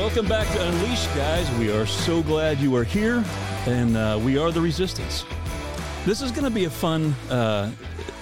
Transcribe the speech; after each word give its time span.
Welcome 0.00 0.28
back 0.28 0.48
to 0.54 0.66
Unleashed, 0.66 1.14
guys. 1.14 1.48
We 1.58 1.70
are 1.70 1.84
so 1.84 2.22
glad 2.22 2.58
you 2.58 2.74
are 2.74 2.84
here, 2.84 3.22
and 3.66 3.98
uh, 3.98 4.18
we 4.24 4.38
are 4.38 4.50
the 4.50 4.60
Resistance. 4.60 5.26
This 6.06 6.22
is 6.22 6.30
going 6.30 6.44
to 6.44 6.50
be 6.50 6.64
a 6.64 6.70
fun 6.70 7.14
uh, 7.28 7.70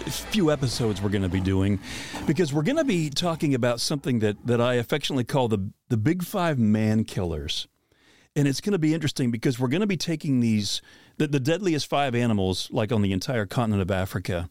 few 0.09 0.51
episodes 0.51 1.01
we're 1.01 1.09
going 1.09 1.23
to 1.23 1.29
be 1.29 1.38
doing 1.38 1.79
because 2.27 2.52
we're 2.52 2.64
going 2.64 2.79
to 2.79 2.84
be 2.84 3.11
talking 3.11 3.55
about 3.55 3.80
something 3.80 4.19
that, 4.19 4.45
that 4.45 4.61
I 4.61 4.75
affectionately 4.75 5.23
call 5.23 5.46
the, 5.46 5.70
the 5.88 5.96
Big 5.96 6.25
Five 6.25 6.59
Man 6.59 7.05
Killers. 7.05 7.69
And 8.34 8.48
it's 8.48 8.60
going 8.60 8.73
to 8.73 8.80
be 8.80 8.92
interesting 8.92 9.30
because 9.30 9.60
we're 9.60 9.69
going 9.69 9.80
to 9.80 9.87
be 9.87 9.97
taking 9.97 10.41
these, 10.41 10.83
the, 11.19 11.29
the 11.29 11.41
deadliest 11.41 11.88
five 11.88 12.16
animals, 12.16 12.69
like 12.73 12.91
on 12.91 13.02
the 13.02 13.12
entire 13.12 13.47
continent 13.47 13.83
of 13.83 13.92
Africa, 13.92 14.51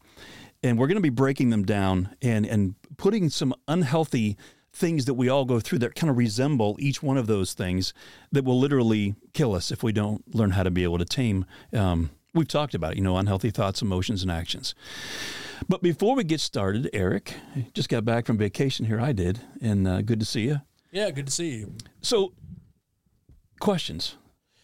and 0.64 0.80
we're 0.80 0.88
going 0.88 0.96
to 0.96 1.02
be 1.02 1.10
breaking 1.10 1.50
them 1.50 1.66
down 1.66 2.16
and, 2.22 2.46
and 2.46 2.76
putting 2.96 3.30
some 3.30 3.54
unhealthy 3.68 4.38
things 4.78 5.06
that 5.06 5.16
we 5.16 5.28
all 5.28 5.44
go 5.46 5.60
through 5.60 5.80
that 5.80 5.96
kind 5.96 6.10
of 6.10 6.18
resemble 6.18 6.76
each 6.80 7.02
one 7.02 7.18
of 7.18 7.26
those 7.28 7.54
things 7.54 7.94
that 8.32 8.46
will 8.46 8.60
literally 8.60 9.16
kill 9.34 9.54
us 9.56 9.72
if 9.72 9.82
we 9.84 9.92
don't 9.92 10.24
learn 10.36 10.52
how 10.52 10.64
to 10.64 10.70
be 10.72 10.84
able 10.84 10.98
to 11.00 11.06
tame. 11.06 11.46
Um, 11.74 12.12
we've 12.34 12.48
talked 12.48 12.76
about 12.76 12.92
it, 12.94 12.98
you 12.98 13.04
know, 13.04 13.18
unhealthy 13.18 13.50
thoughts, 13.50 13.82
emotions, 13.82 14.22
and 14.22 14.32
actions. 14.32 14.76
But 15.68 15.82
before 15.82 16.16
we 16.16 16.24
get 16.24 16.40
started, 16.40 16.90
Eric 16.94 17.34
just 17.74 17.90
got 17.90 18.06
back 18.06 18.26
from 18.28 18.38
vacation 18.38 18.86
here. 18.86 19.00
I 19.02 19.12
did, 19.12 19.40
and 19.62 19.88
uh, 19.88 20.02
good 20.04 20.20
to 20.20 20.26
see 20.26 20.42
you. 20.42 20.62
Yeah, 20.92 21.10
good 21.10 21.26
to 21.28 21.34
see 21.34 21.56
you. 21.58 21.74
So, 22.02 22.34
questions? 23.60 24.16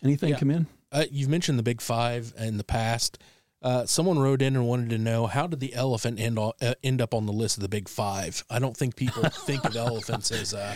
Anything 0.03 0.29
Yeah. 0.29 0.39
come 0.39 0.51
in? 0.51 0.67
Uh, 0.91 1.05
you've 1.09 1.29
mentioned 1.29 1.57
the 1.57 1.63
big 1.63 1.81
five 1.81 2.33
in 2.37 2.57
the 2.57 2.63
past. 2.63 3.17
Uh, 3.63 3.85
someone 3.85 4.19
wrote 4.19 4.41
in 4.41 4.55
and 4.57 4.67
wanted 4.67 4.89
to 4.89 4.97
know 4.97 5.25
how 5.25 5.47
did 5.47 5.61
the 5.61 5.73
elephant 5.73 6.19
end, 6.19 6.37
o- 6.37 6.53
uh, 6.61 6.73
end 6.83 7.01
up 7.01 7.13
on 7.13 7.25
the 7.25 7.31
list 7.31 7.55
of 7.57 7.61
the 7.61 7.69
big 7.69 7.87
five? 7.87 8.43
I 8.49 8.59
don't 8.59 8.75
think 8.75 8.95
people 8.97 9.23
think 9.29 9.63
of 9.63 9.75
elephants 9.77 10.31
as, 10.31 10.53
uh, 10.53 10.75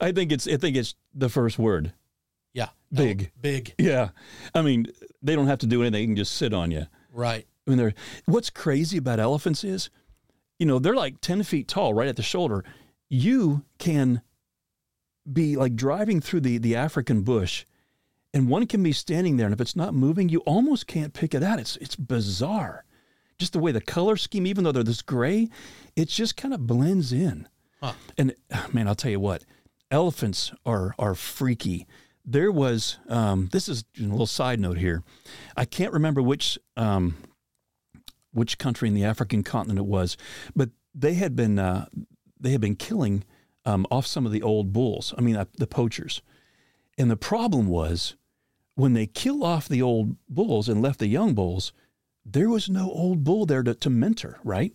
I 0.00 0.12
think 0.12 0.30
it's 0.30 0.46
I 0.46 0.56
think 0.58 0.76
it's 0.76 0.94
the 1.14 1.28
first 1.30 1.58
word. 1.58 1.92
yeah, 2.52 2.68
Big. 2.92 3.22
ele- 3.22 3.28
big, 3.40 3.74
Yeah, 3.78 4.10
I 4.54 4.60
mean 4.62 4.86
they 5.22 5.34
don't 5.34 5.46
have 5.46 5.58
to 5.60 5.66
do 5.66 5.80
anything; 5.82 5.92
they 5.92 6.06
can 6.06 6.16
just 6.16 6.32
sit 6.36 6.52
on 6.52 6.70
you. 6.70 6.86
right? 7.12 7.46
I 7.66 7.70
mean, 7.70 7.78
they're 7.78 7.94
what's 8.26 8.50
crazy 8.50 8.98
about 8.98 9.18
elephants 9.20 9.64
is, 9.64 9.90
you 10.58 10.66
know, 10.66 10.78
they're 10.78 10.94
like 10.96 11.20
ten 11.22 11.42
feet 11.42 11.68
tall, 11.68 11.94
right 11.94 12.08
at 12.08 12.16
the 12.16 12.22
shoulder. 12.22 12.64
You 13.08 13.64
can 13.78 14.20
be 15.30 15.56
like 15.56 15.74
driving 15.76 16.20
through 16.20 16.40
the 16.40 16.58
the 16.58 16.76
African 16.76 17.22
bush, 17.22 17.64
and 18.32 18.48
one 18.48 18.66
can 18.66 18.82
be 18.82 18.92
standing 18.92 19.36
there, 19.36 19.46
and 19.46 19.54
if 19.54 19.60
it's 19.60 19.76
not 19.76 19.94
moving, 19.94 20.28
you 20.28 20.40
almost 20.40 20.86
can't 20.86 21.12
pick 21.12 21.34
it 21.34 21.42
out. 21.42 21.58
It's 21.58 21.76
it's 21.76 21.96
bizarre, 21.96 22.84
just 23.38 23.52
the 23.52 23.58
way 23.58 23.72
the 23.72 23.80
color 23.80 24.16
scheme, 24.16 24.46
even 24.46 24.64
though 24.64 24.72
they're 24.72 24.82
this 24.82 25.02
gray, 25.02 25.48
it 25.96 26.08
just 26.08 26.36
kind 26.36 26.54
of 26.54 26.66
blends 26.66 27.12
in. 27.12 27.48
Huh. 27.82 27.92
And 28.16 28.34
man, 28.72 28.88
I'll 28.88 28.94
tell 28.94 29.10
you 29.10 29.20
what, 29.20 29.44
elephants 29.90 30.52
are 30.64 30.94
are 30.98 31.14
freaky. 31.14 31.86
There 32.24 32.52
was 32.52 32.98
um, 33.08 33.48
this 33.50 33.68
is 33.68 33.84
a 33.98 34.02
little 34.02 34.26
side 34.26 34.60
note 34.60 34.78
here. 34.78 35.02
I 35.56 35.64
can't 35.64 35.92
remember 35.92 36.22
which 36.22 36.58
um, 36.76 37.16
which 38.32 38.58
country 38.58 38.88
in 38.88 38.94
the 38.94 39.04
African 39.04 39.42
continent 39.42 39.78
it 39.78 39.86
was, 39.86 40.16
but 40.54 40.70
they 40.94 41.14
had 41.14 41.34
been 41.34 41.58
uh, 41.58 41.86
they 42.38 42.52
had 42.52 42.60
been 42.60 42.76
killing 42.76 43.24
um, 43.64 43.86
off 43.90 44.06
some 44.06 44.26
of 44.26 44.32
the 44.32 44.42
old 44.42 44.72
bulls. 44.72 45.14
I 45.18 45.20
mean, 45.20 45.36
uh, 45.36 45.46
the 45.58 45.66
poachers. 45.66 46.22
And 46.98 47.10
the 47.10 47.16
problem 47.16 47.66
was 47.66 48.16
when 48.80 48.94
they 48.94 49.06
kill 49.06 49.44
off 49.44 49.68
the 49.68 49.82
old 49.82 50.16
bulls 50.28 50.68
and 50.68 50.80
left 50.80 50.98
the 50.98 51.06
young 51.06 51.34
bulls, 51.34 51.72
there 52.24 52.48
was 52.48 52.68
no 52.68 52.90
old 52.90 53.24
bull 53.24 53.44
there 53.44 53.62
to, 53.62 53.74
to 53.74 53.90
mentor, 53.90 54.38
right? 54.42 54.72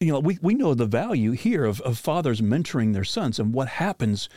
You 0.00 0.12
know, 0.12 0.20
we, 0.20 0.38
we 0.42 0.54
know 0.54 0.74
the 0.74 0.86
value 0.86 1.32
here 1.32 1.64
of, 1.64 1.80
of 1.82 1.98
fathers 1.98 2.40
mentoring 2.40 2.92
their 2.92 3.04
sons 3.04 3.38
and 3.38 3.52
what 3.52 3.68
happens 3.68 4.28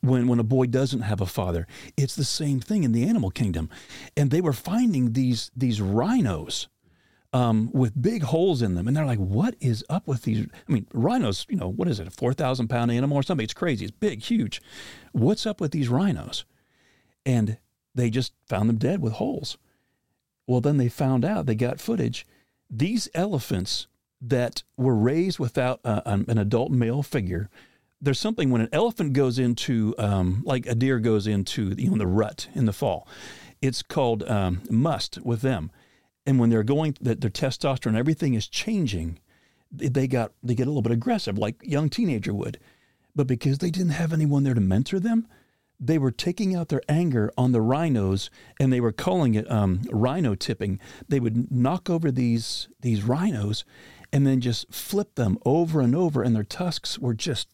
when, 0.00 0.28
when 0.28 0.38
a 0.38 0.44
boy 0.44 0.66
doesn't 0.66 1.02
have 1.02 1.20
a 1.20 1.26
father. 1.26 1.66
It's 1.96 2.16
the 2.16 2.24
same 2.24 2.60
thing 2.60 2.84
in 2.84 2.92
the 2.92 3.08
animal 3.08 3.30
kingdom. 3.30 3.70
And 4.16 4.30
they 4.30 4.40
were 4.40 4.52
finding 4.52 5.12
these 5.12 5.50
these 5.56 5.80
rhinos 5.80 6.68
um, 7.32 7.70
with 7.72 8.00
big 8.00 8.22
holes 8.22 8.62
in 8.62 8.74
them. 8.74 8.86
And 8.86 8.96
they're 8.96 9.06
like, 9.06 9.18
what 9.18 9.56
is 9.60 9.84
up 9.88 10.06
with 10.06 10.22
these? 10.22 10.46
I 10.68 10.72
mean, 10.72 10.86
rhinos, 10.92 11.46
you 11.48 11.56
know, 11.56 11.68
what 11.68 11.88
is 11.88 11.98
it, 11.98 12.06
a 12.08 12.10
4,000 12.10 12.68
pound 12.68 12.90
animal 12.90 13.16
or 13.16 13.22
something? 13.22 13.44
It's 13.44 13.54
crazy. 13.54 13.84
It's 13.84 13.96
big, 13.96 14.22
huge. 14.22 14.60
What's 15.12 15.46
up 15.46 15.60
with 15.60 15.72
these 15.72 15.88
rhinos? 15.88 16.44
And 17.24 17.58
they 17.96 18.10
just 18.10 18.32
found 18.46 18.68
them 18.68 18.76
dead 18.76 19.00
with 19.00 19.14
holes. 19.14 19.58
Well, 20.46 20.60
then 20.60 20.76
they 20.76 20.88
found 20.88 21.24
out, 21.24 21.46
they 21.46 21.54
got 21.54 21.80
footage. 21.80 22.24
These 22.70 23.08
elephants 23.14 23.88
that 24.20 24.62
were 24.76 24.94
raised 24.94 25.38
without 25.38 25.80
uh, 25.84 26.02
an 26.04 26.38
adult 26.38 26.70
male 26.70 27.02
figure, 27.02 27.50
there's 28.00 28.20
something 28.20 28.50
when 28.50 28.60
an 28.60 28.68
elephant 28.72 29.12
goes 29.12 29.38
into, 29.38 29.94
um, 29.98 30.42
like 30.44 30.66
a 30.66 30.74
deer 30.74 31.00
goes 31.00 31.26
into, 31.26 31.74
you 31.76 31.90
know, 31.90 31.98
the 31.98 32.06
rut 32.06 32.48
in 32.54 32.66
the 32.66 32.72
fall, 32.72 33.08
it's 33.60 33.82
called 33.82 34.22
um, 34.24 34.62
musth 34.70 35.18
with 35.24 35.40
them. 35.40 35.70
And 36.26 36.38
when 36.38 36.50
they're 36.50 36.62
going, 36.62 36.96
that 37.00 37.20
their 37.20 37.30
testosterone, 37.30 37.96
everything 37.96 38.34
is 38.34 38.48
changing. 38.48 39.18
They 39.72 40.06
got 40.06 40.32
they 40.42 40.54
get 40.54 40.66
a 40.66 40.70
little 40.70 40.82
bit 40.82 40.92
aggressive, 40.92 41.38
like 41.38 41.56
young 41.62 41.88
teenager 41.88 42.34
would. 42.34 42.58
But 43.14 43.26
because 43.26 43.58
they 43.58 43.70
didn't 43.70 43.90
have 43.90 44.12
anyone 44.12 44.44
there 44.44 44.54
to 44.54 44.60
mentor 44.60 45.00
them, 45.00 45.26
they 45.78 45.98
were 45.98 46.10
taking 46.10 46.54
out 46.54 46.68
their 46.68 46.82
anger 46.88 47.30
on 47.36 47.52
the 47.52 47.60
rhinos, 47.60 48.30
and 48.58 48.72
they 48.72 48.80
were 48.80 48.92
calling 48.92 49.34
it 49.34 49.50
um, 49.50 49.82
rhino 49.90 50.34
tipping. 50.34 50.80
They 51.08 51.20
would 51.20 51.50
knock 51.50 51.90
over 51.90 52.10
these 52.10 52.68
these 52.80 53.02
rhinos, 53.02 53.64
and 54.12 54.26
then 54.26 54.40
just 54.40 54.72
flip 54.72 55.14
them 55.14 55.38
over 55.44 55.80
and 55.80 55.94
over, 55.94 56.22
and 56.22 56.34
their 56.34 56.44
tusks 56.44 56.98
were 56.98 57.14
just 57.14 57.48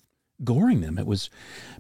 goring 0.45 0.81
them. 0.81 0.99
It 0.99 1.07
was, 1.07 1.31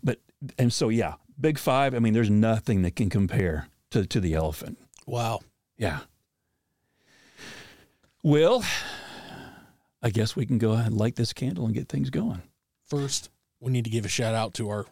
but 0.03 0.21
and 0.59 0.73
so 0.73 0.89
yeah, 0.89 1.15
big 1.41 1.59
five. 1.59 1.95
I 1.95 1.99
mean, 1.99 2.15
there's 2.15 2.31
nothing 2.31 2.83
that 2.83 2.97
can 2.97 3.11
compare 3.11 3.69
to 3.91 4.07
to 4.07 4.21
the 4.21 4.35
elephant. 4.35 4.79
Wow. 5.07 5.41
Yeah. 5.77 6.01
Well, 8.23 8.65
I 10.03 10.11
guess 10.11 10.37
we 10.37 10.47
can 10.47 10.59
go 10.59 10.73
ahead 10.73 10.87
and 10.87 10.97
light 10.97 11.17
this 11.17 11.33
candle 11.33 11.65
and 11.65 11.75
get 11.75 11.89
things 11.89 12.11
going. 12.11 12.43
First, 12.87 13.31
we 13.59 13.73
need 13.73 13.85
to 13.85 13.91
give 13.91 14.05
a 14.05 14.09
shout 14.09 14.35
out 14.35 14.55
to 14.55 14.69
our 14.69 14.87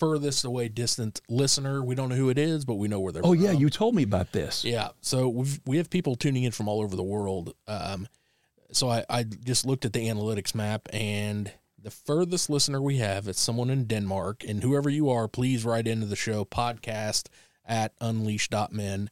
furthest 0.00 0.44
away 0.44 0.68
distant 0.68 1.20
listener. 1.28 1.84
We 1.84 1.94
don't 1.94 2.08
know 2.08 2.16
who 2.16 2.30
it 2.30 2.38
is, 2.38 2.64
but 2.64 2.74
we 2.76 2.88
know 2.88 2.98
where 2.98 3.12
they're 3.12 3.24
Oh 3.24 3.34
from. 3.34 3.42
yeah, 3.44 3.52
you 3.52 3.70
told 3.70 3.94
me 3.94 4.02
about 4.02 4.32
this. 4.32 4.64
Yeah. 4.64 4.88
So 5.00 5.28
we've 5.28 5.60
we 5.66 5.76
have 5.76 5.88
people 5.90 6.16
tuning 6.16 6.42
in 6.42 6.50
from 6.52 6.66
all 6.68 6.80
over 6.80 6.96
the 6.96 7.04
world. 7.04 7.54
Um, 7.68 8.08
so 8.72 8.88
I, 8.88 9.04
I 9.08 9.22
just 9.24 9.64
looked 9.66 9.84
at 9.84 9.92
the 9.92 10.08
analytics 10.08 10.54
map 10.54 10.88
and 10.92 11.52
the 11.82 11.90
furthest 11.90 12.50
listener 12.50 12.80
we 12.82 12.98
have 12.98 13.28
is 13.28 13.38
someone 13.38 13.70
in 13.70 13.84
Denmark. 13.84 14.44
And 14.48 14.62
whoever 14.62 14.90
you 14.90 15.08
are, 15.10 15.28
please 15.28 15.64
write 15.64 15.86
into 15.86 16.06
the 16.06 16.16
show 16.16 16.44
podcast 16.44 17.28
at 17.64 17.92
unleash.men 18.00 19.10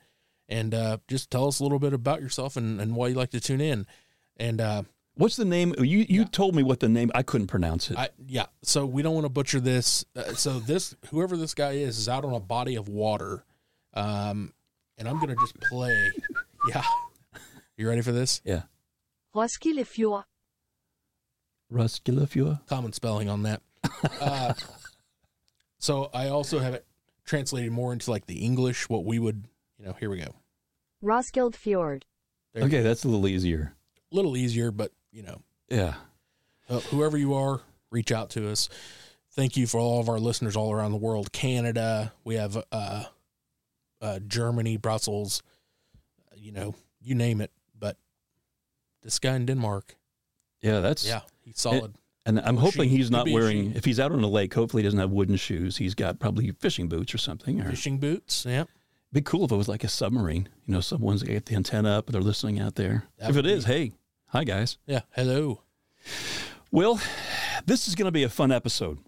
and 0.49 0.75
uh, 0.75 0.99
just 1.09 1.31
tell 1.31 1.47
us 1.47 1.61
a 1.61 1.63
little 1.63 1.79
bit 1.79 1.93
about 1.93 2.21
yourself 2.23 2.57
and, 2.57 2.81
and 2.81 2.95
why 2.97 3.09
you 3.09 3.15
like 3.15 3.31
to 3.31 3.41
tune 3.41 3.61
in. 3.61 3.87
And 4.37 4.61
uh, 4.61 4.83
What's 5.19 5.35
the 5.35 5.45
name? 5.45 5.75
You 5.79 6.07
you 6.09 6.25
told 6.25 6.55
me 6.55 6.63
what 6.63 6.79
the 6.79 6.89
name. 6.89 7.11
I 7.13 7.25
couldn't 7.25 7.49
pronounce 7.49 7.91
it. 7.91 7.99
I 7.99 8.11
yeah, 8.25 8.47
so 8.63 8.87
we 8.87 9.03
don't 9.03 9.15
want 9.15 9.25
to 9.25 9.31
butcher 9.31 9.59
this. 9.59 10.05
Uh, 10.15 10.35
so 10.35 10.61
this 10.61 10.95
whoever 11.11 11.37
this 11.37 11.55
guy 11.55 11.73
is 11.73 11.99
is 11.99 12.09
out 12.09 12.25
on 12.25 12.35
a 12.35 12.39
body 12.41 12.77
of 12.77 12.89
water, 12.89 13.45
um, 13.95 14.53
and 14.97 15.09
I'm 15.09 15.19
gonna 15.19 15.35
just 15.35 15.59
play. 15.61 16.13
Yeah, 16.69 16.85
you 17.77 17.89
ready 17.89 18.03
for 18.03 18.13
this? 18.13 18.41
yeah, 18.45 18.63
Roskilde 19.35 19.87
Fjord. 19.87 20.25
Rusculafua. 21.73 22.67
Common 22.67 22.93
spelling 22.93 23.29
on 23.29 23.43
that. 23.43 23.63
Uh, 24.21 24.55
so 25.79 26.11
I 26.15 26.29
also 26.29 26.61
have 26.61 26.75
it 26.75 26.87
translated 27.25 27.73
more 27.73 27.93
into 27.93 28.11
like 28.11 28.27
the 28.27 28.45
English, 28.45 28.89
what 28.89 29.05
we 29.05 29.19
would, 29.19 29.47
you 29.79 29.87
know. 29.87 29.95
Here 29.99 30.11
we 30.11 30.19
go. 30.19 30.35
Roskilde 31.03 31.57
Fjord. 31.57 32.07
There 32.55 32.65
Okay, 32.65 32.83
that's 32.83 33.05
a 33.05 33.09
little 33.09 33.29
easier. 33.29 33.75
A 34.13 34.15
little 34.15 34.37
easier, 34.37 34.71
but 34.71 34.93
you 35.11 35.23
know, 35.23 35.43
Yeah. 35.69 35.95
Uh, 36.69 36.81
whoever 36.81 37.17
you 37.17 37.35
are, 37.35 37.61
reach 37.91 38.13
out 38.13 38.29
to 38.31 38.51
us. 38.51 38.69
Thank 39.33 39.57
you 39.57 39.67
for 39.67 39.79
all 39.81 40.01
of 40.01 40.09
our 40.09 40.19
listeners 40.19 40.55
all 40.57 40.71
around 40.73 40.91
the 40.93 40.99
world. 40.99 41.33
Canada, 41.33 42.13
we 42.25 42.35
have 42.35 42.63
uh, 42.73 43.05
uh, 44.03 44.19
Germany, 44.27 44.77
Brussels, 44.77 45.43
uh, 46.31 46.35
you 46.37 46.53
know, 46.53 46.75
you 47.01 47.15
name 47.15 47.41
it. 47.41 47.51
But 47.79 47.97
this 49.03 49.19
guy 49.19 49.35
in 49.37 49.47
Denmark, 49.47 49.97
Yeah, 50.61 50.81
that's 50.81 51.07
yeah, 51.07 51.21
he's 51.41 51.59
solid. 51.61 51.95
And 52.27 52.39
I'm 52.41 52.59
Or 52.59 52.61
hoping 52.61 52.91
he's 52.91 53.11
not 53.11 53.27
wearing. 53.31 53.73
If 53.75 53.87
he's 53.87 53.99
out 53.99 54.13
on 54.13 54.23
a 54.23 54.29
lake, 54.29 54.53
hopefully 54.53 54.83
he 54.83 54.87
doesn't 54.87 55.01
have 55.01 55.11
wooden 55.11 55.37
shoes. 55.37 55.79
He's 55.79 55.95
got 55.95 56.19
probably 56.19 56.51
fishing 56.51 56.87
boots 56.89 57.15
or 57.15 57.19
something. 57.19 57.63
Or 57.63 57.71
Fishing 57.71 57.97
boots, 57.99 58.45
yeah. 58.47 58.65
be 59.11 59.23
cool 59.23 59.47
if 59.47 59.53
it 59.53 59.57
was 59.57 59.69
like 59.69 59.85
a 59.85 59.89
submarine. 59.89 60.49
You 60.67 60.75
know, 60.75 60.81
someone's 60.83 61.23
got 61.23 61.47
the 61.47 61.55
antenna 61.55 61.97
up, 61.97 62.07
they're 62.09 62.21
listening 62.21 62.61
out 62.61 62.75
there. 62.75 63.05
That 63.19 63.31
if 63.31 63.37
it 63.37 63.45
would 63.45 63.47
is, 63.47 63.65
hey, 63.65 63.93
hi 64.29 64.45
guys. 64.45 64.77
Yeah, 64.87 65.01
hello. 65.13 65.63
Well, 66.71 67.01
this 67.65 67.89
is 67.89 67.95
going 67.95 68.07
to 68.07 68.13
be 68.13 68.25
a 68.25 68.29
fun 68.29 68.53
episode. 68.53 68.99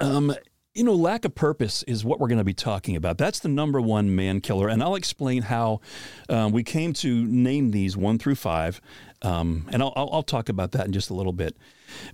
Um, 0.00 0.34
you 0.74 0.84
know, 0.84 0.94
lack 0.94 1.24
of 1.24 1.34
purpose 1.34 1.84
is 1.84 2.04
what 2.04 2.18
we're 2.18 2.28
going 2.28 2.38
to 2.38 2.44
be 2.44 2.54
talking 2.54 2.96
about. 2.96 3.18
That's 3.18 3.38
the 3.38 3.48
number 3.48 3.80
one 3.80 4.14
man 4.14 4.40
killer. 4.40 4.68
And 4.68 4.82
I'll 4.82 4.96
explain 4.96 5.42
how 5.42 5.80
um, 6.28 6.52
we 6.52 6.64
came 6.64 6.92
to 6.94 7.24
name 7.24 7.70
these 7.70 7.96
one 7.96 8.18
through 8.18 8.34
five. 8.34 8.80
Um, 9.22 9.66
and 9.70 9.80
I'll, 9.82 9.92
I'll, 9.96 10.10
I'll, 10.12 10.22
talk 10.22 10.48
about 10.48 10.72
that 10.72 10.86
in 10.86 10.92
just 10.92 11.10
a 11.10 11.14
little 11.14 11.32
bit. 11.32 11.56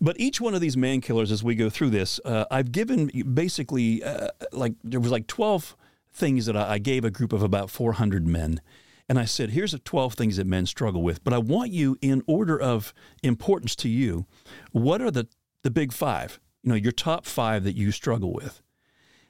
But 0.00 0.18
each 0.20 0.40
one 0.40 0.54
of 0.54 0.60
these 0.60 0.76
man 0.76 1.00
killers, 1.00 1.32
as 1.32 1.42
we 1.42 1.54
go 1.54 1.68
through 1.68 1.90
this, 1.90 2.20
uh, 2.24 2.44
I've 2.50 2.72
given 2.72 3.10
basically 3.34 4.02
uh, 4.02 4.28
like 4.52 4.74
there 4.84 5.00
was 5.00 5.10
like 5.10 5.26
12 5.26 5.76
things 6.12 6.46
that 6.46 6.56
I, 6.56 6.74
I 6.74 6.78
gave 6.78 7.04
a 7.04 7.10
group 7.10 7.32
of 7.32 7.42
about 7.42 7.70
400 7.70 8.26
men. 8.26 8.60
And 9.08 9.18
I 9.18 9.26
said, 9.26 9.50
here's 9.50 9.72
the 9.72 9.78
12 9.78 10.14
things 10.14 10.36
that 10.38 10.46
men 10.46 10.66
struggle 10.66 11.02
with. 11.02 11.22
But 11.22 11.34
I 11.34 11.38
want 11.38 11.70
you, 11.70 11.98
in 12.00 12.22
order 12.26 12.58
of 12.58 12.94
importance 13.22 13.76
to 13.76 13.88
you, 13.88 14.26
what 14.72 15.02
are 15.02 15.10
the, 15.10 15.28
the 15.62 15.70
big 15.70 15.92
five? 15.92 16.40
You 16.62 16.70
know, 16.70 16.74
your 16.74 16.92
top 16.92 17.26
five 17.26 17.64
that 17.64 17.76
you 17.76 17.90
struggle 17.92 18.32
with. 18.32 18.62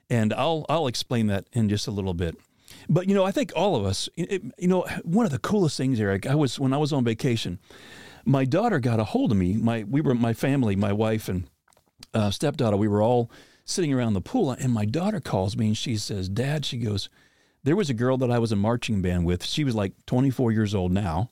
And 0.09 0.33
I'll, 0.33 0.65
I'll 0.69 0.87
explain 0.87 1.27
that 1.29 1.47
in 1.53 1.69
just 1.69 1.89
a 1.89 1.91
little 1.91 2.15
bit. 2.15 2.37
But, 2.89 3.09
you 3.09 3.15
know, 3.15 3.25
I 3.25 3.33
think 3.33 3.53
all 3.57 3.75
of 3.75 3.85
us, 3.85 4.09
it, 4.17 4.43
you 4.59 4.69
know, 4.69 4.87
one 5.03 5.27
of 5.27 5.33
the 5.33 5.39
coolest 5.39 5.77
things, 5.77 5.99
Eric, 5.99 6.27
I 6.27 6.35
was, 6.35 6.61
when 6.61 6.73
I 6.73 6.77
was 6.77 6.93
on 6.93 7.05
vacation, 7.05 7.59
my 8.25 8.45
daughter 8.45 8.79
got 8.79 9.01
a 9.01 9.05
hold 9.05 9.33
of 9.33 9.39
me. 9.39 9.55
My, 9.55 9.85
we 9.85 10.01
were, 10.01 10.15
my 10.15 10.35
family, 10.35 10.77
my 10.77 10.93
wife 10.93 11.29
and 11.29 11.49
uh, 12.13 12.31
stepdaughter, 12.31 12.77
we 12.77 12.89
were 12.89 13.03
all 13.03 13.31
sitting 13.65 13.93
around 13.93 14.15
the 14.15 14.21
pool. 14.21 14.53
And 14.53 14.73
my 14.73 14.85
daughter 14.85 15.21
calls 15.21 15.57
me 15.57 15.69
and 15.69 15.77
she 15.77 15.97
says, 15.97 16.29
Dad, 16.29 16.65
she 16.65 16.79
goes, 16.79 17.09
there 17.65 17.77
was 17.77 17.91
a 17.91 17.95
girl 17.95 18.17
that 18.19 18.31
I 18.31 18.39
was 18.39 18.53
a 18.53 18.57
marching 18.57 19.03
band 19.03 19.25
with. 19.25 19.45
She 19.45 19.65
was 19.65 19.75
like 19.75 19.95
24 20.07 20.53
years 20.53 20.75
old 20.75 20.93
now. 20.93 21.31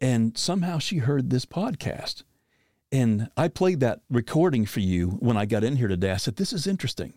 And 0.00 0.36
somehow 0.36 0.78
she 0.78 0.98
heard 0.98 1.30
this 1.30 1.46
podcast. 1.46 2.24
And 2.90 3.30
I 3.36 3.48
played 3.48 3.80
that 3.80 4.00
recording 4.10 4.66
for 4.66 4.80
you 4.80 5.10
when 5.20 5.36
I 5.36 5.46
got 5.46 5.62
in 5.62 5.76
here 5.76 5.88
today. 5.88 6.10
I 6.10 6.16
said, 6.16 6.36
This 6.36 6.52
is 6.52 6.66
interesting. 6.66 7.14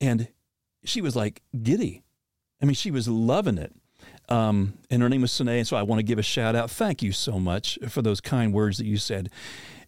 And 0.00 0.28
she 0.84 1.00
was 1.00 1.16
like 1.16 1.42
giddy. 1.62 2.02
I 2.60 2.66
mean, 2.66 2.74
she 2.74 2.90
was 2.90 3.08
loving 3.08 3.58
it. 3.58 3.72
Um, 4.28 4.74
and 4.90 5.02
her 5.02 5.08
name 5.08 5.22
was 5.22 5.32
Sine. 5.32 5.48
And 5.48 5.66
so 5.66 5.76
I 5.76 5.82
want 5.82 6.00
to 6.00 6.04
give 6.04 6.18
a 6.18 6.22
shout 6.22 6.54
out. 6.54 6.70
Thank 6.70 7.02
you 7.02 7.12
so 7.12 7.38
much 7.38 7.78
for 7.88 8.02
those 8.02 8.20
kind 8.20 8.52
words 8.52 8.78
that 8.78 8.86
you 8.86 8.96
said. 8.96 9.30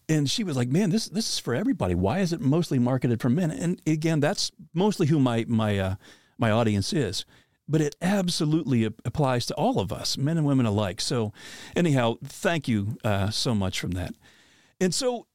And 0.08 0.30
she 0.30 0.44
was 0.44 0.56
like, 0.56 0.68
"Man, 0.68 0.90
this 0.90 1.08
this 1.08 1.28
is 1.28 1.38
for 1.40 1.52
everybody. 1.52 1.94
Why 1.94 2.20
is 2.20 2.32
it 2.32 2.40
mostly 2.40 2.78
marketed 2.78 3.20
for 3.20 3.28
men?" 3.28 3.50
And 3.50 3.82
again, 3.86 4.20
that's 4.20 4.52
mostly 4.72 5.08
who 5.08 5.18
my 5.18 5.44
my 5.48 5.78
uh, 5.78 5.94
my 6.38 6.50
audience 6.52 6.92
is 6.92 7.24
but 7.68 7.80
it 7.80 7.96
absolutely 8.00 8.84
applies 8.84 9.46
to 9.46 9.54
all 9.54 9.80
of 9.80 9.92
us, 9.92 10.16
men 10.16 10.38
and 10.38 10.46
women 10.46 10.66
alike. 10.66 11.00
So, 11.00 11.32
anyhow, 11.74 12.16
thank 12.24 12.68
you 12.68 12.96
uh, 13.04 13.30
so 13.30 13.54
much 13.54 13.80
from 13.80 13.92
that. 13.92 14.14
And 14.80 14.94
so, 14.94 15.26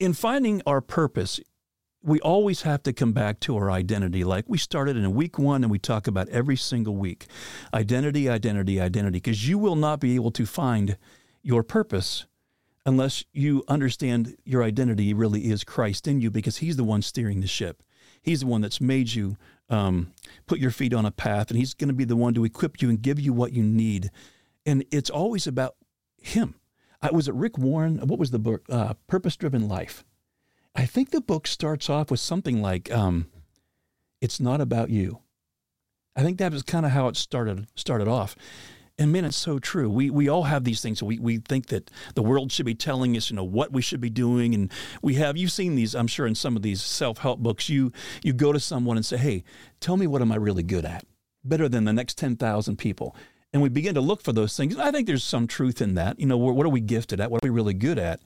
in 0.00 0.12
finding 0.12 0.62
our 0.66 0.80
purpose, 0.80 1.40
we 2.02 2.20
always 2.20 2.62
have 2.62 2.82
to 2.84 2.92
come 2.92 3.12
back 3.12 3.40
to 3.40 3.56
our 3.56 3.70
identity. 3.70 4.24
Like 4.24 4.44
we 4.48 4.58
started 4.58 4.96
in 4.96 5.14
week 5.14 5.38
one 5.38 5.64
and 5.64 5.70
we 5.70 5.78
talk 5.78 6.06
about 6.06 6.28
every 6.28 6.56
single 6.56 6.96
week 6.96 7.26
identity, 7.74 8.28
identity, 8.28 8.80
identity, 8.80 9.18
because 9.18 9.48
you 9.48 9.58
will 9.58 9.76
not 9.76 10.00
be 10.00 10.14
able 10.14 10.30
to 10.32 10.46
find 10.46 10.96
your 11.42 11.62
purpose 11.62 12.26
unless 12.86 13.24
you 13.32 13.64
understand 13.68 14.36
your 14.44 14.62
identity 14.62 15.12
really 15.12 15.50
is 15.50 15.64
Christ 15.64 16.06
in 16.06 16.20
you 16.20 16.30
because 16.30 16.58
he's 16.58 16.76
the 16.76 16.84
one 16.84 17.02
steering 17.02 17.40
the 17.40 17.46
ship. 17.46 17.82
He's 18.22 18.40
the 18.40 18.46
one 18.46 18.60
that's 18.60 18.80
made 18.80 19.12
you 19.12 19.36
um, 19.68 20.12
put 20.46 20.58
your 20.58 20.70
feet 20.70 20.94
on 20.94 21.06
a 21.06 21.10
path, 21.10 21.50
and 21.50 21.58
He's 21.58 21.74
going 21.74 21.88
to 21.88 21.94
be 21.94 22.04
the 22.04 22.16
one 22.16 22.34
to 22.34 22.44
equip 22.44 22.80
you 22.82 22.88
and 22.88 23.00
give 23.00 23.20
you 23.20 23.32
what 23.32 23.52
you 23.52 23.62
need. 23.62 24.10
And 24.66 24.84
it's 24.90 25.10
always 25.10 25.46
about 25.46 25.76
Him. 26.20 26.54
I 27.00 27.10
was 27.12 27.28
at 27.28 27.34
Rick 27.34 27.58
Warren. 27.58 27.98
What 27.98 28.18
was 28.18 28.30
the 28.30 28.38
book? 28.38 28.64
Uh, 28.68 28.94
Purpose 29.06 29.36
Driven 29.36 29.68
Life. 29.68 30.04
I 30.74 30.84
think 30.84 31.10
the 31.10 31.20
book 31.20 31.46
starts 31.46 31.88
off 31.88 32.10
with 32.10 32.20
something 32.20 32.60
like, 32.60 32.90
um, 32.92 33.26
"It's 34.20 34.40
not 34.40 34.60
about 34.60 34.90
you." 34.90 35.20
I 36.16 36.22
think 36.22 36.38
that 36.38 36.52
was 36.52 36.64
kind 36.64 36.84
of 36.84 36.92
how 36.92 37.06
it 37.08 37.16
started 37.16 37.68
started 37.76 38.08
off. 38.08 38.34
And 39.00 39.12
man, 39.12 39.24
it's 39.24 39.36
so 39.36 39.60
true. 39.60 39.88
We 39.88 40.10
we 40.10 40.28
all 40.28 40.42
have 40.44 40.64
these 40.64 40.80
things. 40.80 41.02
We 41.02 41.20
we 41.20 41.38
think 41.38 41.66
that 41.66 41.90
the 42.16 42.22
world 42.22 42.50
should 42.50 42.66
be 42.66 42.74
telling 42.74 43.16
us, 43.16 43.30
you 43.30 43.36
know, 43.36 43.44
what 43.44 43.72
we 43.72 43.80
should 43.80 44.00
be 44.00 44.10
doing, 44.10 44.54
and 44.54 44.72
we 45.02 45.14
have. 45.14 45.36
You've 45.36 45.52
seen 45.52 45.76
these, 45.76 45.94
I'm 45.94 46.08
sure, 46.08 46.26
in 46.26 46.34
some 46.34 46.56
of 46.56 46.62
these 46.62 46.82
self 46.82 47.18
help 47.18 47.38
books. 47.38 47.68
You 47.68 47.92
you 48.24 48.32
go 48.32 48.52
to 48.52 48.58
someone 48.58 48.96
and 48.96 49.06
say, 49.06 49.16
"Hey, 49.16 49.44
tell 49.78 49.96
me 49.96 50.08
what 50.08 50.20
am 50.20 50.32
I 50.32 50.36
really 50.36 50.64
good 50.64 50.84
at? 50.84 51.04
Better 51.44 51.68
than 51.68 51.84
the 51.84 51.92
next 51.92 52.18
ten 52.18 52.36
thousand 52.36 52.76
people." 52.76 53.14
And 53.52 53.62
we 53.62 53.68
begin 53.68 53.94
to 53.94 54.00
look 54.00 54.22
for 54.22 54.32
those 54.32 54.56
things. 54.56 54.76
I 54.76 54.90
think 54.90 55.06
there's 55.06 55.24
some 55.24 55.46
truth 55.46 55.80
in 55.80 55.94
that. 55.94 56.18
You 56.20 56.26
know, 56.26 56.36
what 56.36 56.66
are 56.66 56.70
we 56.70 56.80
gifted 56.80 57.20
at? 57.20 57.30
What 57.30 57.42
are 57.42 57.48
we 57.48 57.54
really 57.54 57.74
good 57.74 57.98
at? 57.98 58.20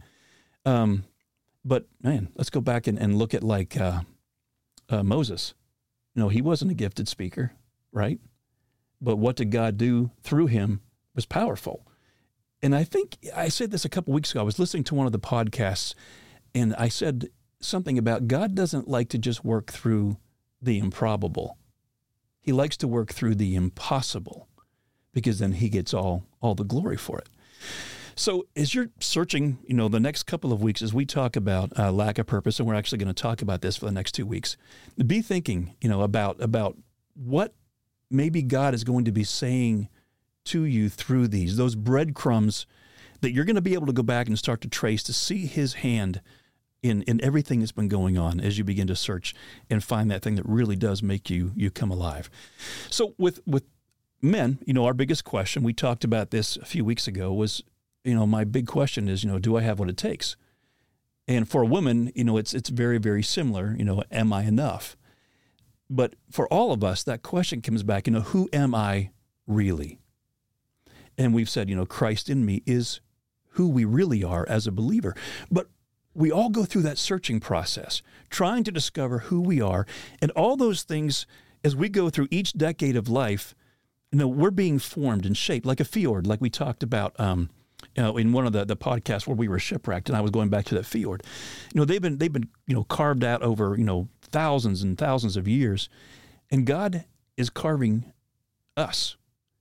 Um, 0.64 1.04
but 1.64 1.86
man, 2.02 2.30
let's 2.34 2.50
go 2.50 2.60
back 2.60 2.86
and, 2.86 2.98
and 2.98 3.16
look 3.16 3.34
at 3.34 3.44
like 3.44 3.80
uh, 3.80 4.00
uh, 4.88 5.02
Moses. 5.02 5.54
You 6.14 6.22
know, 6.22 6.28
he 6.28 6.42
wasn't 6.42 6.72
a 6.72 6.74
gifted 6.74 7.08
speaker, 7.08 7.52
right? 7.92 8.18
But 9.02 9.16
what 9.16 9.36
did 9.36 9.50
God 9.50 9.76
do 9.76 10.10
through 10.22 10.46
him 10.46 10.80
was 11.14 11.26
powerful. 11.26 11.86
And 12.62 12.74
I 12.74 12.84
think 12.84 13.18
I 13.34 13.48
said 13.48 13.70
this 13.70 13.84
a 13.84 13.88
couple 13.88 14.14
weeks 14.14 14.30
ago. 14.30 14.40
I 14.40 14.44
was 14.44 14.58
listening 14.58 14.84
to 14.84 14.94
one 14.94 15.06
of 15.06 15.12
the 15.12 15.18
podcasts 15.18 15.94
and 16.54 16.74
I 16.76 16.88
said 16.88 17.28
something 17.60 17.98
about 17.98 18.28
God 18.28 18.54
doesn't 18.54 18.88
like 18.88 19.08
to 19.10 19.18
just 19.18 19.44
work 19.44 19.70
through 19.70 20.18
the 20.60 20.78
improbable. 20.78 21.58
He 22.40 22.52
likes 22.52 22.76
to 22.78 22.88
work 22.88 23.12
through 23.12 23.34
the 23.34 23.54
impossible 23.54 24.48
because 25.12 25.40
then 25.40 25.52
he 25.52 25.68
gets 25.68 25.92
all 25.92 26.24
all 26.40 26.54
the 26.54 26.64
glory 26.64 26.96
for 26.96 27.18
it. 27.18 27.28
So 28.14 28.46
as 28.54 28.74
you're 28.74 28.90
searching, 29.00 29.58
you 29.66 29.74
know, 29.74 29.88
the 29.88 30.00
next 30.00 30.24
couple 30.24 30.52
of 30.52 30.62
weeks 30.62 30.82
as 30.82 30.92
we 30.92 31.06
talk 31.06 31.34
about 31.34 31.76
uh, 31.78 31.90
lack 31.90 32.18
of 32.18 32.26
purpose, 32.26 32.58
and 32.58 32.68
we're 32.68 32.74
actually 32.74 32.98
going 32.98 33.12
to 33.12 33.22
talk 33.22 33.42
about 33.42 33.62
this 33.62 33.76
for 33.76 33.86
the 33.86 33.92
next 33.92 34.12
two 34.12 34.26
weeks, 34.26 34.56
be 35.06 35.22
thinking, 35.22 35.74
you 35.80 35.88
know, 35.88 36.02
about 36.02 36.40
about 36.40 36.76
what 37.14 37.54
maybe 38.12 38.42
God 38.42 38.74
is 38.74 38.84
going 38.84 39.04
to 39.04 39.12
be 39.12 39.24
saying 39.24 39.88
to 40.44 40.64
you 40.64 40.88
through 40.88 41.28
these, 41.28 41.56
those 41.56 41.74
breadcrumbs 41.74 42.66
that 43.20 43.32
you're 43.32 43.44
going 43.44 43.56
to 43.56 43.62
be 43.62 43.74
able 43.74 43.86
to 43.86 43.92
go 43.92 44.02
back 44.02 44.26
and 44.26 44.38
start 44.38 44.60
to 44.60 44.68
trace 44.68 45.02
to 45.04 45.12
see 45.12 45.46
his 45.46 45.74
hand 45.74 46.20
in, 46.82 47.02
in 47.02 47.22
everything 47.22 47.60
that's 47.60 47.72
been 47.72 47.88
going 47.88 48.18
on 48.18 48.40
as 48.40 48.58
you 48.58 48.64
begin 48.64 48.88
to 48.88 48.96
search 48.96 49.34
and 49.70 49.84
find 49.84 50.10
that 50.10 50.22
thing 50.22 50.34
that 50.34 50.46
really 50.46 50.76
does 50.76 51.02
make 51.02 51.30
you 51.30 51.52
you 51.54 51.70
come 51.70 51.90
alive. 51.90 52.28
So 52.90 53.14
with 53.18 53.40
with 53.46 53.64
men, 54.20 54.58
you 54.66 54.72
know, 54.72 54.84
our 54.84 54.94
biggest 54.94 55.24
question, 55.24 55.62
we 55.62 55.72
talked 55.72 56.04
about 56.04 56.30
this 56.30 56.56
a 56.56 56.64
few 56.64 56.84
weeks 56.84 57.06
ago, 57.06 57.32
was, 57.32 57.62
you 58.04 58.14
know, 58.14 58.26
my 58.26 58.44
big 58.44 58.66
question 58.66 59.08
is, 59.08 59.24
you 59.24 59.30
know, 59.30 59.38
do 59.38 59.56
I 59.56 59.62
have 59.62 59.78
what 59.78 59.88
it 59.88 59.96
takes? 59.96 60.36
And 61.28 61.48
for 61.48 61.62
a 61.62 61.66
woman, 61.66 62.10
you 62.14 62.24
know, 62.24 62.36
it's 62.36 62.52
it's 62.52 62.68
very, 62.68 62.98
very 62.98 63.22
similar, 63.22 63.76
you 63.78 63.84
know, 63.84 64.02
am 64.10 64.32
I 64.32 64.42
enough? 64.42 64.96
But 65.92 66.14
for 66.30 66.48
all 66.48 66.72
of 66.72 66.82
us, 66.82 67.02
that 67.02 67.22
question 67.22 67.60
comes 67.60 67.82
back, 67.82 68.06
you 68.06 68.14
know, 68.14 68.22
who 68.22 68.48
am 68.50 68.74
I 68.74 69.10
really? 69.46 70.00
And 71.18 71.34
we've 71.34 71.50
said, 71.50 71.68
you 71.68 71.76
know, 71.76 71.84
Christ 71.84 72.30
in 72.30 72.46
me 72.46 72.62
is 72.64 73.02
who 73.50 73.68
we 73.68 73.84
really 73.84 74.24
are 74.24 74.46
as 74.48 74.66
a 74.66 74.72
believer. 74.72 75.14
But 75.50 75.68
we 76.14 76.32
all 76.32 76.48
go 76.48 76.64
through 76.64 76.82
that 76.82 76.96
searching 76.96 77.40
process, 77.40 78.00
trying 78.30 78.64
to 78.64 78.72
discover 78.72 79.18
who 79.18 79.42
we 79.42 79.60
are. 79.60 79.86
And 80.22 80.30
all 80.30 80.56
those 80.56 80.82
things, 80.82 81.26
as 81.62 81.76
we 81.76 81.90
go 81.90 82.08
through 82.08 82.28
each 82.30 82.54
decade 82.54 82.96
of 82.96 83.10
life, 83.10 83.54
you 84.10 84.18
know, 84.18 84.28
we're 84.28 84.50
being 84.50 84.78
formed 84.78 85.26
and 85.26 85.36
shaped 85.36 85.66
like 85.66 85.80
a 85.80 85.84
fjord, 85.84 86.26
like 86.26 86.40
we 86.40 86.48
talked 86.48 86.82
about 86.82 87.18
um, 87.20 87.50
you 87.94 88.02
know, 88.02 88.16
in 88.16 88.32
one 88.32 88.46
of 88.46 88.54
the, 88.54 88.64
the 88.64 88.76
podcasts 88.76 89.26
where 89.26 89.36
we 89.36 89.48
were 89.48 89.58
shipwrecked 89.58 90.08
and 90.08 90.16
I 90.16 90.22
was 90.22 90.30
going 90.30 90.48
back 90.48 90.64
to 90.66 90.74
that 90.76 90.86
fjord. 90.86 91.22
You 91.74 91.80
know, 91.80 91.84
they've 91.84 92.00
been 92.00 92.16
they've 92.16 92.32
been, 92.32 92.48
you 92.66 92.74
know, 92.74 92.84
carved 92.84 93.24
out 93.24 93.42
over, 93.42 93.76
you 93.76 93.84
know, 93.84 94.08
thousands 94.32 94.82
and 94.82 94.98
thousands 94.98 95.36
of 95.36 95.46
years. 95.46 95.88
And 96.50 96.66
God 96.66 97.04
is 97.36 97.50
carving 97.50 98.12
us. 98.76 99.16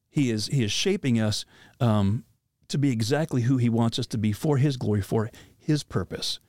He 0.09 0.31
is 0.31 0.47
He 0.47 0.63
is 0.63 0.71
shaping 0.71 1.19
us 1.19 1.45
um, 1.79 2.25
to 2.67 2.77
be 2.77 2.91
exactly 2.91 3.43
who 3.43 3.57
He 3.57 3.69
wants 3.69 3.99
us 3.99 4.07
to 4.07 4.17
be 4.17 4.31
for 4.31 4.57
His 4.57 4.77
glory, 4.77 5.01
for 5.01 5.29
His 5.57 5.83
purpose. 5.83 6.39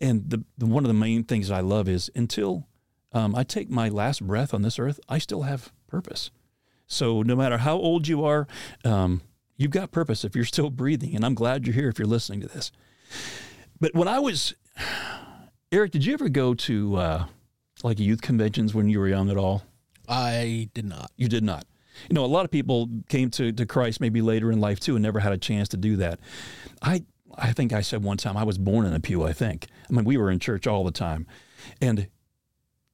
And 0.00 0.28
the, 0.28 0.44
the 0.58 0.66
one 0.66 0.84
of 0.84 0.88
the 0.88 0.94
main 0.94 1.24
things 1.24 1.50
I 1.50 1.60
love 1.60 1.88
is 1.88 2.10
until 2.14 2.66
um, 3.12 3.34
I 3.34 3.44
take 3.44 3.70
my 3.70 3.88
last 3.88 4.26
breath 4.26 4.52
on 4.52 4.62
this 4.62 4.78
earth, 4.78 4.98
I 5.08 5.18
still 5.18 5.42
have 5.42 5.72
purpose. 5.86 6.30
So 6.86 7.22
no 7.22 7.36
matter 7.36 7.58
how 7.58 7.76
old 7.76 8.08
you 8.08 8.24
are, 8.24 8.46
um, 8.84 9.22
you've 9.56 9.70
got 9.70 9.92
purpose 9.92 10.24
if 10.24 10.34
you're 10.34 10.44
still 10.44 10.70
breathing. 10.70 11.14
And 11.14 11.24
I'm 11.24 11.34
glad 11.34 11.66
you're 11.66 11.74
here 11.74 11.88
if 11.88 11.98
you're 11.98 12.08
listening 12.08 12.40
to 12.40 12.48
this. 12.48 12.72
But 13.80 13.94
when 13.94 14.08
I 14.08 14.18
was, 14.18 14.54
Eric, 15.72 15.92
did 15.92 16.04
you 16.04 16.12
ever 16.12 16.28
go 16.28 16.54
to 16.54 16.96
uh, 16.96 17.26
like 17.84 18.00
youth 18.00 18.22
conventions 18.22 18.74
when 18.74 18.88
you 18.88 18.98
were 18.98 19.08
young 19.08 19.30
at 19.30 19.36
all? 19.36 19.62
I 20.08 20.68
did 20.74 20.86
not. 20.86 21.12
You 21.16 21.28
did 21.28 21.44
not. 21.44 21.66
You 22.08 22.14
know, 22.14 22.24
a 22.24 22.26
lot 22.26 22.44
of 22.44 22.50
people 22.50 22.88
came 23.08 23.30
to, 23.30 23.52
to 23.52 23.66
Christ 23.66 24.00
maybe 24.00 24.20
later 24.20 24.50
in 24.50 24.60
life 24.60 24.80
too 24.80 24.96
and 24.96 25.02
never 25.02 25.20
had 25.20 25.32
a 25.32 25.38
chance 25.38 25.68
to 25.68 25.76
do 25.76 25.96
that. 25.96 26.18
I 26.82 27.04
I 27.36 27.52
think 27.52 27.72
I 27.72 27.80
said 27.80 28.02
one 28.02 28.16
time 28.16 28.36
I 28.36 28.44
was 28.44 28.58
born 28.58 28.86
in 28.86 28.92
a 28.92 29.00
pew, 29.00 29.24
I 29.24 29.32
think. 29.32 29.66
I 29.88 29.92
mean, 29.92 30.04
we 30.04 30.16
were 30.16 30.30
in 30.30 30.38
church 30.38 30.66
all 30.66 30.84
the 30.84 30.92
time. 30.92 31.26
And 31.80 32.08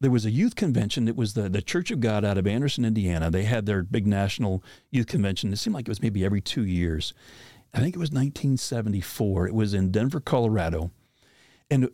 there 0.00 0.10
was 0.10 0.24
a 0.24 0.30
youth 0.30 0.56
convention. 0.56 1.08
It 1.08 1.16
was 1.16 1.34
the, 1.34 1.48
the 1.50 1.60
Church 1.60 1.90
of 1.90 2.00
God 2.00 2.24
out 2.24 2.38
of 2.38 2.46
Anderson, 2.46 2.86
Indiana. 2.86 3.30
They 3.30 3.42
had 3.42 3.66
their 3.66 3.82
big 3.82 4.06
national 4.06 4.64
youth 4.90 5.08
convention. 5.08 5.52
It 5.52 5.56
seemed 5.56 5.74
like 5.74 5.86
it 5.86 5.90
was 5.90 6.00
maybe 6.00 6.24
every 6.24 6.40
two 6.40 6.64
years. 6.64 7.12
I 7.74 7.80
think 7.80 7.94
it 7.94 7.98
was 7.98 8.10
1974. 8.10 9.48
It 9.48 9.54
was 9.54 9.74
in 9.74 9.90
Denver, 9.90 10.20
Colorado. 10.20 10.90
And 11.70 11.90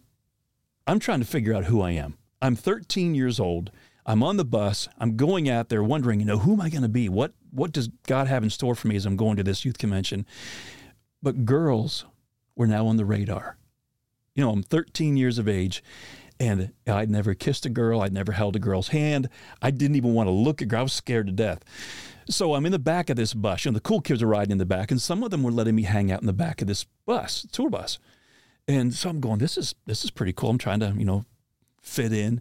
I'm 0.86 1.00
trying 1.00 1.18
to 1.18 1.26
figure 1.26 1.52
out 1.52 1.64
who 1.64 1.82
I 1.82 1.90
am. 1.90 2.16
I'm 2.40 2.56
13 2.56 3.14
years 3.14 3.40
old. 3.40 3.70
I'm 4.04 4.22
on 4.22 4.36
the 4.36 4.44
bus. 4.44 4.88
I'm 4.98 5.16
going 5.16 5.48
out 5.48 5.68
there 5.68 5.82
wondering, 5.82 6.20
you 6.20 6.26
know, 6.26 6.38
who 6.38 6.52
am 6.52 6.60
I 6.60 6.70
going 6.70 6.82
to 6.82 6.88
be? 6.88 7.08
What 7.08 7.32
what 7.50 7.72
does 7.72 7.88
God 8.06 8.28
have 8.28 8.42
in 8.42 8.50
store 8.50 8.74
for 8.74 8.86
me 8.88 8.96
as 8.96 9.06
I'm 9.06 9.16
going 9.16 9.36
to 9.36 9.42
this 9.42 9.64
youth 9.64 9.78
convention? 9.78 10.26
But 11.22 11.44
girls 11.44 12.04
were 12.54 12.66
now 12.66 12.86
on 12.86 12.98
the 12.98 13.04
radar. 13.04 13.56
You 14.34 14.44
know, 14.44 14.50
I'm 14.50 14.62
13 14.62 15.16
years 15.16 15.38
of 15.38 15.48
age 15.48 15.82
and 16.38 16.72
I'd 16.86 17.10
never 17.10 17.34
kissed 17.34 17.66
a 17.66 17.70
girl. 17.70 18.02
I'd 18.02 18.12
never 18.12 18.32
held 18.32 18.56
a 18.56 18.60
girl's 18.60 18.88
hand. 18.88 19.28
I 19.62 19.70
didn't 19.70 19.96
even 19.96 20.14
want 20.14 20.26
to 20.28 20.32
look 20.32 20.60
at 20.60 20.70
her. 20.70 20.76
I 20.76 20.82
was 20.82 20.92
scared 20.92 21.26
to 21.26 21.32
death. 21.32 21.64
So 22.28 22.54
I'm 22.54 22.66
in 22.66 22.72
the 22.72 22.78
back 22.78 23.08
of 23.08 23.16
this 23.16 23.34
bus, 23.34 23.66
and 23.66 23.76
the 23.76 23.80
cool 23.80 24.00
kids 24.00 24.22
are 24.22 24.26
riding 24.26 24.52
in 24.52 24.58
the 24.58 24.66
back, 24.66 24.90
and 24.90 25.00
some 25.00 25.22
of 25.22 25.30
them 25.30 25.42
were 25.42 25.52
letting 25.52 25.76
me 25.76 25.84
hang 25.84 26.10
out 26.10 26.20
in 26.20 26.26
the 26.26 26.32
back 26.32 26.60
of 26.60 26.66
this 26.66 26.84
bus, 27.06 27.46
tour 27.52 27.70
bus. 27.70 27.98
And 28.66 28.92
so 28.92 29.08
I'm 29.08 29.20
going, 29.20 29.38
this 29.38 29.56
is 29.56 29.76
this 29.86 30.04
is 30.04 30.10
pretty 30.10 30.32
cool. 30.32 30.50
I'm 30.50 30.58
trying 30.58 30.80
to, 30.80 30.92
you 30.96 31.04
know, 31.04 31.24
fit 31.86 32.12
in. 32.12 32.40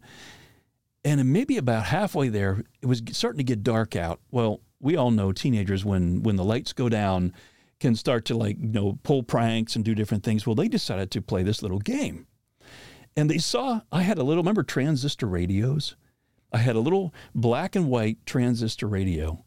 And 1.04 1.32
maybe 1.32 1.58
about 1.58 1.86
halfway 1.86 2.30
there, 2.30 2.64
it 2.82 2.88
was 2.88 3.02
starting 3.12 3.38
to 3.38 3.44
get 3.44 3.64
dark 3.64 3.96
out. 3.96 4.20
Well, 4.32 4.62
we 4.80 4.96
all 4.96 5.12
know 5.12 5.32
teenagers 5.32 5.86
when 5.86 6.24
when 6.24 6.36
the 6.36 6.44
lights 6.44 6.74
go 6.74 6.90
down 6.90 7.34
can 7.80 7.96
start 7.96 8.25
to 8.25 8.36
like, 8.36 8.58
you 8.60 8.70
know, 8.70 9.00
pull 9.04 9.22
pranks 9.22 9.75
and 9.75 9.86
do 9.86 9.94
different 9.94 10.24
things. 10.24 10.48
Well, 10.48 10.56
they 10.56 10.68
decided 10.68 11.12
to 11.12 11.22
play 11.22 11.44
this 11.44 11.62
little 11.62 11.80
game. 11.80 12.25
And 13.16 13.30
they 13.30 13.38
saw 13.38 13.82
I 13.92 14.02
had 14.02 14.18
a 14.18 14.24
little 14.24 14.44
remember 14.44 14.64
transistor 14.64 15.28
radios? 15.28 15.96
I 16.52 16.58
had 16.58 16.75
a 16.75 16.80
little 16.80 17.14
black 17.34 17.75
and 17.75 17.90
white 17.90 18.25
transistor 18.25 18.88
radio. 18.88 19.46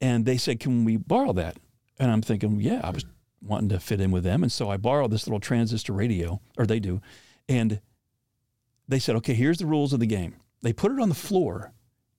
And 0.00 0.24
they 0.24 0.38
said, 0.38 0.60
"Can 0.60 0.84
we 0.84 0.96
borrow 0.96 1.32
that?" 1.34 1.58
And 1.98 2.10
I'm 2.10 2.22
thinking, 2.22 2.60
"Yeah, 2.60 2.80
I 2.82 2.90
was 2.90 3.04
wanting 3.42 3.68
to 3.70 3.80
fit 3.80 4.00
in 4.00 4.10
with 4.10 4.24
them." 4.24 4.42
And 4.42 4.50
so 4.50 4.70
I 4.70 4.76
borrowed 4.76 5.10
this 5.10 5.26
little 5.26 5.40
transistor 5.40 5.92
radio, 5.92 6.40
or 6.56 6.66
they 6.66 6.80
do. 6.80 7.00
And 7.48 7.80
they 8.88 8.98
said, 8.98 9.16
"Okay, 9.16 9.34
here's 9.34 9.58
the 9.58 9.66
rules 9.66 9.92
of 9.92 10.00
the 10.00 10.06
game." 10.06 10.36
They 10.62 10.72
put 10.72 10.92
it 10.92 11.00
on 11.00 11.08
the 11.08 11.14
floor, 11.14 11.72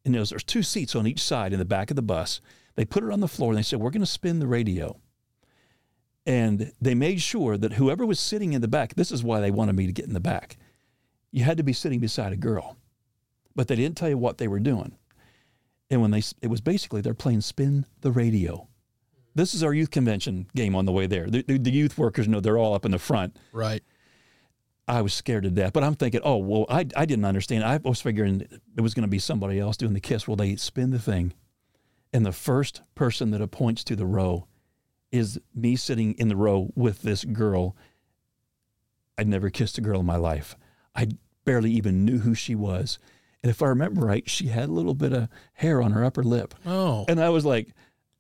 and 0.04 0.14
there's, 0.14 0.32
two 0.46 0.64
seats 0.64 0.96
on 0.96 1.08
each 1.08 1.22
side 1.22 1.54
in 1.54 1.60
the 1.60 1.66
back 1.66 1.90
of 1.90 1.96
the 1.96 2.02
bus. 2.02 2.42
They 2.76 2.86
put 2.86 3.04
it 3.04 3.12
on 3.12 3.20
the 3.22 3.28
floor, 3.28 3.52
and 3.52 3.58
they 3.58 3.64
said, 3.64 3.80
"We're 3.80 3.92
going 3.92 4.02
to 4.02 4.08
spin 4.08 4.40
the 4.40 4.48
radio." 4.48 5.00
And 6.26 6.72
they 6.82 6.96
made 6.96 7.22
sure 7.22 7.56
that 7.58 7.74
whoever 7.74 8.06
was 8.06 8.20
sitting 8.20 8.54
in 8.54 8.62
the 8.62 8.68
back, 8.68 8.96
this 8.96 9.12
is 9.12 9.24
why 9.24 9.40
they 9.40 9.52
wanted 9.52 9.76
me 9.76 9.86
to 9.86 9.92
get 9.92 10.06
in 10.06 10.14
the 10.14 10.20
back. 10.20 10.58
You 11.32 11.44
had 11.44 11.58
to 11.58 11.64
be 11.64 11.74
sitting 11.74 12.00
beside 12.00 12.34
a 12.34 12.38
girl, 12.38 12.78
but 13.56 13.68
they 13.68 13.76
didn't 13.76 13.96
tell 13.98 14.10
you 14.10 14.18
what 14.18 14.38
they 14.38 14.48
were 14.48 14.60
doing. 14.60 14.96
And 15.90 16.02
when 16.02 16.12
they, 16.12 16.24
it 16.42 16.48
was 16.48 16.62
basically 16.62 17.02
they're 17.02 17.14
playing 17.14 17.42
spin 17.42 17.86
the 18.02 18.12
radio. 18.12 18.68
This 19.36 19.54
is 19.54 19.64
our 19.64 19.74
youth 19.74 19.92
convention 19.92 20.48
game 20.56 20.76
on 20.76 20.86
the 20.86 20.92
way 20.92 21.06
there. 21.06 21.30
The, 21.30 21.44
the, 21.44 21.60
the 21.60 21.72
youth 21.72 21.98
workers 21.98 22.28
know 22.28 22.40
they're 22.40 22.58
all 22.58 22.74
up 22.74 22.86
in 22.86 22.92
the 22.92 23.00
front. 23.00 23.38
Right. 23.52 23.84
I 24.88 25.02
was 25.02 25.14
scared 25.14 25.44
to 25.44 25.50
death, 25.50 25.74
but 25.74 25.84
I'm 25.84 25.96
thinking, 25.96 26.22
oh 26.24 26.38
well, 26.38 26.66
I 26.70 26.86
I 26.96 27.06
didn't 27.06 27.26
understand. 27.26 27.64
I 27.64 27.78
was 27.78 28.02
figuring 28.02 28.42
it 28.42 28.82
was 28.82 28.94
going 28.94 29.04
to 29.04 29.10
be 29.10 29.20
somebody 29.20 29.60
else 29.60 29.78
doing 29.78 29.94
the 29.94 30.00
kiss. 30.00 30.28
Well, 30.28 30.36
they 30.36 30.56
spin 30.56 30.92
the 30.92 31.00
thing, 31.00 31.34
and 32.14 32.26
the 32.26 32.32
first 32.32 32.82
person 32.94 33.32
that 33.32 33.42
it 33.42 33.52
points 33.52 33.84
to 33.86 33.96
the 33.96 34.06
row 34.06 34.48
is 35.12 35.40
me 35.54 35.76
sitting 35.76 36.14
in 36.14 36.28
the 36.28 36.36
row 36.36 36.72
with 36.76 37.02
this 37.02 37.24
girl. 37.26 37.76
I'd 39.18 39.28
never 39.28 39.50
kissed 39.50 39.78
a 39.78 39.82
girl 39.82 40.02
in 40.02 40.06
my 40.06 40.18
life. 40.18 40.56
I 40.94 41.08
barely 41.46 41.72
even 41.72 42.04
knew 42.06 42.20
who 42.20 42.36
she 42.36 42.54
was. 42.54 43.00
And 43.42 43.50
if 43.50 43.62
I 43.62 43.68
remember 43.68 44.02
right, 44.02 44.28
she 44.30 44.48
had 44.48 44.70
a 44.70 44.74
little 44.74 44.96
bit 44.96 45.14
of 45.14 45.30
hair 45.54 45.82
on 45.82 45.92
her 45.92 46.04
upper 46.04 46.24
lip. 46.24 46.54
Oh. 46.66 47.06
And 47.08 47.22
I 47.22 47.30
was 47.30 47.46
like, 47.46 47.70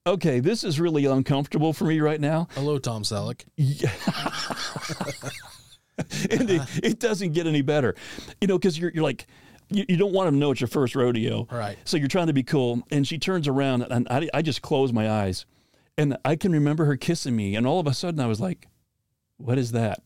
okay, 0.07 0.39
this 0.39 0.63
is 0.63 0.79
really 0.79 1.05
uncomfortable 1.05 1.73
for 1.73 1.85
me 1.85 1.99
right 1.99 2.21
now. 2.21 2.47
Hello, 2.53 2.77
Tom 2.77 3.03
Selleck. 3.03 3.43
Yeah. 3.55 3.91
and 6.29 6.49
it, 6.49 6.61
uh-huh. 6.61 6.79
it 6.83 6.99
doesn't 6.99 7.33
get 7.33 7.47
any 7.47 7.61
better, 7.61 7.95
you 8.41 8.47
know, 8.47 8.57
because 8.57 8.77
you're, 8.77 8.91
you're 8.91 9.03
like, 9.03 9.27
you, 9.69 9.85
you 9.87 9.97
don't 9.97 10.13
want 10.13 10.27
them 10.27 10.35
to 10.35 10.39
know 10.39 10.51
it's 10.51 10.61
your 10.61 10.67
first 10.67 10.95
rodeo. 10.95 11.47
Right. 11.51 11.77
So 11.85 11.97
you're 11.97 12.07
trying 12.07 12.27
to 12.27 12.33
be 12.33 12.43
cool. 12.43 12.83
And 12.91 13.07
she 13.07 13.17
turns 13.17 13.47
around 13.47 13.83
and 13.83 14.07
I, 14.09 14.29
I 14.33 14.41
just 14.41 14.61
close 14.61 14.93
my 14.93 15.09
eyes. 15.09 15.45
And 15.97 16.17
I 16.25 16.35
can 16.35 16.51
remember 16.51 16.85
her 16.85 16.97
kissing 16.97 17.35
me. 17.35 17.55
And 17.55 17.65
all 17.65 17.79
of 17.79 17.87
a 17.87 17.93
sudden 17.93 18.19
I 18.19 18.27
was 18.27 18.39
like, 18.39 18.67
what 19.37 19.57
is 19.57 19.71
that? 19.71 20.01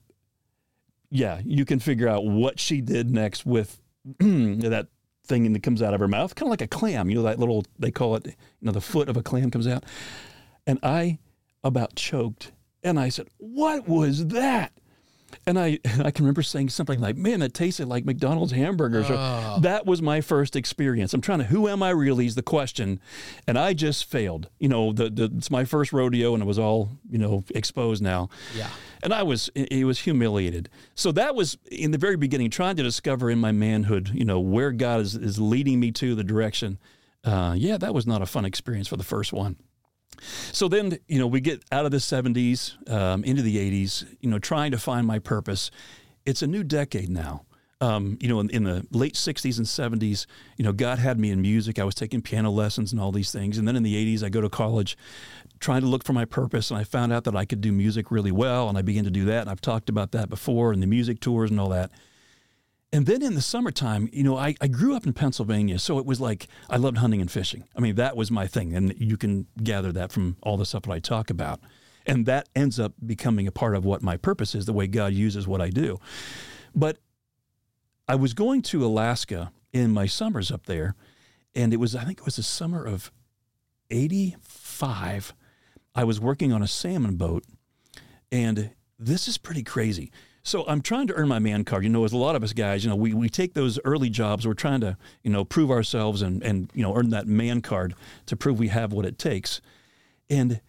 Yeah, 1.10 1.42
you 1.44 1.66
can 1.66 1.80
figure 1.80 2.08
out 2.08 2.26
what 2.26 2.60
she 2.60 2.82
did 2.82 3.10
next 3.10 3.46
with 3.46 3.82
that 4.20 4.88
thing 5.26 5.52
that 5.52 5.64
comes 5.64 5.82
out 5.82 5.94
of 5.94 6.00
her 6.00 6.08
mouth, 6.08 6.36
kind 6.36 6.48
of 6.48 6.52
like 6.52 6.62
a 6.62 6.68
clam. 6.68 7.10
You 7.10 7.18
know, 7.18 7.24
that 7.24 7.40
little, 7.40 7.66
they 7.80 7.92
call 7.92 8.16
it, 8.16 8.28
you 8.28 8.34
know, 8.62 8.72
the 8.72 8.82
foot 8.82 9.10
of 9.10 9.18
a 9.18 9.24
clam 9.24 9.50
comes 9.50 9.68
out. 9.68 9.84
And 10.68 10.80
I 10.84 11.18
about 11.64 11.96
choked. 11.96 12.52
And 12.84 13.00
I 13.00 13.10
said, 13.10 13.28
what 13.38 13.88
was 13.88 14.28
that? 14.28 14.72
And 15.46 15.60
I, 15.60 15.80
I 16.04 16.12
can 16.12 16.26
remember 16.26 16.42
saying 16.42 16.70
something 16.70 17.00
like, 17.00 17.16
man, 17.16 17.42
it 17.42 17.54
tasted 17.54 17.88
like 17.88 18.06
McDonald's 18.06 18.52
hamburgers. 18.52 19.08
Oh. 19.10 19.60
that 19.62 19.86
was 19.86 20.02
my 20.02 20.22
first 20.22 20.56
experience. 20.56 21.14
I'm 21.14 21.22
trying 21.22 21.40
to, 21.40 21.46
who 21.46 21.68
am 21.68 21.84
I 21.84 21.90
really 21.90 22.26
is 22.26 22.36
the 22.36 22.44
question. 22.44 23.00
And 23.48 23.58
I 23.58 23.74
just 23.74 24.06
failed. 24.06 24.50
You 24.60 24.70
know, 24.70 24.92
the, 24.92 25.10
the, 25.10 25.32
it's 25.38 25.52
my 25.52 25.66
first 25.66 25.94
rodeo 25.94 26.34
and 26.34 26.44
it 26.44 26.46
was 26.46 26.60
all, 26.60 26.92
you 27.10 27.18
know, 27.18 27.44
exposed 27.54 28.02
now. 28.02 28.30
Yeah. 28.56 28.70
And 29.02 29.14
I 29.14 29.24
was, 29.24 29.50
it 29.56 29.86
was 29.86 30.00
humiliated. 30.00 30.70
So 30.94 31.12
that 31.14 31.34
was 31.34 31.58
in 31.72 31.92
the 31.92 31.98
very 31.98 32.18
beginning, 32.18 32.50
trying 32.50 32.76
to 32.76 32.84
discover 32.84 33.30
in 33.30 33.40
my 33.40 33.52
manhood, 33.52 34.12
you 34.14 34.26
know, 34.26 34.40
where 34.40 34.72
God 34.72 35.02
is, 35.02 35.16
is 35.16 35.40
leading 35.40 35.80
me 35.80 35.92
to 35.94 36.16
the 36.16 36.24
direction. 36.24 36.80
Uh, 37.24 37.54
yeah, 37.58 37.78
that 37.78 37.94
was 37.94 38.06
not 38.06 38.22
a 38.22 38.26
fun 38.26 38.46
experience 38.46 38.88
for 38.88 38.98
the 38.98 39.04
first 39.04 39.32
one. 39.32 39.58
So 40.22 40.68
then, 40.68 40.98
you 41.08 41.20
know, 41.20 41.28
we 41.28 41.42
get 41.42 41.64
out 41.72 41.86
of 41.86 41.92
the 41.92 41.98
70s 41.98 42.90
um, 42.92 43.24
into 43.24 43.42
the 43.42 43.58
80s, 43.58 44.06
you 44.20 44.30
know, 44.30 44.40
trying 44.40 44.72
to 44.72 44.78
find 44.78 45.06
my 45.06 45.20
purpose. 45.20 45.72
It's 46.26 46.42
a 46.42 46.48
new 46.48 46.64
decade 46.64 47.10
now. 47.10 47.46
Um, 47.82 48.18
you 48.20 48.28
know, 48.28 48.42
in, 48.42 48.50
in 48.50 48.64
the 48.66 48.86
late 48.92 49.14
60s 49.14 49.58
and 49.58 49.66
70s, 49.66 50.26
you 50.58 50.66
know, 50.66 50.74
God 50.74 51.00
had 51.00 51.18
me 51.18 51.32
in 51.32 51.42
music. 51.42 51.80
I 51.80 51.86
was 51.86 51.96
taking 51.96 52.22
piano 52.22 52.52
lessons 52.52 52.92
and 52.92 53.00
all 53.00 53.14
these 53.14 53.32
things. 53.32 53.58
And 53.58 53.66
then 53.66 53.78
in 53.78 53.84
the 53.84 53.96
80s, 53.96 54.22
I 54.22 54.28
go 54.28 54.42
to 54.42 54.50
college 54.50 54.98
trying 55.62 55.82
to 55.82 55.88
look 55.88 56.04
for 56.04 56.12
my 56.12 56.26
purpose. 56.26 56.72
And 56.72 56.80
I 56.80 56.84
found 56.84 57.14
out 57.14 57.24
that 57.24 57.38
I 57.38 57.46
could 57.46 57.62
do 57.62 57.72
music 57.72 58.12
really 58.12 58.34
well. 58.34 58.68
And 58.68 58.78
I 58.78 58.82
began 58.82 59.06
to 59.06 59.10
do 59.10 59.26
that. 59.26 59.42
And 59.42 59.50
I've 59.50 59.62
talked 59.62 59.88
about 59.88 60.12
that 60.12 60.30
before 60.30 60.74
and 60.74 60.84
the 60.84 60.88
music 60.88 61.22
tours 61.22 61.52
and 61.52 61.60
all 61.60 61.70
that. 61.70 61.92
And 62.92 63.06
then 63.06 63.22
in 63.22 63.36
the 63.36 63.42
summertime, 63.42 64.10
you 64.12 64.24
know, 64.24 64.36
I, 64.36 64.56
I 64.62 64.68
grew 64.68 64.96
up 64.96 65.06
in 65.06 65.14
Pennsylvania, 65.14 65.78
so 65.78 66.00
it 66.00 66.06
was 66.06 66.20
like 66.20 66.48
I 66.70 66.78
loved 66.78 66.98
hunting 66.98 67.22
and 67.22 67.30
fishing. 67.30 67.66
I 67.76 67.82
mean, 67.82 67.96
that 67.96 68.18
was 68.18 68.32
my 68.32 68.48
thing. 68.48 68.76
And 68.76 68.96
you 68.98 69.16
can 69.16 69.46
gather 69.62 69.92
that 69.92 70.12
from 70.12 70.38
all 70.42 70.58
the 70.58 70.66
stuff 70.66 70.84
that 70.84 70.92
I 70.92 71.00
talk 71.00 71.30
about. 71.30 71.60
And 72.08 72.26
that 72.26 72.50
ends 72.56 72.80
up 72.80 72.94
becoming 73.06 73.46
a 73.46 73.52
part 73.52 73.76
of 73.76 73.86
what 73.86 74.02
my 74.02 74.18
purpose 74.18 74.56
is, 74.56 74.66
the 74.66 74.74
way 74.74 74.88
God 74.88 75.14
uses 75.14 75.48
what 75.48 75.62
I 75.62 75.70
do. 75.70 76.00
But 76.74 76.98
I 78.08 78.16
was 78.16 78.34
going 78.34 78.64
to 78.64 78.84
Alaska 78.84 79.52
in 79.72 79.92
my 79.92 80.08
summers 80.08 80.50
up 80.50 80.66
there, 80.66 80.96
and 81.54 81.74
it 81.74 81.78
was, 81.78 81.96
I 81.96 82.04
think 82.06 82.20
it 82.20 82.26
was 82.26 82.38
the 82.38 82.44
summer 82.44 82.84
of 82.84 83.12
85. 83.92 85.34
I 85.94 86.04
was 86.04 86.20
working 86.20 86.52
on 86.52 86.64
a 86.64 86.68
salmon 86.68 87.18
boat, 87.18 87.44
and 88.32 88.72
this 88.98 89.28
is 89.28 89.38
pretty 89.38 89.62
crazy. 89.62 90.12
So 90.50 90.66
I'm 90.68 90.82
trying 90.82 91.06
to 91.06 91.14
earn 91.14 91.28
my 91.28 91.38
man 91.38 91.64
card. 91.64 91.84
You 91.84 91.92
know, 91.92 92.06
as 92.06 92.12
a 92.12 92.18
lot 92.18 92.36
of 92.36 92.44
us 92.44 92.54
guys, 92.54 92.84
you 92.84 92.90
know, 92.90 92.96
we, 92.96 93.14
we 93.14 93.30
take 93.30 93.54
those 93.54 93.78
early 93.86 94.10
jobs. 94.10 94.48
We're 94.48 94.56
trying 94.56 94.82
to, 94.82 94.98
you 95.22 95.30
know, 95.30 95.46
prove 95.46 95.70
ourselves 95.70 96.24
and, 96.24 96.42
and, 96.42 96.72
you 96.74 96.82
know, 96.82 96.96
earn 96.96 97.12
that 97.12 97.28
man 97.28 97.62
card 97.62 97.94
to 98.26 98.36
prove 98.36 98.58
we 98.58 98.70
have 98.70 98.92
what 98.92 99.06
it 99.06 99.20
takes. 99.20 99.62
And 100.28 100.60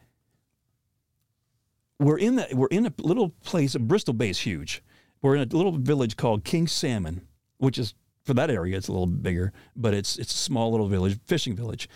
we're 1.98 2.18
in 2.18 2.36
that, 2.36 2.52
we're 2.52 2.66
in 2.66 2.84
a 2.84 2.92
little 2.98 3.30
place, 3.42 3.74
Bristol 3.74 4.12
Bay 4.12 4.28
is 4.28 4.40
huge. 4.40 4.82
We're 5.22 5.36
in 5.36 5.50
a 5.50 5.56
little 5.56 5.72
village 5.72 6.14
called 6.14 6.44
King 6.44 6.66
Salmon, 6.66 7.26
which 7.56 7.78
is 7.78 7.94
for 8.22 8.34
that 8.34 8.50
area, 8.50 8.76
it's 8.76 8.88
a 8.88 8.92
little 8.92 9.06
bigger, 9.06 9.50
but 9.74 9.94
it's 9.94 10.18
it's 10.18 10.34
a 10.34 10.36
small 10.36 10.70
little 10.70 10.88
village, 10.88 11.18
fishing 11.26 11.56
village. 11.56 11.88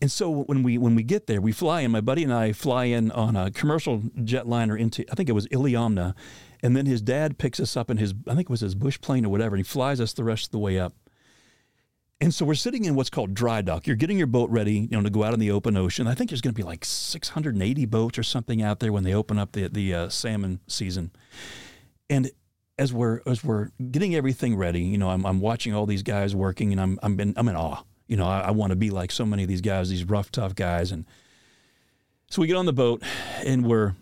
And 0.00 0.10
so 0.10 0.30
when 0.30 0.62
we 0.62 0.78
when 0.78 0.94
we 0.94 1.02
get 1.02 1.26
there, 1.26 1.40
we 1.40 1.52
fly 1.52 1.82
in. 1.82 1.90
My 1.90 2.00
buddy 2.00 2.24
and 2.24 2.32
I 2.32 2.52
fly 2.52 2.86
in 2.86 3.10
on 3.12 3.36
a 3.36 3.50
commercial 3.50 4.00
jetliner 4.00 4.78
into 4.78 5.04
I 5.12 5.14
think 5.14 5.28
it 5.28 5.32
was 5.32 5.46
Iliamna, 5.48 6.14
and 6.62 6.76
then 6.76 6.86
his 6.86 7.02
dad 7.02 7.38
picks 7.38 7.60
us 7.60 7.76
up 7.76 7.90
in 7.90 7.96
his 7.96 8.14
I 8.26 8.34
think 8.34 8.42
it 8.42 8.50
was 8.50 8.60
his 8.60 8.74
bush 8.74 9.00
plane 9.00 9.24
or 9.24 9.28
whatever, 9.28 9.56
and 9.56 9.64
he 9.64 9.68
flies 9.68 10.00
us 10.00 10.12
the 10.12 10.24
rest 10.24 10.46
of 10.46 10.50
the 10.52 10.58
way 10.58 10.78
up. 10.78 10.94
And 12.18 12.32
so 12.32 12.46
we're 12.46 12.54
sitting 12.54 12.86
in 12.86 12.94
what's 12.94 13.10
called 13.10 13.34
dry 13.34 13.60
dock. 13.60 13.86
You're 13.86 13.96
getting 13.96 14.16
your 14.16 14.26
boat 14.26 14.48
ready, 14.48 14.72
you 14.72 14.88
know, 14.90 15.02
to 15.02 15.10
go 15.10 15.22
out 15.22 15.34
in 15.34 15.40
the 15.40 15.50
open 15.50 15.76
ocean. 15.76 16.06
I 16.06 16.14
think 16.14 16.30
there's 16.30 16.40
going 16.40 16.54
to 16.54 16.58
be 16.58 16.66
like 16.66 16.82
680 16.82 17.84
boats 17.84 18.18
or 18.18 18.22
something 18.22 18.62
out 18.62 18.80
there 18.80 18.90
when 18.90 19.04
they 19.04 19.12
open 19.12 19.38
up 19.38 19.52
the 19.52 19.68
the 19.68 19.94
uh, 19.94 20.08
salmon 20.08 20.60
season. 20.66 21.10
And 22.08 22.30
as 22.78 22.92
we're 22.92 23.20
as 23.26 23.44
we're 23.44 23.70
getting 23.90 24.14
everything 24.14 24.56
ready, 24.56 24.80
you 24.80 24.96
know, 24.98 25.10
I'm, 25.10 25.26
I'm 25.26 25.40
watching 25.40 25.74
all 25.74 25.86
these 25.86 26.02
guys 26.02 26.34
working, 26.34 26.72
and 26.72 26.80
I'm 26.80 26.98
I'm 27.02 27.20
in, 27.20 27.34
I'm 27.36 27.48
in 27.48 27.56
awe. 27.56 27.82
You 28.06 28.16
know, 28.16 28.26
I, 28.26 28.40
I 28.40 28.50
want 28.52 28.70
to 28.70 28.76
be 28.76 28.90
like 28.90 29.10
so 29.10 29.26
many 29.26 29.42
of 29.42 29.48
these 29.48 29.60
guys, 29.60 29.90
these 29.90 30.04
rough, 30.04 30.30
tough 30.30 30.54
guys. 30.54 30.92
And 30.92 31.04
so 32.30 32.40
we 32.40 32.48
get 32.48 32.56
on 32.56 32.66
the 32.66 32.72
boat, 32.72 33.02
and 33.44 33.66
we're 33.66 33.94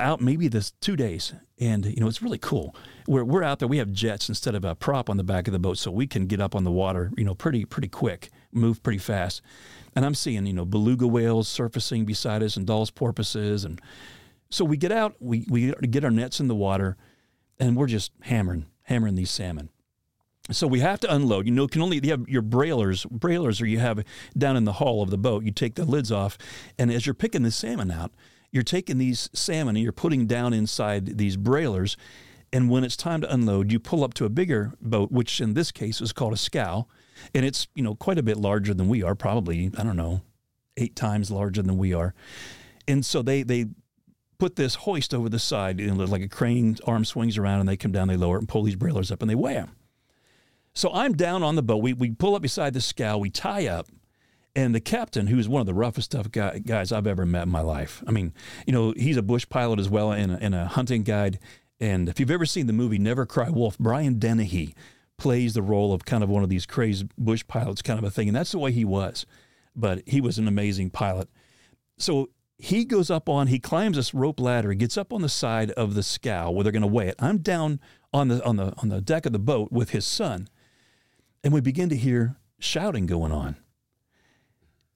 out 0.00 0.20
maybe 0.20 0.48
this 0.48 0.72
two 0.80 0.96
days, 0.96 1.34
and 1.58 1.84
you 1.84 2.00
know, 2.00 2.08
it's 2.08 2.22
really 2.22 2.38
cool. 2.38 2.74
We're 3.06 3.24
we're 3.24 3.42
out 3.42 3.58
there. 3.58 3.68
We 3.68 3.78
have 3.78 3.92
jets 3.92 4.28
instead 4.28 4.54
of 4.54 4.64
a 4.64 4.74
prop 4.74 5.08
on 5.08 5.16
the 5.16 5.24
back 5.24 5.46
of 5.46 5.52
the 5.52 5.58
boat, 5.58 5.78
so 5.78 5.90
we 5.90 6.06
can 6.06 6.26
get 6.26 6.40
up 6.40 6.54
on 6.54 6.64
the 6.64 6.72
water, 6.72 7.10
you 7.16 7.24
know, 7.24 7.34
pretty 7.34 7.64
pretty 7.64 7.88
quick, 7.88 8.30
move 8.52 8.82
pretty 8.82 8.98
fast. 8.98 9.42
And 9.94 10.04
I'm 10.04 10.14
seeing 10.14 10.46
you 10.46 10.52
know 10.52 10.64
beluga 10.64 11.06
whales 11.06 11.48
surfacing 11.48 12.04
beside 12.04 12.42
us, 12.42 12.56
and 12.56 12.66
Dall's 12.66 12.90
porpoises, 12.90 13.64
and 13.64 13.80
so 14.50 14.64
we 14.64 14.76
get 14.76 14.92
out, 14.92 15.14
we 15.20 15.46
we 15.48 15.72
get 15.72 16.04
our 16.04 16.10
nets 16.10 16.40
in 16.40 16.48
the 16.48 16.54
water 16.54 16.96
and 17.60 17.76
we're 17.76 17.86
just 17.86 18.10
hammering, 18.22 18.66
hammering 18.82 19.14
these 19.14 19.30
salmon. 19.30 19.68
So 20.50 20.66
we 20.66 20.80
have 20.80 20.98
to 21.00 21.14
unload. 21.14 21.46
You 21.46 21.52
know, 21.52 21.68
can 21.68 21.82
only 21.82 22.00
you 22.02 22.10
have 22.10 22.28
your 22.28 22.42
brailers, 22.42 23.06
brailers, 23.06 23.62
or 23.62 23.66
you 23.66 23.78
have 23.78 24.02
down 24.36 24.56
in 24.56 24.64
the 24.64 24.72
hull 24.72 25.02
of 25.02 25.10
the 25.10 25.18
boat. 25.18 25.44
You 25.44 25.52
take 25.52 25.76
the 25.76 25.84
lids 25.84 26.10
off, 26.10 26.36
and 26.78 26.90
as 26.90 27.06
you're 27.06 27.14
picking 27.14 27.42
the 27.42 27.52
salmon 27.52 27.90
out, 27.90 28.10
you're 28.52 28.62
taking 28.62 28.98
these 28.98 29.30
salmon 29.32 29.76
and 29.76 29.82
you're 29.82 29.92
putting 29.92 30.26
down 30.26 30.52
inside 30.52 31.18
these 31.18 31.36
brailers. 31.36 31.96
And 32.52 32.68
when 32.68 32.82
it's 32.82 32.96
time 32.96 33.20
to 33.20 33.32
unload, 33.32 33.70
you 33.70 33.78
pull 33.78 34.02
up 34.02 34.14
to 34.14 34.24
a 34.24 34.28
bigger 34.28 34.72
boat, 34.80 35.12
which 35.12 35.40
in 35.40 35.54
this 35.54 35.70
case 35.70 36.00
is 36.00 36.12
called 36.12 36.32
a 36.32 36.36
scow, 36.36 36.86
and 37.32 37.44
it's 37.44 37.68
you 37.74 37.82
know 37.82 37.94
quite 37.94 38.18
a 38.18 38.24
bit 38.24 38.36
larger 38.36 38.74
than 38.74 38.88
we 38.88 39.02
are, 39.02 39.14
probably 39.14 39.70
I 39.78 39.84
don't 39.84 39.96
know, 39.96 40.22
eight 40.76 40.96
times 40.96 41.30
larger 41.30 41.62
than 41.62 41.78
we 41.78 41.94
are. 41.94 42.12
And 42.88 43.06
so 43.06 43.22
they 43.22 43.44
they 43.44 43.66
put 44.38 44.56
this 44.56 44.74
hoist 44.74 45.14
over 45.14 45.28
the 45.28 45.38
side, 45.38 45.78
you 45.78 45.94
know, 45.94 46.04
like 46.04 46.22
a 46.22 46.28
crane 46.28 46.76
arm 46.86 47.04
swings 47.04 47.38
around, 47.38 47.60
and 47.60 47.68
they 47.68 47.76
come 47.76 47.92
down, 47.92 48.08
they 48.08 48.16
lower 48.16 48.36
it, 48.36 48.40
and 48.40 48.48
pull 48.48 48.64
these 48.64 48.74
brailers 48.74 49.12
up, 49.12 49.22
and 49.22 49.30
they 49.30 49.36
weigh 49.36 49.54
them. 49.54 49.76
So 50.72 50.90
I'm 50.92 51.12
down 51.12 51.42
on 51.42 51.56
the 51.56 51.62
boat. 51.62 51.82
We, 51.82 51.92
we 51.92 52.10
pull 52.10 52.34
up 52.34 52.42
beside 52.42 52.74
the 52.74 52.80
scow, 52.80 53.18
we 53.18 53.30
tie 53.30 53.66
up, 53.66 53.86
and 54.54 54.74
the 54.74 54.80
captain, 54.80 55.28
who's 55.28 55.48
one 55.48 55.60
of 55.60 55.66
the 55.66 55.74
roughest 55.74 56.10
tough 56.12 56.30
guy, 56.30 56.58
guys 56.58 56.92
I've 56.92 57.06
ever 57.06 57.24
met 57.24 57.44
in 57.44 57.50
my 57.50 57.60
life. 57.60 58.02
I 58.06 58.10
mean, 58.10 58.32
you 58.66 58.72
know, 58.72 58.92
he's 58.96 59.16
a 59.16 59.22
bush 59.22 59.48
pilot 59.48 59.78
as 59.78 59.88
well 59.88 60.12
and 60.12 60.32
a, 60.32 60.38
and 60.40 60.54
a 60.54 60.66
hunting 60.66 61.02
guide. 61.02 61.38
And 61.78 62.08
if 62.08 62.18
you've 62.18 62.30
ever 62.30 62.46
seen 62.46 62.66
the 62.66 62.72
movie 62.72 62.98
Never 62.98 63.26
Cry 63.26 63.48
Wolf, 63.48 63.78
Brian 63.78 64.18
Dennehy 64.18 64.74
plays 65.16 65.54
the 65.54 65.62
role 65.62 65.92
of 65.92 66.04
kind 66.04 66.24
of 66.24 66.28
one 66.28 66.42
of 66.42 66.48
these 66.48 66.66
crazy 66.66 67.08
bush 67.16 67.44
pilots 67.46 67.82
kind 67.82 67.98
of 67.98 68.04
a 68.04 68.10
thing. 68.10 68.28
And 68.28 68.36
that's 68.36 68.52
the 68.52 68.58
way 68.58 68.72
he 68.72 68.84
was. 68.84 69.24
But 69.76 70.02
he 70.06 70.20
was 70.20 70.38
an 70.38 70.48
amazing 70.48 70.90
pilot. 70.90 71.28
So 71.96 72.30
he 72.58 72.84
goes 72.84 73.10
up 73.10 73.28
on, 73.28 73.46
he 73.46 73.58
climbs 73.58 73.96
this 73.96 74.12
rope 74.12 74.40
ladder, 74.40 74.70
he 74.70 74.76
gets 74.76 74.98
up 74.98 75.12
on 75.12 75.22
the 75.22 75.28
side 75.28 75.70
of 75.72 75.94
the 75.94 76.02
scow 76.02 76.50
where 76.50 76.64
they're 76.64 76.72
going 76.72 76.82
to 76.82 76.88
weigh 76.88 77.08
it. 77.08 77.14
I'm 77.18 77.38
down 77.38 77.80
on 78.12 78.28
the 78.28 78.44
on 78.44 78.56
the 78.56 78.74
on 78.78 78.88
the 78.88 79.00
deck 79.00 79.24
of 79.24 79.32
the 79.32 79.38
boat 79.38 79.70
with 79.70 79.90
his 79.90 80.06
son, 80.06 80.48
and 81.44 81.52
we 81.52 81.60
begin 81.60 81.88
to 81.90 81.96
hear 81.96 82.36
shouting 82.58 83.06
going 83.06 83.32
on. 83.32 83.56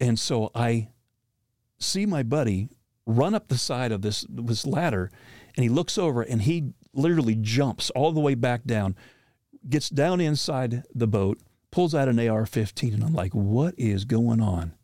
And 0.05 0.19
so 0.19 0.51
I 0.55 0.89
see 1.79 2.05
my 2.05 2.23
buddy 2.23 2.69
run 3.07 3.35
up 3.35 3.49
the 3.49 3.57
side 3.57 3.91
of 3.91 4.03
this 4.03 4.27
this 4.29 4.67
ladder, 4.67 5.11
and 5.57 5.65
he 5.65 5.71
looks 5.71 5.97
over 5.97 6.21
and 6.21 6.43
he 6.43 6.75
literally 6.93 7.35
jumps 7.35 7.89
all 7.91 8.13
the 8.13 8.21
way 8.21 8.35
back 8.35 8.65
down, 8.65 8.97
gets 9.67 9.89
down 9.89 10.21
inside 10.21 10.83
the 10.95 11.07
boat, 11.07 11.41
pulls 11.71 11.95
out 11.95 12.09
an 12.09 12.19
AR-15, 12.19 12.93
and 12.93 13.03
I'm 13.03 13.15
like, 13.15 13.35
"What 13.35 13.75
is 13.79 14.05
going 14.05 14.43
on?" 14.43 14.75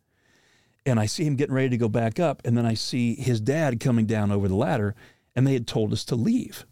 And 0.87 0.99
I 0.99 1.05
see 1.05 1.25
him 1.25 1.37
getting 1.37 1.55
ready 1.55 1.69
to 1.69 1.77
go 1.77 1.91
back 1.91 2.19
up, 2.19 2.41
and 2.47 2.57
then 2.57 2.65
I 2.65 2.73
see 2.73 3.15
his 3.15 3.43
dad 3.43 3.79
coming 3.79 4.07
down 4.07 4.33
over 4.33 4.49
the 4.49 4.57
ladder, 4.57 4.95
and 5.37 5.47
they 5.47 5.53
had 5.53 5.67
told 5.67 5.93
us 5.93 6.03
to 6.07 6.17
leave, 6.17 6.65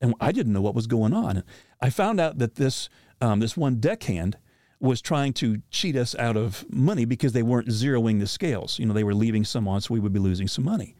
and 0.00 0.12
I 0.20 0.32
didn't 0.32 0.52
know 0.52 0.60
what 0.60 0.74
was 0.74 0.88
going 0.88 1.12
on. 1.12 1.44
I 1.80 1.90
found 1.90 2.18
out 2.18 2.38
that 2.38 2.56
this 2.56 2.88
um, 3.20 3.38
this 3.38 3.56
one 3.56 3.76
deckhand 3.76 4.38
was 4.82 5.00
trying 5.00 5.32
to 5.32 5.62
cheat 5.70 5.94
us 5.94 6.14
out 6.16 6.36
of 6.36 6.66
money 6.68 7.04
because 7.04 7.32
they 7.32 7.42
weren't 7.42 7.68
zeroing 7.68 8.18
the 8.18 8.26
scales. 8.26 8.80
You 8.80 8.86
know, 8.86 8.92
they 8.92 9.04
were 9.04 9.14
leaving 9.14 9.44
some 9.44 9.68
on, 9.68 9.80
so 9.80 9.94
we 9.94 10.00
would 10.00 10.12
be 10.12 10.18
losing 10.18 10.48
some 10.48 10.64
money. 10.64 10.96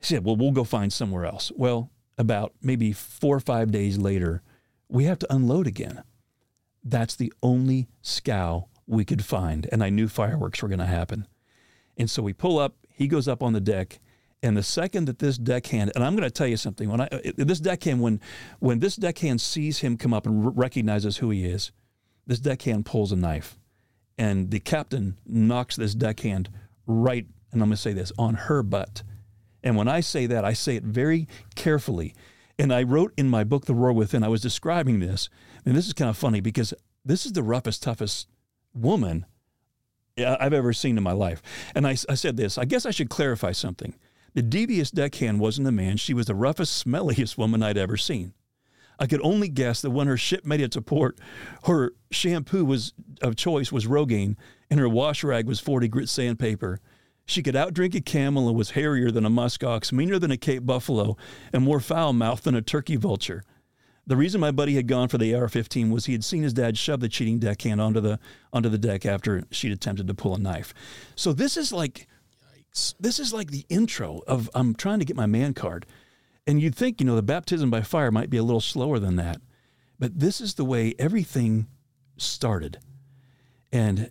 He 0.00 0.06
said, 0.06 0.24
Well, 0.24 0.36
we'll 0.36 0.50
go 0.50 0.64
find 0.64 0.92
somewhere 0.92 1.24
else. 1.24 1.52
Well, 1.54 1.90
about 2.18 2.52
maybe 2.60 2.92
four 2.92 3.36
or 3.36 3.40
five 3.40 3.70
days 3.70 3.98
later, 3.98 4.42
we 4.88 5.04
have 5.04 5.20
to 5.20 5.32
unload 5.32 5.68
again. 5.68 6.02
That's 6.82 7.14
the 7.14 7.32
only 7.40 7.86
scow 8.02 8.66
we 8.88 9.04
could 9.04 9.24
find. 9.24 9.68
And 9.70 9.84
I 9.84 9.90
knew 9.90 10.08
fireworks 10.08 10.60
were 10.60 10.68
going 10.68 10.78
to 10.80 10.86
happen. 10.86 11.28
And 11.96 12.10
so 12.10 12.20
we 12.20 12.32
pull 12.32 12.58
up, 12.58 12.74
he 12.88 13.06
goes 13.06 13.28
up 13.28 13.44
on 13.44 13.52
the 13.52 13.60
deck. 13.60 14.00
And 14.42 14.56
the 14.56 14.62
second 14.62 15.04
that 15.06 15.20
this 15.20 15.38
deckhand, 15.38 15.92
and 15.94 16.02
I'm 16.02 16.14
going 16.14 16.28
to 16.28 16.30
tell 16.30 16.46
you 16.46 16.56
something, 16.56 16.88
when 16.88 17.00
I 17.00 17.08
uh, 17.12 17.18
this 17.36 17.60
deckhand, 17.60 18.00
when 18.00 18.20
when 18.60 18.78
this 18.78 18.94
deckhand 18.96 19.40
sees 19.40 19.78
him 19.78 19.96
come 19.96 20.14
up 20.14 20.26
and 20.26 20.46
r- 20.46 20.52
recognizes 20.52 21.16
who 21.16 21.30
he 21.30 21.44
is, 21.44 21.72
this 22.28 22.38
deckhand 22.38 22.86
pulls 22.86 23.10
a 23.10 23.16
knife, 23.16 23.58
and 24.16 24.52
the 24.52 24.60
captain 24.60 25.16
knocks 25.26 25.74
this 25.74 25.94
deckhand 25.94 26.50
right, 26.86 27.26
and 27.50 27.60
I'm 27.60 27.68
going 27.68 27.76
to 27.76 27.82
say 27.82 27.92
this 27.92 28.12
on 28.16 28.34
her 28.34 28.62
butt. 28.62 29.02
And 29.64 29.76
when 29.76 29.88
I 29.88 30.00
say 30.00 30.26
that, 30.26 30.44
I 30.44 30.52
say 30.52 30.76
it 30.76 30.84
very 30.84 31.26
carefully. 31.56 32.14
And 32.58 32.72
I 32.72 32.82
wrote 32.82 33.12
in 33.16 33.28
my 33.28 33.44
book, 33.44 33.66
The 33.66 33.74
Roar 33.74 33.92
Within, 33.92 34.22
I 34.22 34.28
was 34.28 34.40
describing 34.40 35.00
this, 35.00 35.28
and 35.64 35.74
this 35.74 35.86
is 35.86 35.92
kind 35.92 36.10
of 36.10 36.16
funny 36.16 36.40
because 36.40 36.74
this 37.04 37.24
is 37.26 37.32
the 37.32 37.42
roughest, 37.42 37.82
toughest 37.82 38.28
woman 38.74 39.26
I've 40.18 40.52
ever 40.52 40.72
seen 40.72 40.96
in 40.96 41.02
my 41.02 41.12
life. 41.12 41.42
And 41.74 41.86
I, 41.86 41.90
I 41.90 42.14
said 42.14 42.36
this 42.36 42.58
I 42.58 42.64
guess 42.64 42.84
I 42.84 42.90
should 42.90 43.10
clarify 43.10 43.52
something. 43.52 43.94
The 44.34 44.42
devious 44.42 44.90
deckhand 44.90 45.40
wasn't 45.40 45.68
a 45.68 45.72
man, 45.72 45.96
she 45.96 46.14
was 46.14 46.26
the 46.26 46.34
roughest, 46.34 46.84
smelliest 46.84 47.38
woman 47.38 47.62
I'd 47.62 47.78
ever 47.78 47.96
seen. 47.96 48.34
I 48.98 49.06
could 49.06 49.20
only 49.22 49.48
guess 49.48 49.80
that 49.82 49.90
when 49.90 50.06
her 50.06 50.16
ship 50.16 50.44
made 50.44 50.60
it 50.60 50.72
to 50.72 50.82
port, 50.82 51.18
her 51.64 51.92
shampoo 52.10 52.64
was 52.64 52.92
of 53.22 53.36
choice 53.36 53.70
was 53.70 53.86
Rogaine, 53.86 54.36
and 54.70 54.80
her 54.80 54.88
wash 54.88 55.22
rag 55.22 55.46
was 55.46 55.60
40 55.60 55.88
grit 55.88 56.08
sandpaper. 56.08 56.80
She 57.24 57.42
could 57.42 57.54
outdrink 57.54 57.94
a 57.94 58.00
camel 58.00 58.48
and 58.48 58.56
was 58.56 58.70
hairier 58.70 59.10
than 59.10 59.26
a 59.26 59.30
muskox, 59.30 59.92
meaner 59.92 60.18
than 60.18 60.30
a 60.30 60.36
Cape 60.36 60.64
buffalo, 60.64 61.16
and 61.52 61.62
more 61.62 61.78
foul 61.78 62.12
mouthed 62.12 62.44
than 62.44 62.54
a 62.54 62.62
turkey 62.62 62.96
vulture. 62.96 63.44
The 64.06 64.16
reason 64.16 64.40
my 64.40 64.50
buddy 64.50 64.74
had 64.74 64.86
gone 64.86 65.08
for 65.08 65.18
the 65.18 65.34
AR-15 65.34 65.90
was 65.90 66.06
he 66.06 66.12
had 66.12 66.24
seen 66.24 66.42
his 66.42 66.54
dad 66.54 66.78
shove 66.78 67.00
the 67.00 67.10
cheating 67.10 67.38
deckhand 67.38 67.78
onto 67.78 68.00
the 68.00 68.18
onto 68.54 68.70
the 68.70 68.78
deck 68.78 69.04
after 69.04 69.44
she'd 69.50 69.70
attempted 69.70 70.06
to 70.06 70.14
pull 70.14 70.34
a 70.34 70.38
knife. 70.38 70.72
So 71.14 71.34
this 71.34 71.58
is 71.58 71.70
like, 71.70 72.08
Yikes. 72.56 72.94
this 72.98 73.18
is 73.18 73.34
like 73.34 73.50
the 73.50 73.66
intro 73.68 74.22
of 74.26 74.48
I'm 74.54 74.74
trying 74.74 75.00
to 75.00 75.04
get 75.04 75.14
my 75.14 75.26
man 75.26 75.52
card. 75.52 75.84
And 76.48 76.62
you'd 76.62 76.74
think, 76.74 76.98
you 76.98 77.06
know, 77.06 77.14
the 77.14 77.22
baptism 77.22 77.70
by 77.70 77.82
fire 77.82 78.10
might 78.10 78.30
be 78.30 78.38
a 78.38 78.42
little 78.42 78.60
slower 78.60 78.98
than 78.98 79.16
that. 79.16 79.40
But 79.98 80.18
this 80.18 80.40
is 80.40 80.54
the 80.54 80.64
way 80.64 80.94
everything 80.98 81.68
started. 82.16 82.78
And, 83.70 84.10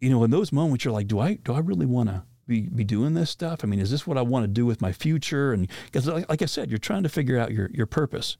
you 0.00 0.08
know, 0.08 0.24
in 0.24 0.30
those 0.30 0.52
moments 0.52 0.84
you're 0.84 0.94
like, 0.94 1.06
do 1.06 1.20
I 1.20 1.34
do 1.34 1.52
I 1.52 1.58
really 1.58 1.84
want 1.86 2.08
to 2.08 2.24
be, 2.46 2.62
be 2.62 2.84
doing 2.84 3.12
this 3.12 3.30
stuff? 3.30 3.60
I 3.62 3.66
mean, 3.66 3.78
is 3.78 3.90
this 3.90 4.06
what 4.06 4.16
I 4.16 4.22
want 4.22 4.44
to 4.44 4.48
do 4.48 4.64
with 4.64 4.80
my 4.80 4.90
future? 4.90 5.52
And 5.52 5.68
because 5.84 6.06
like, 6.06 6.28
like 6.28 6.42
I 6.42 6.46
said, 6.46 6.70
you're 6.70 6.78
trying 6.78 7.02
to 7.02 7.08
figure 7.10 7.38
out 7.38 7.52
your, 7.52 7.68
your 7.72 7.86
purpose. 7.86 8.38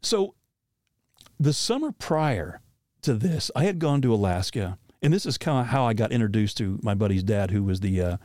So 0.00 0.34
the 1.38 1.52
summer 1.52 1.92
prior 1.92 2.60
to 3.02 3.14
this, 3.14 3.50
I 3.54 3.64
had 3.64 3.78
gone 3.78 4.00
to 4.02 4.14
Alaska, 4.14 4.78
and 5.02 5.12
this 5.12 5.26
is 5.26 5.36
kind 5.36 5.60
of 5.60 5.66
how 5.66 5.84
I 5.84 5.92
got 5.92 6.12
introduced 6.12 6.56
to 6.58 6.78
my 6.82 6.94
buddy's 6.94 7.22
dad, 7.22 7.50
who 7.50 7.62
was 7.62 7.80
the 7.80 8.00
uh, 8.00 8.16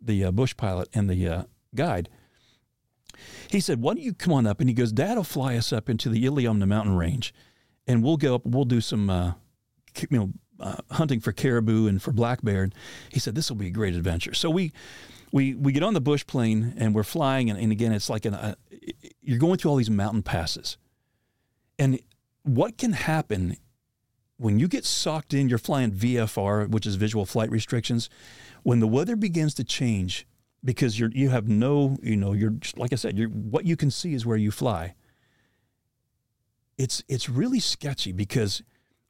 the 0.00 0.24
uh, 0.24 0.30
bush 0.30 0.56
pilot 0.56 0.88
and 0.94 1.08
the 1.10 1.26
uh, 1.26 1.42
guide. 1.74 2.08
He 3.50 3.60
said, 3.60 3.80
"Why 3.80 3.94
don't 3.94 4.02
you 4.02 4.14
come 4.14 4.32
on 4.32 4.46
up?" 4.46 4.60
And 4.60 4.68
he 4.68 4.74
goes, 4.74 4.92
"Dad 4.92 5.16
will 5.16 5.24
fly 5.24 5.56
us 5.56 5.72
up 5.72 5.88
into 5.88 6.08
the 6.08 6.24
Iliamna 6.24 6.66
mountain 6.66 6.96
range, 6.96 7.34
and 7.86 8.02
we'll 8.02 8.16
go 8.16 8.36
up. 8.36 8.46
We'll 8.46 8.64
do 8.64 8.80
some, 8.80 9.10
uh, 9.10 9.34
you 9.98 10.18
know, 10.18 10.32
uh, 10.60 10.76
hunting 10.90 11.20
for 11.20 11.32
caribou 11.32 11.86
and 11.86 12.02
for 12.02 12.12
black 12.12 12.42
bear." 12.42 12.62
And 12.62 12.74
he 13.10 13.20
said, 13.20 13.34
"This 13.34 13.50
will 13.50 13.56
be 13.56 13.68
a 13.68 13.70
great 13.70 13.94
adventure." 13.94 14.34
So 14.34 14.50
we 14.50 14.72
we 15.32 15.54
we 15.54 15.72
get 15.72 15.82
on 15.82 15.94
the 15.94 16.00
bush 16.00 16.24
plane 16.26 16.74
and 16.76 16.94
we're 16.94 17.02
flying, 17.02 17.50
and, 17.50 17.58
and 17.58 17.72
again, 17.72 17.92
it's 17.92 18.08
like 18.08 18.24
an, 18.24 18.34
uh, 18.34 18.54
you're 19.20 19.38
going 19.38 19.58
through 19.58 19.72
all 19.72 19.76
these 19.76 19.90
mountain 19.90 20.22
passes, 20.22 20.76
and 21.78 21.98
what 22.44 22.78
can 22.78 22.92
happen 22.92 23.56
when 24.36 24.58
you 24.58 24.68
get 24.68 24.84
socked 24.84 25.34
in? 25.34 25.48
You're 25.48 25.58
flying 25.58 25.90
VFR, 25.90 26.68
which 26.68 26.86
is 26.86 26.96
visual 26.96 27.26
flight 27.26 27.50
restrictions. 27.50 28.08
When 28.62 28.80
the 28.80 28.86
weather 28.86 29.16
begins 29.16 29.54
to 29.54 29.64
change, 29.64 30.26
because 30.64 30.98
you're 30.98 31.10
you 31.12 31.30
have 31.30 31.48
no 31.48 31.96
you 32.02 32.16
know 32.16 32.32
you're 32.32 32.54
like 32.76 32.92
I 32.92 32.96
said 32.96 33.18
you're 33.18 33.28
what 33.28 33.64
you 33.64 33.76
can 33.76 33.90
see 33.90 34.14
is 34.14 34.24
where 34.24 34.36
you 34.36 34.50
fly. 34.50 34.94
It's 36.78 37.02
it's 37.08 37.28
really 37.28 37.60
sketchy 37.60 38.12
because 38.12 38.62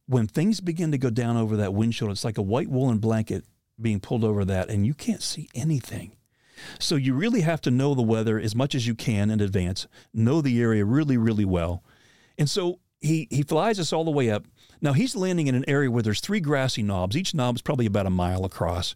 when 0.07 0.27
things 0.27 0.61
begin 0.61 0.93
to 0.93 0.99
go 0.99 1.11
down 1.11 1.37
over 1.37 1.57
that 1.57 1.73
windshield, 1.73 2.11
it's 2.11 2.25
like 2.25 2.39
a 2.39 2.43
white 2.43 2.69
woolen 2.69 2.99
blanket 2.99 3.45
being 3.81 4.01
pulled 4.01 4.25
over 4.25 4.45
that, 4.45 4.69
and 4.69 4.87
you 4.87 4.95
can't 4.95 5.23
see 5.23 5.49
anything. 5.55 6.17
So 6.79 6.97
you 6.97 7.15
really 7.15 7.41
have 7.41 7.61
to 7.63 7.71
know 7.71 7.95
the 7.95 8.03
weather 8.03 8.39
as 8.39 8.55
much 8.55 8.75
as 8.75 8.87
you 8.87 8.95
can 8.95 9.31
in 9.31 9.41
advance, 9.41 9.87
know 10.13 10.41
the 10.41 10.61
area 10.61 10.85
really, 10.85 11.17
really 11.17 11.45
well. 11.45 11.83
And 12.39 12.49
so 12.49 12.81
he 13.01 13.29
he 13.31 13.43
flies 13.43 13.79
us 13.81 13.93
all 13.93 14.05
the 14.05 14.11
way 14.11 14.31
up. 14.31 14.45
Now 14.85 14.93
he's 14.93 15.17
landing 15.17 15.47
in 15.47 15.55
an 15.55 15.65
area 15.67 15.91
where 15.91 16.03
there's 16.03 16.21
three 16.21 16.41
grassy 16.41 16.83
knobs. 16.83 17.17
Each 17.17 17.35
knob's 17.35 17.63
probably 17.63 17.87
about 17.87 18.05
a 18.05 18.11
mile 18.11 18.45
across. 18.45 18.95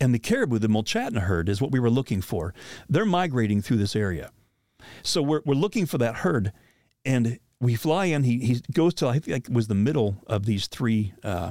And 0.00 0.14
the 0.14 0.20
caribou, 0.20 0.60
the 0.60 0.68
Mulchatna 0.68 1.22
herd, 1.22 1.48
is 1.48 1.60
what 1.60 1.72
we 1.72 1.80
were 1.80 1.90
looking 1.90 2.22
for. 2.22 2.54
They're 2.88 3.04
migrating 3.04 3.60
through 3.60 3.78
this 3.78 3.96
area. 3.96 4.30
So 5.02 5.22
we're, 5.22 5.42
we're 5.44 5.56
looking 5.56 5.86
for 5.86 5.98
that 5.98 6.18
herd. 6.18 6.52
And 7.04 7.40
we 7.60 7.74
fly 7.74 8.04
in. 8.06 8.22
He, 8.22 8.38
he 8.38 8.62
goes 8.72 8.94
to, 8.94 9.08
I 9.08 9.18
think 9.18 9.48
it 9.48 9.52
was 9.52 9.66
the 9.66 9.74
middle 9.74 10.22
of 10.28 10.46
these 10.46 10.68
three 10.68 11.14
uh, 11.24 11.50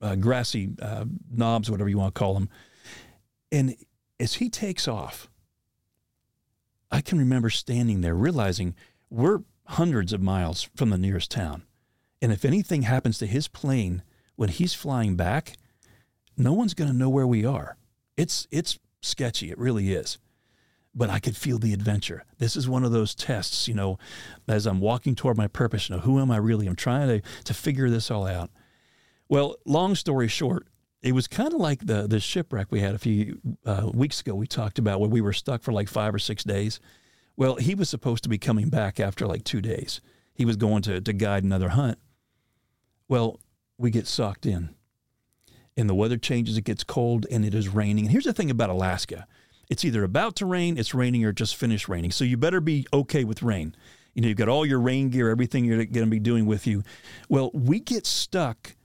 uh, 0.00 0.14
grassy 0.14 0.70
uh, 0.80 1.04
knobs, 1.30 1.70
whatever 1.70 1.90
you 1.90 1.98
want 1.98 2.14
to 2.14 2.18
call 2.18 2.32
them. 2.32 2.48
And 3.52 3.76
as 4.18 4.34
he 4.34 4.48
takes 4.48 4.88
off, 4.88 5.28
I 6.90 7.02
can 7.02 7.18
remember 7.18 7.50
standing 7.50 8.00
there 8.00 8.14
realizing 8.14 8.74
we're 9.10 9.40
hundreds 9.66 10.14
of 10.14 10.22
miles 10.22 10.70
from 10.74 10.88
the 10.88 10.98
nearest 10.98 11.30
town. 11.30 11.64
And 12.22 12.32
if 12.32 12.44
anything 12.44 12.82
happens 12.82 13.18
to 13.18 13.26
his 13.26 13.48
plane 13.48 14.02
when 14.36 14.48
he's 14.48 14.74
flying 14.74 15.16
back, 15.16 15.54
no 16.36 16.52
one's 16.52 16.74
going 16.74 16.90
to 16.90 16.96
know 16.96 17.08
where 17.10 17.26
we 17.26 17.44
are. 17.44 17.76
It's 18.16 18.46
it's 18.50 18.78
sketchy. 19.02 19.50
It 19.50 19.58
really 19.58 19.92
is. 19.92 20.18
but 20.96 21.10
I 21.10 21.18
could 21.18 21.36
feel 21.36 21.58
the 21.58 21.74
adventure. 21.74 22.24
This 22.38 22.56
is 22.56 22.66
one 22.68 22.82
of 22.82 22.90
those 22.90 23.14
tests, 23.14 23.68
you 23.68 23.74
know, 23.74 23.98
as 24.48 24.64
I'm 24.66 24.80
walking 24.80 25.14
toward 25.14 25.36
my 25.36 25.46
purpose, 25.46 25.88
you 25.88 25.94
know, 25.96 26.00
who 26.00 26.18
am 26.20 26.30
I 26.30 26.38
really? 26.38 26.66
I'm 26.66 26.74
trying 26.74 27.08
to, 27.08 27.28
to 27.44 27.54
figure 27.54 27.90
this 27.90 28.10
all 28.10 28.26
out. 28.26 28.50
Well, 29.28 29.56
long 29.66 29.94
story 29.94 30.26
short, 30.26 30.66
it 31.02 31.12
was 31.12 31.28
kind 31.28 31.52
of 31.52 31.60
like 31.60 31.84
the, 31.86 32.06
the 32.08 32.18
shipwreck 32.18 32.68
we 32.70 32.80
had 32.80 32.94
a 32.94 32.98
few 32.98 33.38
uh, 33.66 33.90
weeks 33.92 34.20
ago. 34.22 34.34
We 34.34 34.46
talked 34.46 34.78
about 34.78 34.98
where 35.00 35.10
we 35.10 35.20
were 35.20 35.34
stuck 35.34 35.62
for 35.62 35.72
like 35.72 35.88
five 35.88 36.14
or 36.14 36.18
six 36.18 36.42
days. 36.42 36.80
Well, 37.36 37.56
he 37.56 37.74
was 37.74 37.90
supposed 37.90 38.22
to 38.22 38.30
be 38.30 38.38
coming 38.38 38.70
back 38.70 38.98
after 38.98 39.26
like 39.26 39.44
two 39.44 39.60
days. 39.60 40.00
He 40.34 40.46
was 40.46 40.56
going 40.56 40.80
to, 40.82 41.00
to 41.02 41.12
guide 41.12 41.44
another 41.44 41.68
hunt. 41.70 41.98
Well, 43.08 43.40
we 43.78 43.90
get 43.90 44.06
sucked 44.06 44.46
in 44.46 44.74
and 45.76 45.88
the 45.88 45.94
weather 45.94 46.16
changes, 46.16 46.56
it 46.56 46.64
gets 46.64 46.84
cold, 46.84 47.26
and 47.30 47.44
it 47.44 47.54
is 47.54 47.68
raining. 47.68 48.06
And 48.06 48.12
here's 48.12 48.24
the 48.24 48.32
thing 48.32 48.50
about 48.50 48.70
Alaska 48.70 49.26
it's 49.68 49.84
either 49.84 50.04
about 50.04 50.36
to 50.36 50.46
rain, 50.46 50.78
it's 50.78 50.94
raining, 50.94 51.24
or 51.24 51.32
just 51.32 51.56
finished 51.56 51.88
raining. 51.88 52.12
So 52.12 52.24
you 52.24 52.36
better 52.36 52.60
be 52.60 52.86
okay 52.92 53.24
with 53.24 53.42
rain. 53.42 53.74
You 54.14 54.22
know, 54.22 54.28
you've 54.28 54.38
got 54.38 54.48
all 54.48 54.64
your 54.64 54.80
rain 54.80 55.10
gear, 55.10 55.28
everything 55.28 55.64
you're 55.64 55.84
going 55.84 56.06
to 56.06 56.10
be 56.10 56.20
doing 56.20 56.46
with 56.46 56.68
you. 56.68 56.84
Well, 57.28 57.50
we 57.52 57.80
get 57.80 58.06
stuck 58.06 58.76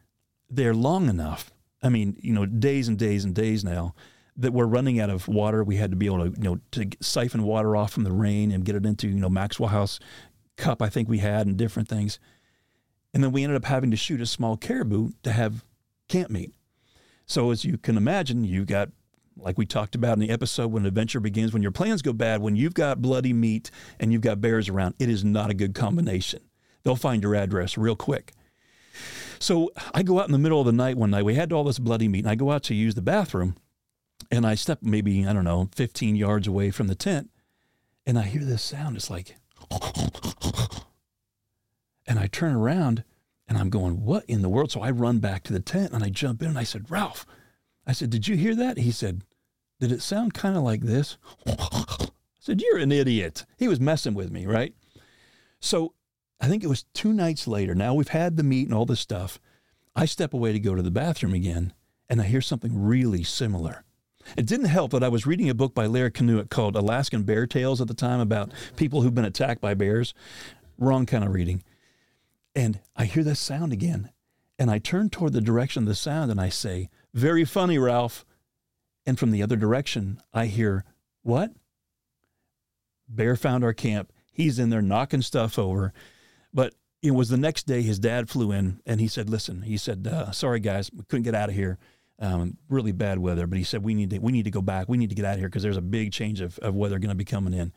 there 0.50 0.74
long 0.74 1.08
enough. 1.08 1.52
I 1.84 1.90
mean, 1.90 2.18
you 2.20 2.34
know, 2.34 2.48
days 2.48 2.88
and 2.88 2.98
days 2.98 3.24
and 3.24 3.36
days 3.36 3.64
now 3.64 3.94
that 4.38 4.54
we're 4.54 4.66
running 4.66 5.00
out 5.00 5.12
of 5.12 5.28
water. 5.28 5.64
We 5.64 5.76
had 5.76 5.92
to 5.92 5.96
be 5.96 6.08
able 6.08 6.32
to, 6.32 6.38
you 6.38 6.44
know, 6.44 6.60
to 6.72 6.90
siphon 7.00 7.44
water 7.44 7.76
off 7.76 7.94
from 7.94 8.04
the 8.04 8.12
rain 8.12 8.52
and 8.52 8.66
get 8.66 8.76
it 8.76 8.86
into, 8.86 9.08
you 9.08 9.16
know, 9.16 9.30
Maxwell 9.30 9.70
House 9.70 10.00
cup 10.58 10.82
I 10.82 10.90
think 10.90 11.08
we 11.08 11.20
had 11.20 11.48
and 11.48 11.58
different 11.58 11.88
things. 11.88 12.20
And 13.14 13.24
then 13.24 13.32
we 13.32 13.44
ended 13.44 13.58
up 13.58 13.66
having 13.66 13.92
to 13.92 13.98
shoot 13.98 14.22
a 14.22 14.26
small 14.26 14.58
caribou 14.58 15.12
to 15.24 15.32
have 15.32 15.66
camp 16.08 16.30
meat. 16.30 16.54
So 17.26 17.52
as 17.52 17.66
you 17.66 17.78
can 17.78 17.98
imagine, 17.98 18.44
you 18.44 18.66
got 18.66 18.90
like 19.38 19.58
we 19.58 19.66
talked 19.66 19.96
about 19.96 20.14
in 20.14 20.20
the 20.20 20.30
episode 20.30 20.72
when 20.72 20.86
adventure 20.86 21.20
begins, 21.20 21.54
when 21.54 21.62
your 21.62 21.72
plans 21.72 22.02
go 22.02 22.14
bad, 22.14 22.42
when 22.42 22.56
you've 22.56 22.74
got 22.74 23.02
bloody 23.02 23.34
meat 23.34 23.72
and 24.00 24.12
you've 24.12 24.22
got 24.22 24.42
bears 24.42 24.70
around, 24.70 24.96
it 25.00 25.10
is 25.10 25.24
not 25.24 25.50
a 25.50 25.54
good 25.54 25.74
combination. 25.74 26.42
They'll 26.84 26.96
find 26.96 27.24
your 27.24 27.36
address 27.36 27.78
real 27.78 27.96
quick. 27.96 28.34
So 29.40 29.72
I 29.94 30.04
go 30.04 30.20
out 30.20 30.28
in 30.28 30.32
the 30.32 30.38
middle 30.38 30.60
of 30.60 30.66
the 30.66 30.72
night 30.72 30.98
one 30.98 31.12
night. 31.12 31.26
We 31.26 31.36
had 31.36 31.52
all 31.52 31.64
this 31.64 31.80
bloody 31.80 32.08
meat, 32.08 32.20
and 32.20 32.30
I 32.30 32.36
go 32.36 32.52
out 32.52 32.64
to 32.64 32.76
use 32.76 32.94
the 32.94 33.02
bathroom, 33.02 33.56
and 34.30 34.46
I 34.46 34.56
step 34.56 34.80
maybe, 34.82 35.26
I 35.26 35.34
don't 35.34 35.44
know, 35.44 35.70
15 35.76 36.16
yards 36.16 36.48
away 36.48 36.70
from 36.70 36.88
the 36.88 36.96
tent, 36.96 37.32
and 38.06 38.20
I 38.20 38.24
hear 38.24 38.44
this 38.44 38.62
sound. 38.62 38.98
It's 38.98 39.10
like, 39.10 39.38
and 42.12 42.20
I 42.20 42.28
turn 42.28 42.54
around 42.54 43.06
and 43.48 43.58
I'm 43.58 43.70
going, 43.70 44.04
what 44.04 44.26
in 44.26 44.42
the 44.42 44.50
world? 44.50 44.70
So 44.70 44.82
I 44.82 44.92
run 44.92 45.20
back 45.20 45.44
to 45.44 45.54
the 45.54 45.62
tent 45.62 45.94
and 45.94 46.04
I 46.04 46.10
jump 46.10 46.42
in 46.42 46.50
and 46.50 46.60
I 46.60 46.64
said, 46.64 46.92
Ralph, 46.92 47.26
I 47.88 47.94
said, 47.94 48.10
did 48.10 48.28
you 48.28 48.36
hear 48.36 48.54
that? 48.54 48.78
He 48.78 48.92
said, 48.92 49.24
did 49.80 49.94
it 49.94 50.02
sound 50.02 50.34
kind 50.34 50.58
of 50.58 50.64
like 50.64 50.82
this? 50.82 51.18
I 51.48 52.10
said, 52.42 52.60
you're 52.60 52.80
an 52.80 52.92
idiot. 52.92 53.46
He 53.58 53.70
was 53.70 53.80
messing 53.80 54.14
with 54.14 54.30
me, 54.30 54.46
right? 54.46 54.74
So 55.62 55.94
I 56.42 56.50
think 56.50 56.66
it 56.66 56.68
was 56.68 56.84
two 56.94 57.14
nights 57.14 57.48
later. 57.48 57.74
Now 57.74 57.94
we've 57.94 58.10
had 58.10 58.36
the 58.36 58.44
meat 58.44 58.68
and 58.68 58.74
all 58.74 58.86
this 58.86 59.00
stuff. 59.00 59.40
I 59.96 60.04
step 60.04 60.34
away 60.34 60.52
to 60.52 60.60
go 60.60 60.76
to 60.76 60.82
the 60.82 60.92
bathroom 60.92 61.34
again 61.34 61.72
and 62.10 62.20
I 62.20 62.26
hear 62.26 62.42
something 62.42 62.78
really 62.84 63.24
similar. 63.24 63.86
It 64.36 64.48
didn't 64.48 64.66
help 64.66 64.92
that 64.92 65.04
I 65.04 65.08
was 65.08 65.26
reading 65.26 65.50
a 65.50 65.56
book 65.56 65.74
by 65.74 65.86
Larry 65.86 66.12
Kaniut 66.12 66.50
called 66.50 66.76
Alaskan 66.76 67.24
Bear 67.24 67.48
Tales 67.48 67.80
at 67.80 67.88
the 67.88 67.94
time 67.94 68.20
about 68.20 68.52
people 68.76 69.02
who've 69.02 69.16
been 69.16 69.24
attacked 69.24 69.62
by 69.62 69.76
bears. 69.76 70.14
Wrong 70.78 71.06
kind 71.06 71.24
of 71.24 71.34
reading. 71.34 71.64
And 72.56 72.80
I 72.96 73.06
hear 73.06 73.24
that 73.24 73.36
sound 73.36 73.74
again. 73.74 74.12
And 74.60 74.70
I 74.70 74.78
turn 74.78 75.10
toward 75.10 75.34
the 75.34 75.42
direction 75.42 75.84
of 75.84 75.88
the 75.90 75.96
sound 75.96 76.30
and 76.30 76.40
I 76.40 76.50
say, 76.50 76.90
Very 77.14 77.46
funny, 77.46 77.78
Ralph. 77.78 78.26
And 79.06 79.18
from 79.18 79.32
the 79.32 79.42
other 79.42 79.56
direction, 79.56 80.22
I 80.34 80.46
hear, 80.46 80.86
What? 81.24 81.52
Bear 83.08 83.36
found 83.36 83.64
our 83.64 83.74
camp. 83.74 84.14
He's 84.32 84.60
in 84.60 84.70
there 84.70 84.82
knocking 84.82 85.22
stuff 85.22 85.58
over. 85.58 85.94
But 86.54 86.76
it 87.02 87.12
was 87.12 87.30
the 87.30 87.38
next 87.38 87.66
day 87.66 87.82
his 87.82 88.00
dad 88.00 88.30
flew 88.30 88.52
in 88.52 88.82
and 88.86 89.00
he 89.00 89.08
said, 89.08 89.30
Listen, 89.30 89.64
he 89.64 89.78
said, 89.78 90.08
uh, 90.08 90.32
Sorry, 90.32 90.60
guys, 90.60 90.92
we 90.92 91.04
couldn't 91.06 91.24
get 91.24 91.36
out 91.36 91.50
of 91.50 91.56
here. 91.56 91.80
Um, 92.20 92.58
really 92.70 92.92
bad 92.92 93.18
weather. 93.18 93.48
But 93.48 93.58
he 93.58 93.64
said, 93.64 93.84
We 93.84 93.96
need 93.96 94.12
to, 94.12 94.20
we 94.20 94.32
need 94.32 94.46
to 94.46 94.52
go 94.52 94.62
back. 94.62 94.88
We 94.88 94.98
need 94.98 95.10
to 95.10 95.16
get 95.16 95.26
out 95.26 95.34
of 95.34 95.40
here 95.40 95.50
because 95.50 95.64
there's 95.64 95.78
a 95.78 95.82
big 95.82 96.12
change 96.12 96.42
of, 96.42 96.60
of 96.60 96.76
weather 96.76 97.00
going 97.00 97.10
to 97.10 97.16
be 97.16 97.26
coming 97.26 97.54
in. 97.54 97.74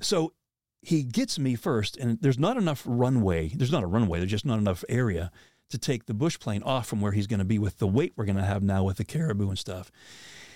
So 0.00 0.34
he 0.82 1.04
gets 1.04 1.38
me 1.38 1.54
first, 1.54 1.96
and 1.96 2.18
there's 2.20 2.38
not 2.38 2.56
enough 2.56 2.82
runway. 2.84 3.48
There's 3.48 3.70
not 3.70 3.84
a 3.84 3.86
runway. 3.86 4.18
There's 4.18 4.32
just 4.32 4.44
not 4.44 4.58
enough 4.58 4.84
area 4.88 5.30
to 5.70 5.78
take 5.78 6.06
the 6.06 6.14
bush 6.14 6.38
plane 6.38 6.62
off 6.64 6.88
from 6.88 7.00
where 7.00 7.12
he's 7.12 7.28
going 7.28 7.38
to 7.38 7.44
be 7.44 7.58
with 7.58 7.78
the 7.78 7.86
weight 7.86 8.12
we're 8.16 8.26
going 8.26 8.36
to 8.36 8.42
have 8.42 8.62
now 8.62 8.82
with 8.82 8.96
the 8.96 9.04
caribou 9.04 9.48
and 9.48 9.58
stuff. 9.58 9.92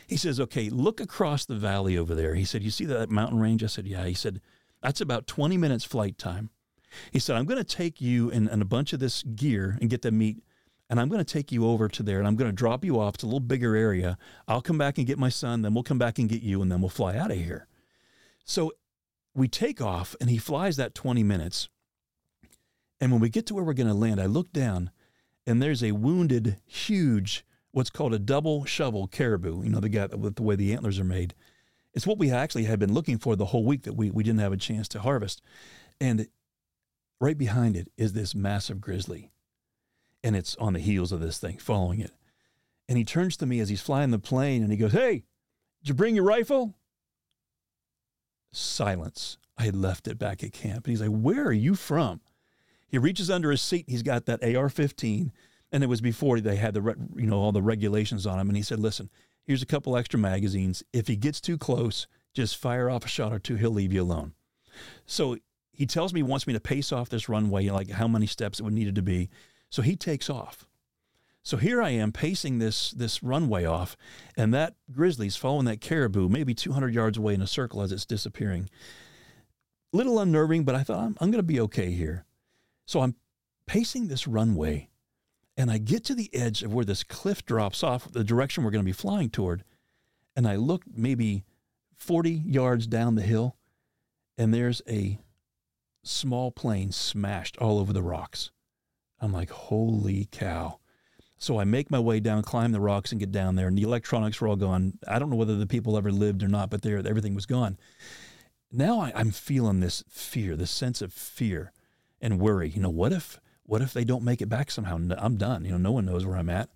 He 0.08 0.16
says, 0.16 0.40
"Okay, 0.40 0.68
look 0.68 1.00
across 1.00 1.46
the 1.46 1.54
valley 1.54 1.96
over 1.96 2.14
there." 2.14 2.34
He 2.34 2.44
said, 2.44 2.62
"You 2.62 2.70
see 2.70 2.84
that 2.86 3.08
mountain 3.08 3.38
range?" 3.38 3.62
I 3.62 3.68
said, 3.68 3.86
"Yeah." 3.86 4.04
He 4.04 4.14
said, 4.14 4.40
"That's 4.82 5.00
about 5.00 5.28
20 5.28 5.56
minutes 5.56 5.84
flight 5.84 6.18
time." 6.18 6.50
He 7.12 7.20
said, 7.20 7.36
"I'm 7.36 7.46
going 7.46 7.62
to 7.62 7.64
take 7.64 8.00
you 8.00 8.30
and, 8.30 8.48
and 8.48 8.60
a 8.60 8.66
bunch 8.66 8.92
of 8.92 9.00
this 9.00 9.22
gear 9.22 9.78
and 9.80 9.88
get 9.88 10.02
the 10.02 10.10
meat." 10.10 10.42
And 10.88 11.00
I'm 11.00 11.08
going 11.08 11.24
to 11.24 11.32
take 11.32 11.50
you 11.50 11.66
over 11.66 11.88
to 11.88 12.02
there 12.04 12.20
and 12.20 12.28
I'm 12.28 12.36
going 12.36 12.48
to 12.48 12.54
drop 12.54 12.84
you 12.84 13.00
off. 13.00 13.16
It's 13.16 13.24
a 13.24 13.26
little 13.26 13.40
bigger 13.40 13.74
area. 13.74 14.16
I'll 14.46 14.62
come 14.62 14.78
back 14.78 14.98
and 14.98 15.06
get 15.06 15.18
my 15.18 15.30
son. 15.30 15.62
Then 15.62 15.74
we'll 15.74 15.82
come 15.82 15.98
back 15.98 16.20
and 16.20 16.28
get 16.28 16.42
you 16.42 16.62
and 16.62 16.70
then 16.70 16.80
we'll 16.80 16.90
fly 16.90 17.16
out 17.16 17.32
of 17.32 17.36
here. 17.36 17.66
So 18.44 18.70
we 19.36 19.48
take 19.48 19.80
off 19.80 20.16
and 20.20 20.30
he 20.30 20.38
flies 20.38 20.76
that 20.76 20.94
20 20.94 21.22
minutes. 21.22 21.68
And 23.00 23.12
when 23.12 23.20
we 23.20 23.28
get 23.28 23.46
to 23.46 23.54
where 23.54 23.64
we're 23.64 23.74
going 23.74 23.88
to 23.88 23.94
land, 23.94 24.20
I 24.20 24.26
look 24.26 24.52
down 24.52 24.90
and 25.46 25.62
there's 25.62 25.84
a 25.84 25.92
wounded, 25.92 26.56
huge, 26.66 27.44
what's 27.70 27.90
called 27.90 28.14
a 28.14 28.18
double 28.18 28.64
shovel 28.64 29.06
caribou. 29.06 29.62
You 29.62 29.70
know, 29.70 29.80
the 29.80 29.90
guy 29.90 30.06
with 30.06 30.36
the 30.36 30.42
way 30.42 30.56
the 30.56 30.72
antlers 30.72 30.98
are 30.98 31.04
made. 31.04 31.34
It's 31.92 32.06
what 32.06 32.18
we 32.18 32.30
actually 32.30 32.64
had 32.64 32.78
been 32.78 32.94
looking 32.94 33.18
for 33.18 33.36
the 33.36 33.46
whole 33.46 33.64
week 33.64 33.82
that 33.82 33.94
we, 33.94 34.10
we 34.10 34.22
didn't 34.22 34.40
have 34.40 34.52
a 34.52 34.56
chance 34.56 34.88
to 34.88 35.00
harvest. 35.00 35.42
And 36.00 36.26
right 37.20 37.36
behind 37.36 37.76
it 37.76 37.88
is 37.96 38.14
this 38.14 38.34
massive 38.34 38.80
grizzly. 38.80 39.30
And 40.24 40.34
it's 40.34 40.56
on 40.56 40.72
the 40.72 40.80
heels 40.80 41.12
of 41.12 41.20
this 41.20 41.38
thing, 41.38 41.58
following 41.58 42.00
it. 42.00 42.12
And 42.88 42.96
he 42.96 43.04
turns 43.04 43.36
to 43.38 43.46
me 43.46 43.60
as 43.60 43.68
he's 43.68 43.82
flying 43.82 44.10
the 44.10 44.18
plane 44.18 44.62
and 44.62 44.72
he 44.72 44.78
goes, 44.78 44.92
Hey, 44.92 45.24
did 45.82 45.90
you 45.90 45.94
bring 45.94 46.14
your 46.14 46.24
rifle? 46.24 46.74
Silence. 48.56 49.38
I 49.58 49.64
had 49.64 49.76
left 49.76 50.06
it 50.08 50.18
back 50.18 50.42
at 50.42 50.52
camp. 50.52 50.86
And 50.86 50.92
he's 50.92 51.00
like, 51.00 51.10
Where 51.10 51.44
are 51.44 51.52
you 51.52 51.74
from? 51.74 52.20
He 52.88 52.98
reaches 52.98 53.30
under 53.30 53.50
his 53.50 53.62
seat. 53.62 53.86
He's 53.88 54.02
got 54.02 54.26
that 54.26 54.44
AR 54.44 54.68
15. 54.68 55.32
And 55.72 55.82
it 55.82 55.88
was 55.88 56.00
before 56.00 56.40
they 56.40 56.56
had 56.56 56.74
the, 56.74 56.94
you 57.16 57.26
know, 57.26 57.38
all 57.38 57.52
the 57.52 57.62
regulations 57.62 58.26
on 58.26 58.38
him. 58.38 58.48
And 58.48 58.56
he 58.56 58.62
said, 58.62 58.78
Listen, 58.78 59.10
here's 59.44 59.62
a 59.62 59.66
couple 59.66 59.96
extra 59.96 60.18
magazines. 60.18 60.82
If 60.92 61.08
he 61.08 61.16
gets 61.16 61.40
too 61.40 61.58
close, 61.58 62.06
just 62.34 62.56
fire 62.56 62.90
off 62.90 63.04
a 63.04 63.08
shot 63.08 63.32
or 63.32 63.38
two. 63.38 63.56
He'll 63.56 63.70
leave 63.70 63.92
you 63.92 64.02
alone. 64.02 64.34
So 65.06 65.38
he 65.72 65.86
tells 65.86 66.12
me 66.12 66.20
he 66.20 66.24
wants 66.24 66.46
me 66.46 66.52
to 66.52 66.60
pace 66.60 66.92
off 66.92 67.08
this 67.08 67.28
runway, 67.28 67.68
like 67.68 67.90
how 67.90 68.08
many 68.08 68.26
steps 68.26 68.60
it 68.60 68.62
would 68.62 68.72
needed 68.72 68.94
to 68.94 69.02
be. 69.02 69.30
So 69.70 69.82
he 69.82 69.96
takes 69.96 70.30
off. 70.30 70.66
So 71.46 71.56
here 71.58 71.80
I 71.80 71.90
am 71.90 72.10
pacing 72.10 72.58
this 72.58 72.90
this 72.90 73.22
runway 73.22 73.64
off, 73.64 73.96
and 74.36 74.52
that 74.52 74.74
grizzly's 74.90 75.36
following 75.36 75.66
that 75.66 75.80
caribou, 75.80 76.28
maybe 76.28 76.54
200 76.54 76.92
yards 76.92 77.18
away 77.18 77.34
in 77.34 77.40
a 77.40 77.46
circle 77.46 77.82
as 77.82 77.92
it's 77.92 78.04
disappearing. 78.04 78.68
Little 79.92 80.18
unnerving, 80.18 80.64
but 80.64 80.74
I 80.74 80.82
thought 80.82 81.04
I'm, 81.04 81.16
I'm 81.20 81.30
going 81.30 81.38
to 81.38 81.44
be 81.44 81.60
okay 81.60 81.92
here. 81.92 82.24
So 82.84 83.00
I'm 83.00 83.14
pacing 83.64 84.08
this 84.08 84.26
runway, 84.26 84.88
and 85.56 85.70
I 85.70 85.78
get 85.78 86.02
to 86.06 86.16
the 86.16 86.34
edge 86.34 86.64
of 86.64 86.74
where 86.74 86.84
this 86.84 87.04
cliff 87.04 87.46
drops 87.46 87.84
off, 87.84 88.10
the 88.10 88.24
direction 88.24 88.64
we're 88.64 88.72
going 88.72 88.84
to 88.84 88.84
be 88.84 88.90
flying 88.90 89.30
toward, 89.30 89.62
and 90.34 90.48
I 90.48 90.56
look 90.56 90.82
maybe 90.92 91.44
40 91.94 92.32
yards 92.32 92.88
down 92.88 93.14
the 93.14 93.22
hill, 93.22 93.54
and 94.36 94.52
there's 94.52 94.82
a 94.88 95.20
small 96.02 96.50
plane 96.50 96.90
smashed 96.90 97.56
all 97.58 97.78
over 97.78 97.92
the 97.92 98.02
rocks. 98.02 98.50
I'm 99.20 99.32
like, 99.32 99.50
holy 99.50 100.26
cow. 100.32 100.80
So 101.38 101.60
I 101.60 101.64
make 101.64 101.90
my 101.90 101.98
way 101.98 102.20
down, 102.20 102.42
climb 102.42 102.72
the 102.72 102.80
rocks, 102.80 103.12
and 103.12 103.20
get 103.20 103.30
down 103.30 103.56
there. 103.56 103.68
And 103.68 103.76
the 103.76 103.82
electronics 103.82 104.40
were 104.40 104.48
all 104.48 104.56
gone. 104.56 104.98
I 105.06 105.18
don't 105.18 105.28
know 105.30 105.36
whether 105.36 105.56
the 105.56 105.66
people 105.66 105.96
ever 105.96 106.10
lived 106.10 106.42
or 106.42 106.48
not, 106.48 106.70
but 106.70 106.82
there 106.82 106.98
everything 106.98 107.34
was 107.34 107.46
gone. 107.46 107.76
Now 108.72 109.00
I, 109.00 109.12
I'm 109.14 109.30
feeling 109.30 109.80
this 109.80 110.02
fear, 110.08 110.56
this 110.56 110.70
sense 110.70 111.02
of 111.02 111.12
fear 111.12 111.72
and 112.20 112.40
worry. 112.40 112.70
You 112.70 112.80
know, 112.80 112.90
what 112.90 113.12
if 113.12 113.38
what 113.64 113.82
if 113.82 113.92
they 113.92 114.04
don't 114.04 114.22
make 114.22 114.40
it 114.40 114.48
back 114.48 114.70
somehow? 114.70 114.98
I'm 115.18 115.36
done. 115.36 115.64
You 115.64 115.72
know, 115.72 115.78
no 115.78 115.92
one 115.92 116.06
knows 116.06 116.24
where 116.24 116.36
I'm 116.36 116.48
at. 116.48 116.70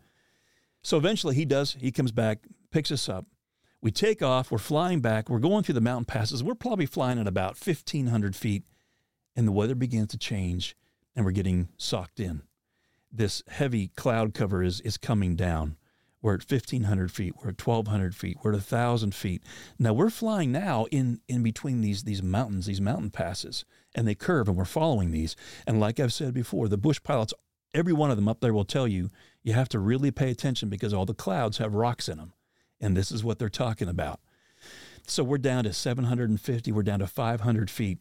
So 0.83 0.97
eventually 0.97 1.35
he 1.35 1.45
does. 1.45 1.77
He 1.81 1.93
comes 1.93 2.13
back, 2.13 2.41
picks 2.71 2.91
us 2.91 3.09
up. 3.09 3.27
We 3.81 3.91
take 3.91 4.23
off. 4.23 4.51
We're 4.51 4.59
flying 4.59 5.01
back. 5.01 5.31
We're 5.31 5.39
going 5.39 5.63
through 5.63 5.75
the 5.75 5.81
mountain 5.81 6.05
passes. 6.05 6.45
We're 6.45 6.55
probably 6.55 6.87
flying 6.87 7.19
at 7.19 7.27
about 7.27 7.57
1,500 7.65 8.37
feet, 8.37 8.65
and 9.35 9.49
the 9.49 9.53
weather 9.53 9.75
begins 9.75 10.09
to 10.09 10.19
change, 10.19 10.77
and 11.17 11.25
we're 11.25 11.31
getting 11.31 11.69
socked 11.79 12.21
in 12.21 12.43
this 13.13 13.43
heavy 13.49 13.89
cloud 13.89 14.35
cover 14.35 14.63
is, 14.63 14.81
is 14.81 14.97
coming 14.97 15.37
down. 15.37 15.77
We're 16.23 16.35
at 16.35 16.51
1,500 16.51 17.11
feet. 17.11 17.35
We're 17.37 17.51
at 17.51 17.67
1,200 17.67 18.15
feet. 18.15 18.39
We're 18.43 18.51
at 18.51 18.57
1,000 18.57 19.15
feet. 19.15 19.43
Now 19.79 19.95
we're 19.95 20.11
flying 20.11 20.53
now 20.53 20.87
in, 20.91 21.21
in 21.29 21.43
between 21.43 21.81
these, 21.81 22.03
these 22.03 22.23
mountains, 22.23 22.67
these 22.67 22.81
mountain 22.81 23.11
passes, 23.11 23.65
and 23.95 24.07
they 24.07 24.15
curve, 24.15 24.47
and 24.47 24.57
we're 24.57 24.67
following 24.67 25.13
these. 25.13 25.35
And 25.67 25.81
like 25.81 25.99
I've 25.99 26.13
said 26.13 26.35
before, 26.35 26.69
the 26.69 26.77
bush 26.77 27.01
pilots, 27.03 27.33
every 27.73 27.95
one 27.95 28.11
of 28.11 28.17
them 28.17 28.29
up 28.29 28.41
there 28.41 28.53
will 28.53 28.67
tell 28.67 28.87
you, 28.87 29.11
you 29.43 29.55
have 29.55 29.69
to 29.71 29.79
really 29.79 30.11
pay 30.11 30.31
attention 30.31 30.69
because 30.69 30.93
all 30.93 31.07
the 31.07 31.15
clouds 31.15 31.59
have 31.59 31.75
rocks 31.75 32.09
in 32.09 32.19
them. 32.19 32.35
And 32.81 32.97
this 32.97 33.11
is 33.11 33.25
what 33.25 33.39
they're 33.39 33.49
talking 33.49 33.89
about. 33.89 34.21
So 35.11 35.25
we're 35.25 35.39
down 35.39 35.65
to 35.65 35.73
750, 35.73 36.71
we're 36.71 36.83
down 36.85 37.01
to 37.01 37.07
500 37.09 37.69
feet. 37.69 37.99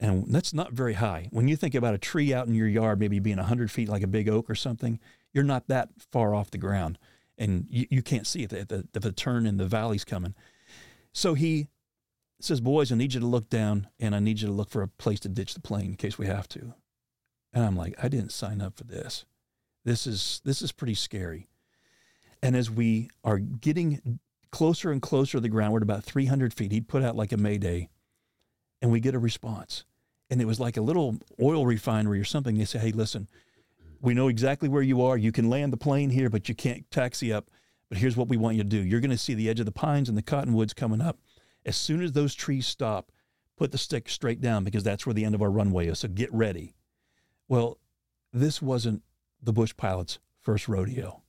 And 0.00 0.32
that's 0.32 0.52
not 0.52 0.72
very 0.72 0.94
high. 0.94 1.28
When 1.30 1.46
you 1.46 1.56
think 1.56 1.76
about 1.76 1.94
a 1.94 1.98
tree 1.98 2.34
out 2.34 2.48
in 2.48 2.54
your 2.54 2.66
yard, 2.66 2.98
maybe 2.98 3.20
being 3.20 3.36
100 3.36 3.70
feet 3.70 3.88
like 3.88 4.02
a 4.02 4.08
big 4.08 4.28
oak 4.28 4.50
or 4.50 4.56
something, 4.56 4.98
you're 5.32 5.44
not 5.44 5.68
that 5.68 5.90
far 6.10 6.34
off 6.34 6.50
the 6.50 6.58
ground. 6.58 6.98
And 7.36 7.66
you, 7.70 7.86
you 7.90 8.02
can't 8.02 8.26
see 8.26 8.44
the, 8.44 8.84
the, 8.92 8.98
the 8.98 9.12
turn 9.12 9.46
in 9.46 9.56
the 9.56 9.66
valley's 9.66 10.04
coming. 10.04 10.34
So 11.12 11.34
he 11.34 11.68
says, 12.40 12.60
Boys, 12.60 12.90
I 12.90 12.96
need 12.96 13.14
you 13.14 13.20
to 13.20 13.26
look 13.26 13.48
down 13.48 13.86
and 14.00 14.14
I 14.14 14.18
need 14.18 14.40
you 14.40 14.48
to 14.48 14.52
look 14.52 14.70
for 14.70 14.82
a 14.82 14.88
place 14.88 15.20
to 15.20 15.28
ditch 15.28 15.54
the 15.54 15.60
plane 15.60 15.86
in 15.86 15.96
case 15.96 16.18
we 16.18 16.26
have 16.26 16.48
to. 16.48 16.74
And 17.52 17.64
I'm 17.64 17.76
like, 17.76 17.94
I 18.02 18.08
didn't 18.08 18.32
sign 18.32 18.60
up 18.60 18.76
for 18.76 18.84
this. 18.84 19.24
This 19.84 20.08
is 20.08 20.40
this 20.44 20.60
is 20.60 20.72
pretty 20.72 20.94
scary. 20.94 21.48
And 22.42 22.56
as 22.56 22.68
we 22.68 23.10
are 23.24 23.38
getting 23.38 24.18
closer 24.50 24.90
and 24.90 25.02
closer 25.02 25.32
to 25.32 25.40
the 25.40 25.48
ground, 25.48 25.72
we're 25.72 25.78
at 25.78 25.82
about 25.82 26.04
300 26.04 26.54
feet. 26.54 26.72
He'd 26.72 26.88
put 26.88 27.02
out 27.02 27.16
like 27.16 27.32
a 27.32 27.36
mayday, 27.36 27.88
and 28.80 28.90
we 28.90 29.00
get 29.00 29.14
a 29.14 29.18
response. 29.18 29.84
And 30.30 30.40
it 30.40 30.46
was 30.46 30.60
like 30.60 30.76
a 30.76 30.82
little 30.82 31.18
oil 31.40 31.66
refinery 31.66 32.20
or 32.20 32.24
something. 32.24 32.56
They 32.56 32.64
say, 32.64 32.78
"Hey, 32.78 32.92
listen, 32.92 33.28
we 34.00 34.14
know 34.14 34.28
exactly 34.28 34.68
where 34.68 34.82
you 34.82 35.02
are. 35.02 35.16
You 35.16 35.32
can 35.32 35.48
land 35.48 35.72
the 35.72 35.78
plane 35.78 36.10
here, 36.10 36.28
but 36.28 36.48
you 36.48 36.54
can't 36.54 36.90
taxi 36.90 37.32
up. 37.32 37.50
But 37.88 37.98
here's 37.98 38.16
what 38.16 38.28
we 38.28 38.36
want 38.36 38.56
you 38.56 38.62
to 38.62 38.68
do. 38.68 38.84
You're 38.84 39.00
going 39.00 39.10
to 39.10 39.18
see 39.18 39.34
the 39.34 39.48
edge 39.48 39.60
of 39.60 39.66
the 39.66 39.72
pines 39.72 40.08
and 40.08 40.18
the 40.18 40.22
cottonwoods 40.22 40.74
coming 40.74 41.00
up. 41.00 41.18
As 41.64 41.76
soon 41.76 42.02
as 42.02 42.12
those 42.12 42.34
trees 42.34 42.66
stop, 42.66 43.10
put 43.56 43.72
the 43.72 43.78
stick 43.78 44.08
straight 44.08 44.40
down 44.40 44.64
because 44.64 44.84
that's 44.84 45.06
where 45.06 45.14
the 45.14 45.24
end 45.24 45.34
of 45.34 45.42
our 45.42 45.50
runway 45.50 45.86
is. 45.88 46.00
So 46.00 46.08
get 46.08 46.32
ready." 46.32 46.74
Well, 47.48 47.78
this 48.32 48.60
wasn't 48.60 49.02
the 49.42 49.54
Bush 49.54 49.74
pilot's 49.76 50.18
first 50.40 50.68
rodeo. 50.68 51.22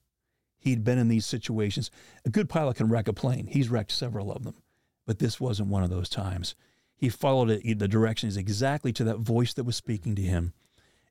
He'd 0.59 0.83
been 0.83 0.97
in 0.97 1.07
these 1.07 1.25
situations. 1.25 1.89
A 2.25 2.29
good 2.29 2.49
pilot 2.49 2.77
can 2.77 2.89
wreck 2.89 3.07
a 3.07 3.13
plane. 3.13 3.47
He's 3.47 3.69
wrecked 3.69 3.93
several 3.93 4.31
of 4.31 4.43
them, 4.43 4.55
but 5.07 5.19
this 5.19 5.39
wasn't 5.39 5.69
one 5.69 5.83
of 5.83 5.89
those 5.89 6.09
times. 6.09 6.53
He 6.95 7.07
followed 7.07 7.49
it, 7.49 7.79
the 7.79 7.87
directions 7.87 8.35
exactly 8.35 8.91
to 8.93 9.05
that 9.05 9.19
voice 9.19 9.53
that 9.53 9.63
was 9.63 9.77
speaking 9.77 10.15
to 10.15 10.21
him, 10.21 10.53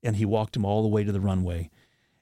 and 0.03 0.17
he 0.17 0.27
walked 0.27 0.55
him 0.55 0.67
all 0.67 0.83
the 0.83 0.89
way 0.89 1.03
to 1.03 1.13
the 1.13 1.21
runway. 1.21 1.71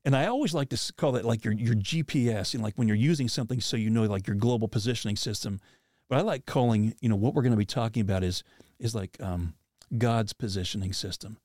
And 0.05 0.15
I 0.15 0.27
always 0.27 0.55
like 0.55 0.69
to 0.69 0.93
call 0.97 1.13
that 1.13 1.25
like 1.25 1.45
your 1.45 1.53
your 1.53 1.75
GPS, 1.75 2.55
and 2.55 2.63
like 2.63 2.75
when 2.77 2.87
you're 2.87 2.97
using 2.97 3.29
something 3.29 3.61
so 3.61 3.77
you 3.77 3.91
know 3.91 4.05
like 4.05 4.29
your 4.29 4.37
global 4.37 4.69
positioning 4.69 5.17
system. 5.17 5.61
But 6.09 6.19
I 6.19 6.23
like 6.23 6.47
calling, 6.47 6.95
you 7.01 7.09
know, 7.09 7.17
what 7.17 7.35
we're 7.35 7.43
going 7.43 7.51
to 7.51 7.57
be 7.57 7.67
talking 7.67 8.03
about 8.03 8.23
is 8.23 8.45
is 8.79 8.95
like 8.95 9.17
um, 9.21 9.55
God's 9.99 10.33
positioning 10.33 10.93
system. 10.93 11.39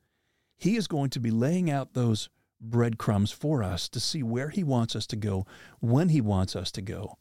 He 0.57 0.75
is 0.75 0.87
going 0.87 1.09
to 1.09 1.19
be 1.19 1.31
laying 1.31 1.71
out 1.71 1.93
those 1.93 2.29
breadcrumbs 2.61 3.31
for 3.31 3.63
us 3.63 3.89
to 3.89 3.99
see 3.99 4.23
where 4.23 4.49
He 4.49 4.63
wants 4.63 4.95
us 4.95 5.07
to 5.07 5.15
go, 5.15 5.45
when 5.79 6.09
He 6.09 6.21
wants 6.21 6.55
us 6.55 6.71
to 6.73 6.81
go. 6.81 7.17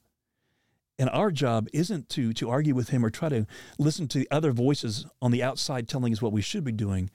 And 0.99 1.09
our 1.11 1.31
job 1.31 1.67
isn't 1.73 2.11
to, 2.11 2.33
to 2.35 2.51
argue 2.51 2.75
with 2.75 2.91
Him 2.91 3.05
or 3.05 3.11
try 3.11 3.31
to 3.31 3.47
listen 3.79 4.07
to 4.09 4.19
the 4.19 4.29
other 4.31 4.53
voices 4.53 5.07
on 5.23 5.31
the 5.31 5.43
outside 5.43 5.89
telling 5.89 6.13
us 6.13 6.21
what 6.21 6.33
we 6.33 6.43
should 6.43 6.65
be 6.65 6.73
doing, 6.73 7.11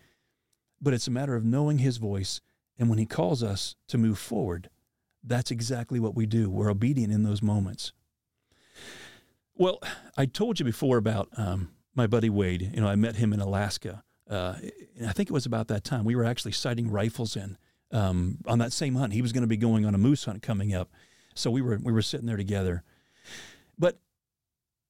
but 0.82 0.94
it's 0.94 1.08
a 1.08 1.12
matter 1.12 1.36
of 1.36 1.46
knowing 1.46 1.78
His 1.78 1.98
voice. 1.98 2.42
And 2.78 2.90
when 2.90 2.98
He 2.98 3.06
calls 3.06 3.44
us 3.44 3.76
to 3.88 3.98
move 3.98 4.18
forward, 4.18 4.70
that's 5.24 5.52
exactly 5.52 6.00
what 6.00 6.16
we 6.16 6.26
do. 6.26 6.50
We're 6.50 6.72
obedient 6.72 7.14
in 7.14 7.24
those 7.24 7.42
moments. 7.42 7.94
Well, 9.56 9.80
I 10.18 10.26
told 10.26 10.60
you 10.60 10.66
before 10.66 10.98
about 10.98 11.30
um, 11.38 11.70
my 11.96 12.08
buddy 12.08 12.30
Wade. 12.30 12.72
You 12.74 12.82
know, 12.82 12.88
I 12.88 12.96
met 12.96 13.16
him 13.16 13.34
in 13.34 13.40
Alaska. 13.40 14.04
Uh, 14.30 14.56
I 15.06 15.14
think 15.14 15.30
it 15.30 15.34
was 15.34 15.46
about 15.46 15.68
that 15.70 15.84
time. 15.84 16.04
We 16.04 16.16
were 16.16 16.26
actually 16.26 16.52
sighting 16.52 16.92
rifles 16.92 17.36
in 17.36 17.58
um, 17.96 18.40
on 18.46 18.60
that 18.60 18.74
same 18.74 18.96
hunt. 18.96 19.14
He 19.14 19.22
was 19.22 19.32
going 19.32 19.44
to 19.44 19.48
be 19.48 19.58
going 19.58 19.86
on 19.86 19.96
a 19.96 19.98
moose 19.98 20.26
hunt 20.26 20.42
coming 20.42 20.76
up, 20.76 20.92
so 21.34 21.50
we 21.50 21.62
were 21.62 21.80
we 21.82 21.94
were 21.94 22.02
sitting 22.02 22.28
there 22.28 22.38
together. 22.38 22.84
But 23.80 24.00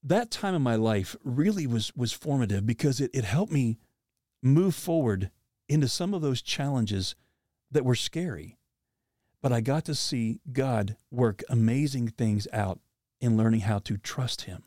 that 0.04 0.32
time 0.32 0.56
in 0.56 0.62
my 0.64 0.76
life 0.76 1.16
really 1.24 1.68
was 1.68 1.96
was 1.96 2.12
formative 2.12 2.66
because 2.66 3.00
it, 3.00 3.12
it 3.14 3.24
helped 3.24 3.52
me 3.52 3.78
move 4.42 4.74
forward 4.74 5.30
into 5.70 5.88
some 5.88 6.14
of 6.14 6.22
those 6.22 6.42
challenges 6.42 7.16
that 7.72 7.86
were 7.86 7.96
scary. 7.96 8.58
But 9.42 9.54
I 9.54 9.62
got 9.62 9.86
to 9.86 9.96
see 9.96 10.40
God 10.52 10.98
work 11.12 11.44
amazing 11.48 12.08
things 12.10 12.48
out 12.52 12.80
in 13.22 13.38
learning 13.38 13.62
how 13.62 13.78
to 13.80 13.98
trust 13.98 14.42
Him. 14.42 14.64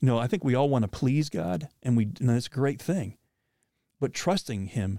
You 0.00 0.06
know, 0.06 0.18
I 0.18 0.26
think 0.26 0.42
we 0.42 0.56
all 0.56 0.68
want 0.68 0.82
to 0.82 0.88
please 0.88 1.28
God, 1.28 1.68
and 1.84 1.96
we 1.96 2.06
and 2.18 2.28
that's 2.28 2.48
a 2.48 2.50
great 2.50 2.82
thing. 2.82 3.16
But 4.00 4.12
trusting 4.12 4.66
Him 4.68 4.98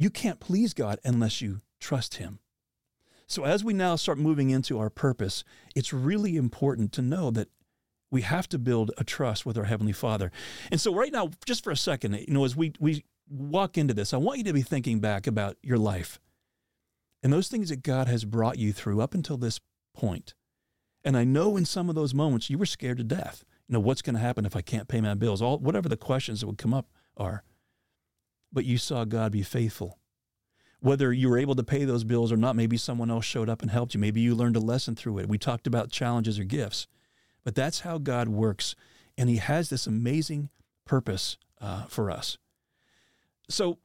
you 0.00 0.08
can't 0.08 0.40
please 0.40 0.72
God 0.72 0.98
unless 1.04 1.42
you 1.42 1.60
trust 1.78 2.14
Him. 2.14 2.38
So, 3.26 3.44
as 3.44 3.62
we 3.62 3.74
now 3.74 3.96
start 3.96 4.18
moving 4.18 4.48
into 4.48 4.78
our 4.78 4.88
purpose, 4.88 5.44
it's 5.76 5.92
really 5.92 6.36
important 6.36 6.92
to 6.94 7.02
know 7.02 7.30
that 7.30 7.48
we 8.10 8.22
have 8.22 8.48
to 8.48 8.58
build 8.58 8.92
a 8.96 9.04
trust 9.04 9.44
with 9.44 9.58
our 9.58 9.64
Heavenly 9.64 9.92
Father. 9.92 10.32
And 10.72 10.80
so, 10.80 10.94
right 10.94 11.12
now, 11.12 11.30
just 11.44 11.62
for 11.62 11.70
a 11.70 11.76
second, 11.76 12.14
you 12.14 12.32
know, 12.32 12.46
as 12.46 12.56
we, 12.56 12.72
we 12.80 13.04
walk 13.28 13.76
into 13.76 13.92
this, 13.92 14.14
I 14.14 14.16
want 14.16 14.38
you 14.38 14.44
to 14.44 14.54
be 14.54 14.62
thinking 14.62 15.00
back 15.00 15.26
about 15.26 15.58
your 15.62 15.78
life 15.78 16.18
and 17.22 17.30
those 17.30 17.48
things 17.48 17.68
that 17.68 17.82
God 17.82 18.08
has 18.08 18.24
brought 18.24 18.58
you 18.58 18.72
through 18.72 19.02
up 19.02 19.12
until 19.12 19.36
this 19.36 19.60
point. 19.94 20.32
And 21.04 21.14
I 21.14 21.24
know 21.24 21.58
in 21.58 21.66
some 21.66 21.90
of 21.90 21.94
those 21.94 22.14
moments 22.14 22.48
you 22.48 22.56
were 22.56 22.66
scared 22.66 22.96
to 22.98 23.04
death. 23.04 23.44
You 23.68 23.74
know, 23.74 23.80
what's 23.80 24.02
going 24.02 24.14
to 24.16 24.20
happen 24.22 24.46
if 24.46 24.56
I 24.56 24.62
can't 24.62 24.88
pay 24.88 25.02
my 25.02 25.14
bills? 25.14 25.42
All 25.42 25.58
whatever 25.58 25.90
the 25.90 25.96
questions 25.98 26.40
that 26.40 26.46
would 26.46 26.58
come 26.58 26.72
up 26.72 26.88
are 27.18 27.44
but 28.52 28.64
you 28.64 28.78
saw 28.78 29.04
God 29.04 29.32
be 29.32 29.42
faithful. 29.42 29.98
Whether 30.80 31.12
you 31.12 31.28
were 31.28 31.38
able 31.38 31.54
to 31.56 31.62
pay 31.62 31.84
those 31.84 32.04
bills 32.04 32.32
or 32.32 32.36
not, 32.36 32.56
maybe 32.56 32.76
someone 32.76 33.10
else 33.10 33.24
showed 33.24 33.50
up 33.50 33.60
and 33.60 33.70
helped 33.70 33.92
you. 33.92 34.00
Maybe 34.00 34.20
you 34.20 34.34
learned 34.34 34.56
a 34.56 34.60
lesson 34.60 34.96
through 34.96 35.18
it. 35.18 35.28
We 35.28 35.36
talked 35.36 35.66
about 35.66 35.90
challenges 35.90 36.38
or 36.38 36.44
gifts, 36.44 36.86
but 37.44 37.54
that's 37.54 37.80
how 37.80 37.98
God 37.98 38.28
works. 38.28 38.74
And 39.18 39.28
He 39.28 39.36
has 39.36 39.68
this 39.68 39.86
amazing 39.86 40.48
purpose 40.86 41.36
uh, 41.60 41.84
for 41.84 42.10
us. 42.10 42.38
So 43.48 43.78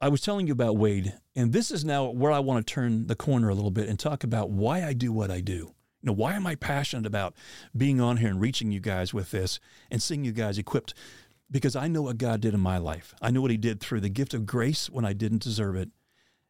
I 0.00 0.08
was 0.08 0.20
telling 0.20 0.46
you 0.46 0.52
about 0.52 0.76
Wade, 0.76 1.14
and 1.34 1.52
this 1.52 1.70
is 1.70 1.84
now 1.84 2.04
where 2.10 2.30
I 2.30 2.38
want 2.38 2.66
to 2.66 2.72
turn 2.72 3.06
the 3.06 3.16
corner 3.16 3.48
a 3.48 3.54
little 3.54 3.70
bit 3.70 3.88
and 3.88 3.98
talk 3.98 4.24
about 4.24 4.50
why 4.50 4.84
I 4.84 4.92
do 4.92 5.10
what 5.10 5.30
I 5.30 5.40
do. 5.40 5.74
You 6.02 6.12
know, 6.12 6.12
why 6.12 6.34
am 6.34 6.46
I 6.46 6.54
passionate 6.54 7.06
about 7.06 7.34
being 7.76 8.00
on 8.00 8.18
here 8.18 8.28
and 8.28 8.40
reaching 8.40 8.70
you 8.70 8.78
guys 8.78 9.14
with 9.14 9.30
this 9.30 9.58
and 9.90 10.02
seeing 10.02 10.24
you 10.24 10.32
guys 10.32 10.58
equipped 10.58 10.94
because 11.50 11.76
I 11.76 11.88
know 11.88 12.02
what 12.02 12.18
God 12.18 12.40
did 12.40 12.54
in 12.54 12.60
my 12.60 12.78
life. 12.78 13.14
I 13.20 13.30
know 13.30 13.40
what 13.40 13.50
He 13.50 13.56
did 13.56 13.80
through 13.80 14.00
the 14.00 14.08
gift 14.08 14.34
of 14.34 14.46
grace 14.46 14.90
when 14.90 15.04
I 15.04 15.12
didn't 15.12 15.42
deserve 15.42 15.76
it. 15.76 15.90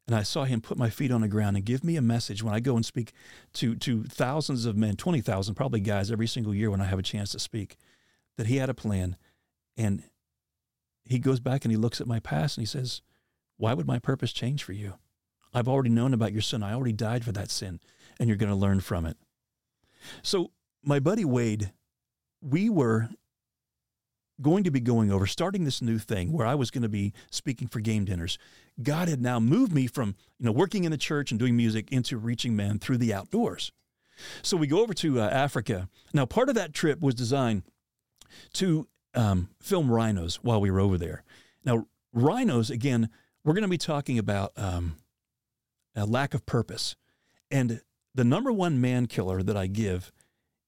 And 0.06 0.14
I 0.14 0.22
saw 0.22 0.44
Him 0.44 0.60
put 0.60 0.78
my 0.78 0.88
feet 0.88 1.10
on 1.10 1.20
the 1.20 1.28
ground 1.28 1.56
and 1.56 1.66
give 1.66 1.82
me 1.84 1.96
a 1.96 2.02
message 2.02 2.42
when 2.42 2.54
I 2.54 2.60
go 2.60 2.76
and 2.76 2.86
speak 2.86 3.12
to, 3.54 3.74
to 3.76 4.04
thousands 4.04 4.64
of 4.64 4.76
men, 4.76 4.96
20,000 4.96 5.54
probably 5.54 5.80
guys 5.80 6.10
every 6.10 6.26
single 6.26 6.54
year 6.54 6.70
when 6.70 6.80
I 6.80 6.86
have 6.86 6.98
a 6.98 7.02
chance 7.02 7.32
to 7.32 7.38
speak, 7.38 7.76
that 8.36 8.46
He 8.46 8.56
had 8.56 8.70
a 8.70 8.74
plan. 8.74 9.16
And 9.76 10.04
He 11.04 11.18
goes 11.18 11.40
back 11.40 11.64
and 11.64 11.72
He 11.72 11.76
looks 11.76 12.00
at 12.00 12.06
my 12.06 12.20
past 12.20 12.56
and 12.56 12.62
He 12.62 12.66
says, 12.66 13.02
Why 13.56 13.74
would 13.74 13.86
my 13.86 13.98
purpose 13.98 14.32
change 14.32 14.62
for 14.62 14.72
you? 14.72 14.94
I've 15.52 15.68
already 15.68 15.90
known 15.90 16.14
about 16.14 16.32
your 16.32 16.42
sin. 16.42 16.62
I 16.62 16.74
already 16.74 16.92
died 16.92 17.24
for 17.24 17.32
that 17.32 17.50
sin, 17.50 17.80
and 18.20 18.28
you're 18.28 18.36
going 18.36 18.50
to 18.50 18.56
learn 18.56 18.80
from 18.80 19.06
it. 19.06 19.16
So, 20.22 20.52
my 20.82 21.00
buddy 21.00 21.24
Wade, 21.24 21.72
we 22.42 22.68
were 22.68 23.08
going 24.40 24.64
to 24.64 24.70
be 24.70 24.80
going 24.80 25.10
over, 25.10 25.26
starting 25.26 25.64
this 25.64 25.80
new 25.80 25.98
thing 25.98 26.32
where 26.32 26.46
I 26.46 26.54
was 26.54 26.70
going 26.70 26.82
to 26.82 26.88
be 26.88 27.12
speaking 27.30 27.68
for 27.68 27.80
game 27.80 28.04
dinners. 28.04 28.38
God 28.82 29.08
had 29.08 29.22
now 29.22 29.40
moved 29.40 29.72
me 29.72 29.86
from, 29.86 30.14
you 30.38 30.46
know, 30.46 30.52
working 30.52 30.84
in 30.84 30.90
the 30.90 30.98
church 30.98 31.30
and 31.30 31.40
doing 31.40 31.56
music 31.56 31.90
into 31.90 32.18
reaching 32.18 32.54
men 32.54 32.78
through 32.78 32.98
the 32.98 33.14
outdoors. 33.14 33.72
So 34.42 34.56
we 34.56 34.66
go 34.66 34.80
over 34.82 34.94
to 34.94 35.20
uh, 35.20 35.28
Africa. 35.28 35.88
Now, 36.12 36.26
part 36.26 36.48
of 36.48 36.54
that 36.54 36.72
trip 36.72 37.00
was 37.00 37.14
designed 37.14 37.62
to 38.54 38.88
um, 39.14 39.48
film 39.60 39.90
rhinos 39.90 40.36
while 40.42 40.60
we 40.60 40.70
were 40.70 40.80
over 40.80 40.98
there. 40.98 41.22
Now, 41.64 41.86
rhinos, 42.12 42.70
again, 42.70 43.08
we're 43.44 43.54
going 43.54 43.62
to 43.62 43.68
be 43.68 43.78
talking 43.78 44.18
about 44.18 44.52
um, 44.56 44.96
a 45.94 46.04
lack 46.04 46.34
of 46.34 46.44
purpose. 46.46 46.96
And 47.50 47.80
the 48.14 48.24
number 48.24 48.52
one 48.52 48.80
man 48.80 49.06
killer 49.06 49.42
that 49.42 49.56
I 49.56 49.66
give, 49.66 50.12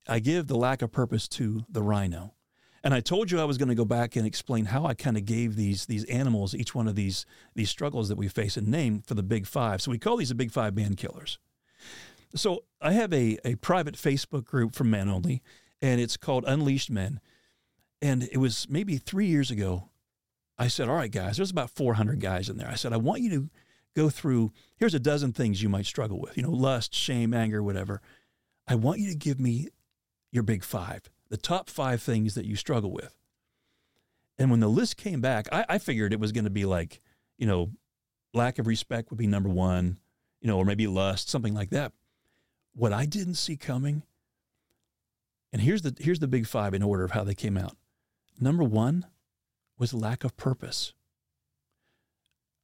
I 0.09 0.21
give 0.21 0.47
the 0.47 0.57
lack 0.57 0.81
of 0.81 0.93
purpose 0.93 1.29
to 1.29 1.65
the 1.69 1.83
rhino. 1.83 2.35
And 2.85 2.95
I 2.95 3.01
told 3.01 3.31
you 3.31 3.41
I 3.41 3.45
was 3.45 3.59
going 3.59 3.69
to 3.69 3.75
go 3.75 3.85
back 3.85 4.15
and 4.17 4.27
explain 4.27 4.67
how 4.67 4.87
I 4.87 4.95
kind 4.95 5.17
of 5.17 5.25
gave 5.25 5.57
these 5.57 5.87
these 5.87 6.05
animals 6.05 6.55
each 6.55 6.75
one 6.75 6.87
of 6.87 6.95
these 6.95 7.27
these 7.55 7.71
struggles 7.71 8.09
that 8.09 8.17
we 8.17 8.29
face 8.29 8.57
a 8.57 8.61
name 8.61 9.03
for 9.07 9.15
the 9.15 9.23
big 9.23 9.47
five. 9.47 9.83
So 9.83 9.91
we 9.91 9.99
call 9.99 10.17
these 10.17 10.29
the 10.29 10.35
big 10.35 10.53
five 10.53 10.75
man 10.75 10.95
killers. 10.95 11.39
So 12.35 12.65
I 12.81 12.93
have 12.93 13.13
a, 13.13 13.39
a 13.45 13.57
private 13.57 13.95
Facebook 13.95 14.45
group 14.45 14.75
for 14.75 14.85
men 14.85 15.09
only, 15.09 15.43
and 15.81 16.01
it's 16.01 16.17
called 16.17 16.45
Unleashed 16.47 16.91
Men. 16.91 17.21
And 18.01 18.29
it 18.31 18.39
was 18.39 18.67
maybe 18.69 18.99
three 18.99 19.27
years 19.27 19.51
ago. 19.51 19.89
I 20.59 20.69
said, 20.69 20.89
All 20.89 20.97
right, 20.97 21.11
guys, 21.11 21.37
there's 21.37 21.51
about 21.51 21.71
400 21.71 22.21
guys 22.21 22.49
in 22.49 22.59
there. 22.59 22.69
I 22.69 22.75
said, 22.75 22.93
I 22.93 22.97
want 22.97 23.23
you 23.23 23.31
to 23.31 23.51
go 23.97 24.11
through, 24.11 24.53
here's 24.77 24.95
a 24.95 25.01
dozen 25.01 25.33
things 25.33 25.63
you 25.63 25.69
might 25.69 25.87
struggle 25.87 26.21
with, 26.21 26.37
you 26.37 26.43
know, 26.43 26.51
lust, 26.51 26.95
shame, 26.95 27.35
anger, 27.35 27.63
whatever. 27.63 28.01
I 28.67 28.75
want 28.75 29.01
you 29.01 29.11
to 29.11 29.17
give 29.17 29.41
me 29.41 29.69
your 30.31 30.43
big 30.43 30.63
five 30.63 31.03
the 31.31 31.37
top 31.37 31.71
five 31.71 32.03
things 32.03 32.35
that 32.35 32.47
you 32.47 32.57
struggle 32.57 32.93
with. 32.93 33.15
And 34.39 34.51
when 34.51 34.61
the 34.61 34.69
list 34.69 34.97
came 34.97 35.21
back, 35.21 35.49
I, 35.53 35.65
I 35.69 35.79
figured 35.79 36.13
it 36.13 36.21
was 36.21 36.33
going 36.33 36.45
to 36.45 36.51
be 36.51 36.65
like, 36.65 37.01
you 37.39 37.47
know, 37.47 37.71
lack 38.35 38.59
of 38.59 38.67
respect 38.67 39.11
would 39.11 39.19
be 39.19 39.27
number 39.27 39.49
one, 39.49 39.99
you 40.41 40.49
know, 40.49 40.59
or 40.59 40.65
maybe 40.65 40.87
lust, 40.87 41.29
something 41.29 41.55
like 41.55 41.71
that. 41.71 41.93
What 42.75 42.93
I 42.93 43.07
didn't 43.07 43.35
see 43.35 43.57
coming 43.57 44.03
And 45.53 45.63
here's 45.63 45.83
the 45.83 45.95
here's 45.99 46.21
the 46.21 46.29
big 46.29 46.47
five 46.47 46.75
in 46.75 46.83
order 46.83 47.05
of 47.05 47.13
how 47.13 47.25
they 47.25 47.35
came 47.35 47.57
out. 47.57 47.77
Number 48.41 48.65
one 48.65 49.07
was 49.79 49.95
lack 49.95 50.25
of 50.25 50.37
purpose. 50.37 50.93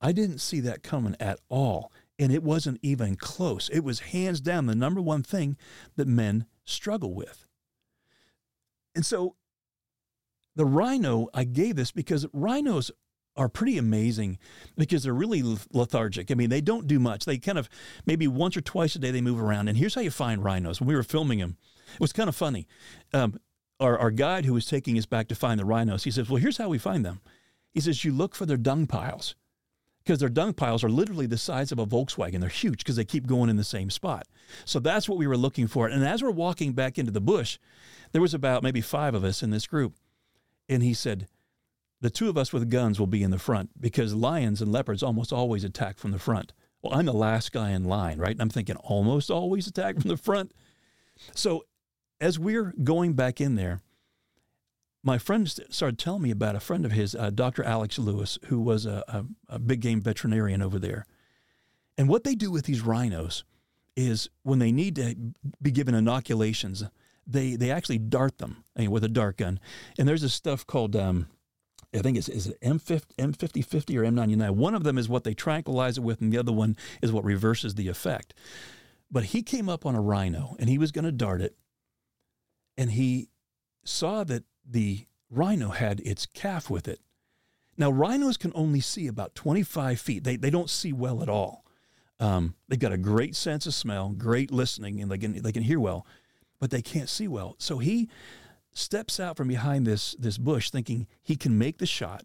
I 0.00 0.12
didn't 0.12 0.40
see 0.40 0.60
that 0.60 0.82
coming 0.82 1.16
at 1.20 1.40
all. 1.48 1.92
And 2.18 2.32
it 2.32 2.42
wasn't 2.44 2.78
even 2.82 3.16
close. 3.16 3.68
It 3.70 3.80
was 3.80 4.00
hands 4.00 4.40
down 4.40 4.66
the 4.66 4.74
number 4.74 5.00
one 5.00 5.22
thing 5.22 5.56
that 5.96 6.06
men 6.06 6.46
struggle 6.64 7.14
with. 7.14 7.46
And 8.94 9.04
so 9.04 9.36
the 10.56 10.64
rhino, 10.64 11.28
I 11.34 11.44
gave 11.44 11.76
this 11.76 11.90
because 11.90 12.26
rhinos 12.32 12.90
are 13.36 13.48
pretty 13.48 13.78
amazing 13.78 14.38
because 14.76 15.02
they're 15.02 15.12
really 15.12 15.42
lethargic. 15.72 16.30
I 16.30 16.34
mean, 16.34 16.50
they 16.50 16.60
don't 16.60 16.86
do 16.86 17.00
much. 17.00 17.24
They 17.24 17.38
kind 17.38 17.58
of 17.58 17.68
maybe 18.06 18.28
once 18.28 18.56
or 18.56 18.60
twice 18.60 18.94
a 18.94 18.98
day 18.98 19.10
they 19.10 19.20
move 19.20 19.40
around. 19.40 19.68
And 19.68 19.76
here's 19.76 19.94
how 19.94 20.02
you 20.02 20.10
find 20.10 20.44
rhinos. 20.44 20.80
When 20.80 20.88
we 20.88 20.94
were 20.94 21.02
filming 21.02 21.40
them, 21.40 21.56
it 21.94 22.00
was 22.00 22.12
kind 22.12 22.28
of 22.28 22.36
funny. 22.36 22.68
Um, 23.12 23.38
our, 23.80 23.98
our 23.98 24.10
guide 24.12 24.44
who 24.44 24.54
was 24.54 24.66
taking 24.66 24.96
us 24.96 25.06
back 25.06 25.26
to 25.28 25.34
find 25.34 25.58
the 25.58 25.64
rhinos, 25.64 26.04
he 26.04 26.10
says, 26.12 26.30
Well, 26.30 26.40
here's 26.40 26.58
how 26.58 26.68
we 26.68 26.78
find 26.78 27.04
them. 27.04 27.20
He 27.72 27.80
says, 27.80 28.04
You 28.04 28.12
look 28.12 28.36
for 28.36 28.46
their 28.46 28.56
dung 28.56 28.86
piles 28.86 29.34
because 30.04 30.20
their 30.20 30.28
dung 30.28 30.52
piles 30.52 30.84
are 30.84 30.90
literally 30.90 31.26
the 31.26 31.38
size 31.38 31.72
of 31.72 31.78
a 31.78 31.86
Volkswagen. 31.86 32.40
They're 32.40 32.50
huge 32.50 32.78
because 32.78 32.96
they 32.96 33.04
keep 33.04 33.26
going 33.26 33.48
in 33.48 33.56
the 33.56 33.64
same 33.64 33.88
spot. 33.88 34.28
So 34.64 34.78
that's 34.78 35.08
what 35.08 35.18
we 35.18 35.26
were 35.26 35.36
looking 35.36 35.66
for. 35.66 35.86
And 35.88 36.04
as 36.04 36.22
we're 36.22 36.30
walking 36.30 36.72
back 36.72 36.98
into 36.98 37.10
the 37.10 37.20
bush, 37.20 37.58
there 38.12 38.20
was 38.20 38.34
about 38.34 38.62
maybe 38.62 38.80
five 38.80 39.14
of 39.14 39.24
us 39.24 39.42
in 39.42 39.50
this 39.50 39.66
group. 39.66 39.94
And 40.68 40.82
he 40.82 40.92
said, 40.94 41.28
the 42.00 42.10
two 42.10 42.28
of 42.28 42.36
us 42.36 42.52
with 42.52 42.68
guns 42.68 43.00
will 43.00 43.06
be 43.06 43.22
in 43.22 43.30
the 43.30 43.38
front 43.38 43.80
because 43.80 44.14
lions 44.14 44.60
and 44.60 44.70
leopards 44.70 45.02
almost 45.02 45.32
always 45.32 45.64
attack 45.64 45.98
from 45.98 46.10
the 46.10 46.18
front. 46.18 46.52
Well, 46.82 46.92
I'm 46.92 47.06
the 47.06 47.14
last 47.14 47.50
guy 47.50 47.70
in 47.70 47.84
line, 47.84 48.18
right? 48.18 48.32
And 48.32 48.42
I'm 48.42 48.50
thinking 48.50 48.76
almost 48.76 49.30
always 49.30 49.66
attack 49.66 49.98
from 49.98 50.10
the 50.10 50.18
front. 50.18 50.52
So 51.34 51.64
as 52.20 52.38
we're 52.38 52.74
going 52.82 53.14
back 53.14 53.40
in 53.40 53.54
there, 53.54 53.80
my 55.04 55.18
friend 55.18 55.48
started 55.48 55.98
telling 55.98 56.22
me 56.22 56.30
about 56.30 56.56
a 56.56 56.60
friend 56.60 56.86
of 56.86 56.92
his, 56.92 57.14
uh, 57.14 57.30
Dr. 57.30 57.62
Alex 57.62 57.98
Lewis, 57.98 58.38
who 58.46 58.58
was 58.58 58.86
a, 58.86 59.04
a, 59.06 59.24
a 59.50 59.58
big 59.58 59.80
game 59.80 60.00
veterinarian 60.00 60.62
over 60.62 60.78
there. 60.78 61.06
And 61.98 62.08
what 62.08 62.24
they 62.24 62.34
do 62.34 62.50
with 62.50 62.64
these 62.64 62.80
rhinos 62.80 63.44
is 63.96 64.28
when 64.42 64.58
they 64.58 64.72
need 64.72 64.96
to 64.96 65.14
be 65.62 65.70
given 65.70 65.94
inoculations, 65.94 66.82
they 67.26 67.54
they 67.54 67.70
actually 67.70 67.98
dart 67.98 68.38
them 68.38 68.64
I 68.76 68.80
mean, 68.80 68.90
with 68.90 69.04
a 69.04 69.08
dart 69.08 69.36
gun. 69.36 69.60
And 69.98 70.08
there's 70.08 70.22
this 70.22 70.34
stuff 70.34 70.66
called 70.66 70.96
um, 70.96 71.28
I 71.94 71.98
think 71.98 72.16
it's 72.18 72.28
is 72.28 72.48
it 72.48 72.60
M50, 72.60 73.14
M5050 73.18 73.96
or 73.96 74.02
M99. 74.02 74.50
One 74.52 74.74
of 74.74 74.82
them 74.82 74.98
is 74.98 75.08
what 75.08 75.24
they 75.24 75.34
tranquilize 75.34 75.98
it 75.98 76.02
with, 76.02 76.20
and 76.20 76.32
the 76.32 76.38
other 76.38 76.52
one 76.52 76.76
is 77.02 77.12
what 77.12 77.24
reverses 77.24 77.74
the 77.74 77.88
effect. 77.88 78.34
But 79.10 79.26
he 79.26 79.42
came 79.42 79.68
up 79.68 79.86
on 79.86 79.94
a 79.94 80.00
rhino 80.00 80.56
and 80.58 80.68
he 80.68 80.78
was 80.78 80.90
going 80.90 81.04
to 81.04 81.12
dart 81.12 81.40
it, 81.40 81.56
and 82.76 82.90
he 82.92 83.28
saw 83.84 84.24
that 84.24 84.44
the 84.68 85.06
rhino 85.30 85.70
had 85.70 86.00
its 86.00 86.26
calf 86.26 86.70
with 86.70 86.88
it. 86.88 87.00
Now, 87.76 87.90
rhinos 87.90 88.36
can 88.36 88.52
only 88.54 88.80
see 88.80 89.06
about 89.06 89.34
25 89.34 90.00
feet. 90.00 90.24
They, 90.24 90.36
they 90.36 90.50
don't 90.50 90.70
see 90.70 90.92
well 90.92 91.22
at 91.22 91.28
all. 91.28 91.64
Um, 92.20 92.54
they've 92.68 92.78
got 92.78 92.92
a 92.92 92.98
great 92.98 93.34
sense 93.34 93.66
of 93.66 93.74
smell, 93.74 94.10
great 94.10 94.52
listening, 94.52 95.00
and 95.00 95.10
they 95.10 95.18
can, 95.18 95.42
they 95.42 95.52
can 95.52 95.64
hear 95.64 95.80
well, 95.80 96.06
but 96.60 96.70
they 96.70 96.82
can't 96.82 97.08
see 97.08 97.26
well. 97.26 97.56
So 97.58 97.78
he 97.78 98.08
steps 98.72 99.18
out 99.18 99.36
from 99.36 99.48
behind 99.48 99.86
this, 99.86 100.14
this 100.18 100.38
bush 100.38 100.70
thinking 100.70 101.08
he 101.22 101.36
can 101.36 101.58
make 101.58 101.78
the 101.78 101.86
shot, 101.86 102.24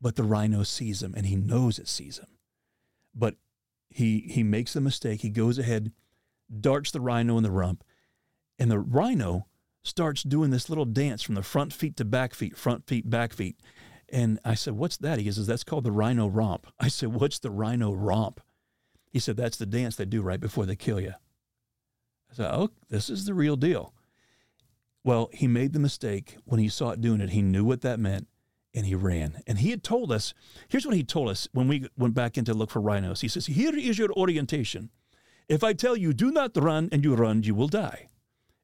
but 0.00 0.16
the 0.16 0.24
rhino 0.24 0.64
sees 0.64 1.02
him 1.02 1.14
and 1.16 1.26
he 1.26 1.36
knows 1.36 1.78
it 1.78 1.88
sees 1.88 2.18
him. 2.18 2.28
But 3.14 3.36
he, 3.90 4.20
he 4.28 4.42
makes 4.42 4.72
the 4.72 4.80
mistake. 4.80 5.20
He 5.20 5.30
goes 5.30 5.58
ahead, 5.58 5.92
darts 6.60 6.90
the 6.90 7.00
rhino 7.00 7.36
in 7.36 7.42
the 7.44 7.50
rump, 7.50 7.84
and 8.58 8.70
the 8.70 8.78
rhino 8.78 9.46
starts 9.88 10.22
doing 10.22 10.50
this 10.50 10.68
little 10.68 10.84
dance 10.84 11.22
from 11.22 11.34
the 11.34 11.42
front 11.42 11.72
feet 11.72 11.96
to 11.96 12.04
back 12.04 12.34
feet, 12.34 12.56
front 12.56 12.86
feet, 12.86 13.08
back 13.08 13.32
feet. 13.32 13.58
And 14.08 14.38
I 14.44 14.54
said, 14.54 14.74
What's 14.74 14.96
that? 14.98 15.18
He 15.18 15.30
says, 15.30 15.46
That's 15.46 15.64
called 15.64 15.84
the 15.84 15.92
rhino 15.92 16.28
romp. 16.28 16.66
I 16.80 16.88
said, 16.88 17.12
What's 17.12 17.38
the 17.38 17.50
rhino 17.50 17.92
romp? 17.92 18.40
He 19.10 19.18
said, 19.18 19.36
That's 19.36 19.56
the 19.56 19.66
dance 19.66 19.96
they 19.96 20.04
do 20.04 20.22
right 20.22 20.40
before 20.40 20.66
they 20.66 20.76
kill 20.76 21.00
you. 21.00 21.14
I 22.30 22.34
said, 22.34 22.50
Oh, 22.52 22.70
this 22.88 23.10
is 23.10 23.24
the 23.24 23.34
real 23.34 23.56
deal. 23.56 23.94
Well, 25.04 25.30
he 25.32 25.46
made 25.46 25.72
the 25.72 25.78
mistake 25.78 26.36
when 26.44 26.60
he 26.60 26.68
saw 26.68 26.90
it 26.90 27.00
doing 27.00 27.20
it. 27.20 27.30
He 27.30 27.42
knew 27.42 27.64
what 27.64 27.80
that 27.82 27.98
meant 28.00 28.28
and 28.74 28.86
he 28.86 28.94
ran. 28.94 29.42
And 29.46 29.58
he 29.58 29.70
had 29.70 29.82
told 29.82 30.12
us 30.12 30.34
here's 30.68 30.86
what 30.86 30.94
he 30.94 31.02
told 31.02 31.28
us 31.28 31.48
when 31.52 31.68
we 31.68 31.88
went 31.96 32.14
back 32.14 32.36
in 32.36 32.44
to 32.44 32.54
look 32.54 32.70
for 32.70 32.80
rhinos. 32.80 33.22
He 33.22 33.28
says, 33.28 33.46
Here 33.46 33.74
is 33.76 33.98
your 33.98 34.12
orientation. 34.12 34.90
If 35.48 35.64
I 35.64 35.72
tell 35.72 35.96
you, 35.96 36.12
do 36.12 36.30
not 36.30 36.56
run, 36.56 36.88
and 36.92 37.02
you 37.02 37.14
run, 37.14 37.42
you 37.42 37.54
will 37.54 37.68
die. 37.68 38.08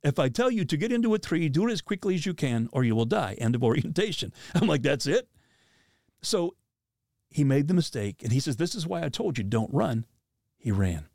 If 0.05 0.19
I 0.19 0.29
tell 0.29 0.51
you 0.51 0.65
to 0.67 0.77
get 0.77 0.93
into 0.93 1.15
a 1.15 1.19
tree, 1.19 1.49
do 1.49 1.67
it 1.67 1.73
as 1.73 1.81
quickly 1.81 2.15
as 2.15 2.27
you 2.27 2.35
can, 2.35 2.69
or 2.73 2.85
you 2.85 2.95
will 2.95 3.07
die. 3.07 3.35
End 3.39 3.55
of 3.55 3.65
orientation. 3.65 4.33
I'm 4.55 4.69
like, 4.69 4.83
that's 4.83 5.07
it. 5.07 5.29
So 6.23 6.55
he 7.31 7.43
made 7.43 7.69
the 7.69 7.75
mistake, 7.75 8.23
and 8.23 8.33
he 8.33 8.39
says, 8.39 8.57
This 8.57 8.75
is 8.75 8.87
why 8.87 9.03
I 9.03 9.09
told 9.09 9.39
you, 9.39 9.45
don't 9.45 9.73
run. 9.73 10.07
He 10.57 10.71
ran. 10.71 11.09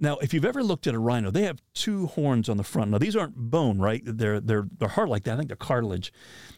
Now, 0.00 0.18
if 0.18 0.34
you've 0.34 0.44
ever 0.44 0.62
looked 0.62 0.86
at 0.86 0.94
a 0.94 0.98
rhino, 0.98 1.30
they 1.30 1.42
have 1.42 1.62
two 1.72 2.06
horns 2.06 2.48
on 2.48 2.56
the 2.56 2.64
front. 2.64 2.90
Now, 2.90 2.98
these 2.98 3.16
aren't 3.16 3.36
bone, 3.36 3.78
right? 3.78 4.02
They're 4.04 4.40
they're 4.40 4.66
they're 4.78 4.88
hard 4.88 5.08
like 5.08 5.24
that. 5.24 5.34
I 5.34 5.36
think 5.36 5.48
they're 5.48 5.56
cartilage. 5.56 6.12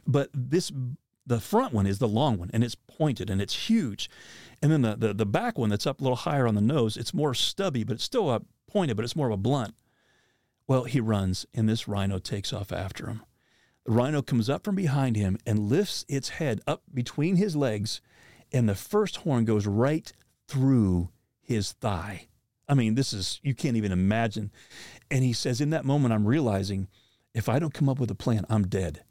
But 0.07 0.31
this 0.35 0.73
the 1.27 1.41
front 1.41 1.73
one 1.73 1.87
is 1.87 1.99
the 1.99 2.09
long 2.09 2.39
one, 2.39 2.51
and 2.53 2.63
it's 2.63 2.75
pointed 2.75 3.31
and 3.31 3.41
it's 3.41 3.69
huge. 3.69 4.09
And 4.63 4.71
then 4.71 4.83
the, 4.83 4.97
the, 4.97 5.15
the 5.15 5.27
back 5.27 5.59
one 5.59 5.69
that's 5.69 5.87
up 5.87 6.01
a 6.01 6.05
little 6.05 6.17
higher 6.17 6.47
on 6.47 6.55
the 6.55 6.61
nose, 6.61 6.97
it's 6.97 7.13
more 7.13 7.35
stubby, 7.35 7.83
but 7.85 7.95
it's 7.95 8.05
still 8.05 8.31
a 8.31 8.43
pointed, 8.71 8.97
but 8.97 9.05
it's 9.05 9.17
more 9.17 9.27
of 9.27 9.33
a 9.33 9.37
blunt. 9.37 9.75
Well, 10.69 10.85
he 10.85 11.01
runs, 11.01 11.47
and 11.55 11.69
this 11.69 11.87
rhino 11.87 12.19
takes 12.19 12.53
off 12.53 12.73
after 12.73 13.07
him. 13.07 13.23
The 13.85 13.93
rhino 13.93 14.21
comes 14.21 14.51
up 14.51 14.65
from 14.65 14.75
behind 14.75 15.15
him 15.15 15.39
and 15.47 15.69
lifts 15.69 16.05
its 16.09 16.31
head 16.31 16.61
up 16.67 16.83
between 16.93 17.37
his 17.37 17.55
legs, 17.55 18.01
and 18.53 18.69
the 18.69 18.75
first 18.75 19.19
horn 19.19 19.45
goes 19.45 19.67
right 19.67 20.13
through 20.49 21.11
his 21.41 21.73
thigh. 21.73 22.29
I 22.69 22.75
mean, 22.75 22.97
this 22.97 23.13
is, 23.13 23.39
you 23.45 23.55
can't 23.55 23.77
even 23.77 23.93
imagine. 23.93 24.51
And 25.11 25.23
he 25.23 25.33
says, 25.33 25.61
In 25.61 25.71
that 25.71 25.85
moment, 25.85 26.13
I'm 26.13 26.27
realizing 26.27 26.89
if 27.33 27.49
I 27.49 27.59
don't 27.59 27.75
come 27.75 27.89
up 27.89 28.01
with 28.01 28.11
a 28.11 28.17
plan, 28.17 28.45
I'm 28.49 28.67
dead. 28.67 29.05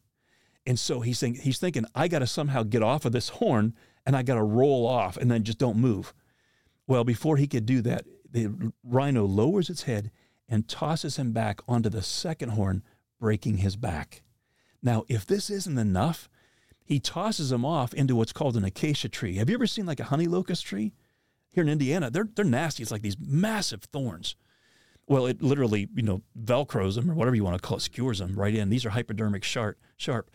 And 0.67 0.77
so 0.77 1.01
he's 1.01 1.19
thinking, 1.19 1.41
he's 1.41 1.59
thinking 1.59 1.85
I 1.93 2.07
got 2.07 2.19
to 2.19 2.27
somehow 2.27 2.63
get 2.63 2.83
off 2.83 3.05
of 3.05 3.11
this 3.11 3.29
horn 3.29 3.75
and 4.05 4.15
I 4.15 4.23
got 4.23 4.35
to 4.35 4.43
roll 4.43 4.85
off 4.87 5.15
and 5.15 5.29
then 5.29 5.43
just 5.43 5.59
don't 5.59 5.77
move. 5.77 6.13
Well, 6.87 7.03
before 7.03 7.37
he 7.37 7.47
could 7.47 7.65
do 7.65 7.81
that, 7.81 8.05
the 8.29 8.73
rhino 8.83 9.25
lowers 9.25 9.69
its 9.69 9.83
head 9.83 10.11
and 10.47 10.67
tosses 10.67 11.17
him 11.17 11.31
back 11.31 11.61
onto 11.67 11.89
the 11.89 12.01
second 12.01 12.49
horn, 12.49 12.83
breaking 13.19 13.57
his 13.57 13.75
back. 13.75 14.21
Now, 14.81 15.03
if 15.07 15.25
this 15.25 15.49
isn't 15.49 15.77
enough, 15.77 16.29
he 16.83 16.99
tosses 16.99 17.51
him 17.51 17.65
off 17.65 17.93
into 17.93 18.15
what's 18.15 18.33
called 18.33 18.55
an 18.55 18.63
acacia 18.63 19.09
tree. 19.09 19.37
Have 19.37 19.49
you 19.49 19.55
ever 19.55 19.65
seen 19.65 19.85
like 19.85 19.99
a 19.99 20.05
honey 20.05 20.27
locust 20.27 20.65
tree? 20.65 20.93
Here 21.49 21.63
in 21.63 21.69
Indiana, 21.69 22.11
they're, 22.11 22.29
they're 22.35 22.45
nasty. 22.45 22.83
It's 22.83 22.91
like 22.91 23.01
these 23.01 23.17
massive 23.19 23.83
thorns. 23.85 24.35
Well, 25.07 25.25
it 25.25 25.41
literally, 25.41 25.87
you 25.95 26.03
know, 26.03 26.21
velcros 26.39 26.95
them 26.95 27.09
or 27.09 27.15
whatever 27.15 27.35
you 27.35 27.43
want 27.43 27.59
to 27.59 27.67
call 27.67 27.77
it, 27.77 27.81
skewers 27.81 28.19
them 28.19 28.35
right 28.35 28.53
in. 28.53 28.69
These 28.69 28.85
are 28.85 28.89
hypodermic 28.89 29.43
sharp. 29.43 29.77
sharp. 29.97 30.29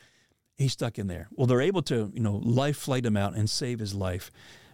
He's 0.57 0.73
stuck 0.73 0.99
in 0.99 1.07
there. 1.07 1.29
Well, 1.33 1.47
they're 1.47 1.61
able 1.61 1.83
to, 1.83 2.11
you 2.15 2.21
know, 2.21 2.37
life 2.37 2.77
flight 2.77 3.07
him 3.07 3.17
out 3.17 3.35
and 3.35 3.49
save 3.49 3.79
his 3.79 3.95
life. 3.95 4.31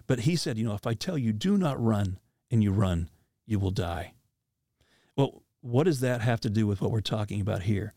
But 0.06 0.20
he 0.20 0.36
said, 0.36 0.56
you 0.56 0.64
know, 0.64 0.74
if 0.74 0.86
I 0.86 0.94
tell 0.94 1.18
you, 1.18 1.32
do 1.32 1.58
not 1.58 1.82
run, 1.82 2.18
and 2.50 2.62
you 2.62 2.72
run, 2.72 3.10
you 3.44 3.58
will 3.58 3.70
die. 3.70 4.12
Well, 5.16 5.42
what 5.60 5.84
does 5.84 6.00
that 6.00 6.20
have 6.20 6.40
to 6.40 6.50
do 6.50 6.66
with 6.66 6.80
what 6.80 6.90
we're 6.90 7.00
talking 7.00 7.40
about 7.40 7.62
here? 7.62 7.94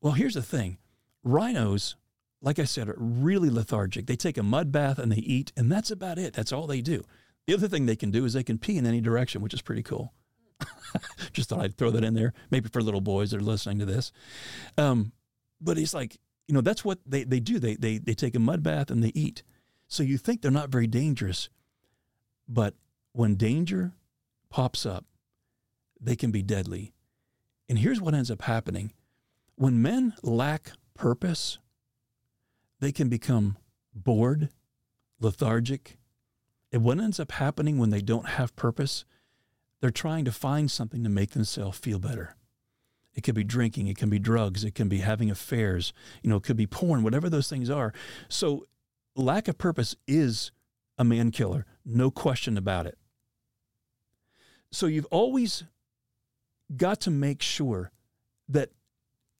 Well, 0.00 0.14
here's 0.14 0.34
the 0.34 0.42
thing 0.42 0.78
rhinos, 1.22 1.96
like 2.40 2.58
I 2.58 2.64
said, 2.64 2.88
are 2.88 2.96
really 2.98 3.50
lethargic. 3.50 4.06
They 4.06 4.16
take 4.16 4.38
a 4.38 4.42
mud 4.42 4.72
bath 4.72 4.98
and 4.98 5.12
they 5.12 5.16
eat, 5.16 5.52
and 5.56 5.70
that's 5.70 5.90
about 5.90 6.18
it. 6.18 6.32
That's 6.34 6.52
all 6.52 6.66
they 6.66 6.80
do. 6.80 7.04
The 7.46 7.54
other 7.54 7.68
thing 7.68 7.86
they 7.86 7.96
can 7.96 8.10
do 8.10 8.24
is 8.24 8.32
they 8.32 8.42
can 8.42 8.58
pee 8.58 8.78
in 8.78 8.86
any 8.86 9.00
direction, 9.00 9.42
which 9.42 9.54
is 9.54 9.62
pretty 9.62 9.82
cool. 9.82 10.14
Just 11.32 11.48
thought 11.48 11.60
I'd 11.60 11.76
throw 11.76 11.90
that 11.90 12.04
in 12.04 12.14
there, 12.14 12.32
maybe 12.50 12.68
for 12.68 12.82
little 12.82 13.00
boys 13.00 13.30
that 13.30 13.38
are 13.38 13.44
listening 13.44 13.78
to 13.80 13.86
this. 13.86 14.12
Um, 14.78 15.12
but 15.60 15.78
it's 15.78 15.94
like, 15.94 16.18
you 16.48 16.54
know, 16.54 16.60
that's 16.60 16.84
what 16.84 16.98
they, 17.06 17.24
they 17.24 17.40
do. 17.40 17.58
They, 17.58 17.76
they, 17.76 17.98
they 17.98 18.14
take 18.14 18.34
a 18.34 18.40
mud 18.40 18.62
bath 18.62 18.90
and 18.90 19.02
they 19.02 19.12
eat. 19.14 19.42
So 19.88 20.02
you 20.02 20.18
think 20.18 20.40
they're 20.40 20.50
not 20.50 20.70
very 20.70 20.86
dangerous. 20.86 21.48
But 22.48 22.74
when 23.12 23.36
danger 23.36 23.92
pops 24.48 24.84
up, 24.86 25.04
they 26.00 26.16
can 26.16 26.30
be 26.30 26.42
deadly. 26.42 26.92
And 27.68 27.78
here's 27.78 28.00
what 28.00 28.14
ends 28.14 28.30
up 28.30 28.42
happening 28.42 28.92
when 29.56 29.82
men 29.82 30.14
lack 30.22 30.72
purpose, 30.94 31.58
they 32.80 32.92
can 32.92 33.08
become 33.08 33.58
bored, 33.94 34.48
lethargic. 35.20 35.98
And 36.72 36.82
what 36.82 36.98
ends 36.98 37.20
up 37.20 37.32
happening 37.32 37.78
when 37.78 37.90
they 37.90 38.00
don't 38.00 38.28
have 38.30 38.56
purpose, 38.56 39.04
they're 39.80 39.90
trying 39.90 40.24
to 40.24 40.32
find 40.32 40.70
something 40.70 41.02
to 41.04 41.10
make 41.10 41.30
themselves 41.30 41.78
feel 41.78 41.98
better. 41.98 42.36
It 43.14 43.22
could 43.22 43.34
be 43.34 43.44
drinking, 43.44 43.88
it 43.88 43.98
can 43.98 44.08
be 44.08 44.18
drugs, 44.18 44.64
it 44.64 44.74
can 44.74 44.88
be 44.88 44.98
having 44.98 45.30
affairs, 45.30 45.92
you 46.22 46.30
know, 46.30 46.36
it 46.36 46.44
could 46.44 46.56
be 46.56 46.66
porn, 46.66 47.02
whatever 47.02 47.28
those 47.28 47.48
things 47.48 47.68
are. 47.68 47.92
So, 48.28 48.66
lack 49.16 49.48
of 49.48 49.58
purpose 49.58 49.96
is 50.06 50.52
a 50.96 51.04
man 51.04 51.32
killer, 51.32 51.66
no 51.84 52.10
question 52.10 52.56
about 52.56 52.86
it. 52.86 52.98
So, 54.70 54.86
you've 54.86 55.06
always 55.06 55.64
got 56.76 57.00
to 57.02 57.10
make 57.10 57.42
sure 57.42 57.90
that 58.48 58.70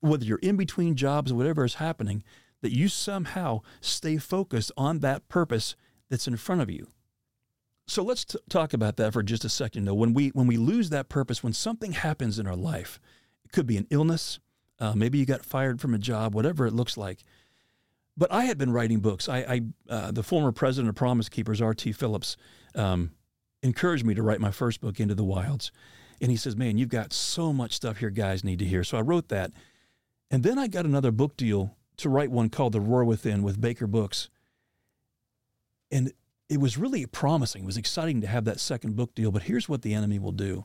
whether 0.01 0.25
you're 0.25 0.39
in 0.39 0.57
between 0.57 0.95
jobs 0.97 1.33
or 1.33 1.35
whatever 1.35 1.65
is 1.65 1.75
happening, 1.75 2.23
that 2.63 2.73
you 2.73 2.89
somehow 2.89 3.61
stay 3.81 4.17
focused 4.17 4.73
on 4.77 5.01
that 5.01 5.29
purpose 5.29 5.77
that's 6.09 6.29
in 6.29 6.37
front 6.37 6.61
of 6.61 6.71
you. 6.71 6.89
So 7.87 8.03
let's 8.03 8.25
t- 8.25 8.39
talk 8.49 8.73
about 8.73 8.97
that 8.97 9.13
for 9.13 9.23
just 9.23 9.45
a 9.45 9.49
second. 9.49 9.85
Though, 9.85 9.95
when 9.95 10.15
we 10.15 10.29
when 10.29 10.47
we 10.47 10.57
lose 10.57 10.91
that 10.91 11.09
purpose, 11.09 11.43
when 11.43 11.53
something 11.53 11.93
happens 11.93 12.39
in 12.39 12.47
our 12.47 12.57
life, 12.57 13.01
it 13.45 13.53
could 13.53 13.67
be 13.67 13.77
an 13.77 13.87
illness, 13.91 14.39
uh, 14.79 14.95
maybe 14.95 15.19
you 15.19 15.27
got 15.27 15.45
fired 15.45 15.81
from 15.81 15.95
a 15.95 15.99
job, 15.99 16.35
whatever 16.35 16.67
it 16.67 16.73
looks 16.73 16.97
like. 16.97 17.25
But 18.17 18.33
I 18.33 18.45
had 18.45 18.59
been 18.59 18.73
writing 18.73 19.01
books. 19.01 19.29
I, 19.29 19.39
I 19.39 19.61
uh, 19.89 20.11
the 20.11 20.23
former 20.23 20.53
president 20.53 20.89
of 20.89 20.95
Promise 20.95 21.29
Keepers, 21.29 21.61
R.T. 21.61 21.93
Phillips, 21.93 22.37
um, 22.75 23.13
encouraged 23.63 24.05
me 24.05 24.15
to 24.15 24.23
write 24.23 24.41
my 24.41 24.51
first 24.51 24.81
book, 24.81 25.01
Into 25.01 25.15
the 25.15 25.25
Wilds, 25.25 25.71
and 26.21 26.31
he 26.31 26.37
says, 26.37 26.57
"Man, 26.57 26.79
you've 26.79 26.89
got 26.89 27.13
so 27.13 27.53
much 27.53 27.73
stuff 27.73 27.99
here, 27.99 28.11
guys 28.11 28.45
need 28.45 28.59
to 28.59 28.65
hear." 28.65 28.85
So 28.85 28.99
I 28.99 29.03
wrote 29.03 29.29
that, 29.29 29.53
and 30.31 30.43
then 30.43 30.59
I 30.59 30.67
got 30.67 30.85
another 30.85 31.11
book 31.11 31.37
deal 31.37 31.77
to 31.99 32.09
write 32.09 32.31
one 32.31 32.49
called 32.49 32.73
The 32.73 32.81
Roar 32.81 33.05
Within 33.05 33.43
with 33.43 33.61
Baker 33.61 33.87
Books, 33.87 34.29
and 35.91 36.13
it 36.49 36.61
was 36.61 36.77
really 36.77 37.07
promising. 37.07 37.63
It 37.63 37.67
was 37.67 37.77
exciting 37.77 38.21
to 38.23 38.27
have 38.27 38.45
that 38.45 38.61
second 38.61 38.97
book 38.97 39.15
deal. 39.15 39.31
But 39.31 39.45
here's 39.45 39.69
what 39.69 39.83
the 39.83 39.95
enemy 39.95 40.19
will 40.19 40.33
do 40.33 40.65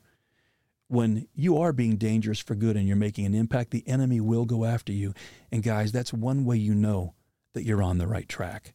when 0.87 1.27
you 1.33 1.57
are 1.57 1.73
being 1.73 1.97
dangerous 1.97 2.39
for 2.39 2.55
good 2.55 2.77
and 2.77 2.87
you're 2.87 2.95
making 2.95 3.25
an 3.25 3.33
impact, 3.33 3.71
the 3.71 3.87
enemy 3.87 4.19
will 4.19 4.45
go 4.45 4.65
after 4.65 4.91
you. 4.91 5.13
And 5.51 5.63
guys, 5.63 5.91
that's 5.91 6.13
one 6.13 6.45
way 6.45 6.57
you 6.57 6.75
know 6.75 7.15
that 7.53 7.63
you're 7.63 7.83
on 7.83 7.97
the 7.97 8.07
right 8.07 8.29
track. 8.29 8.73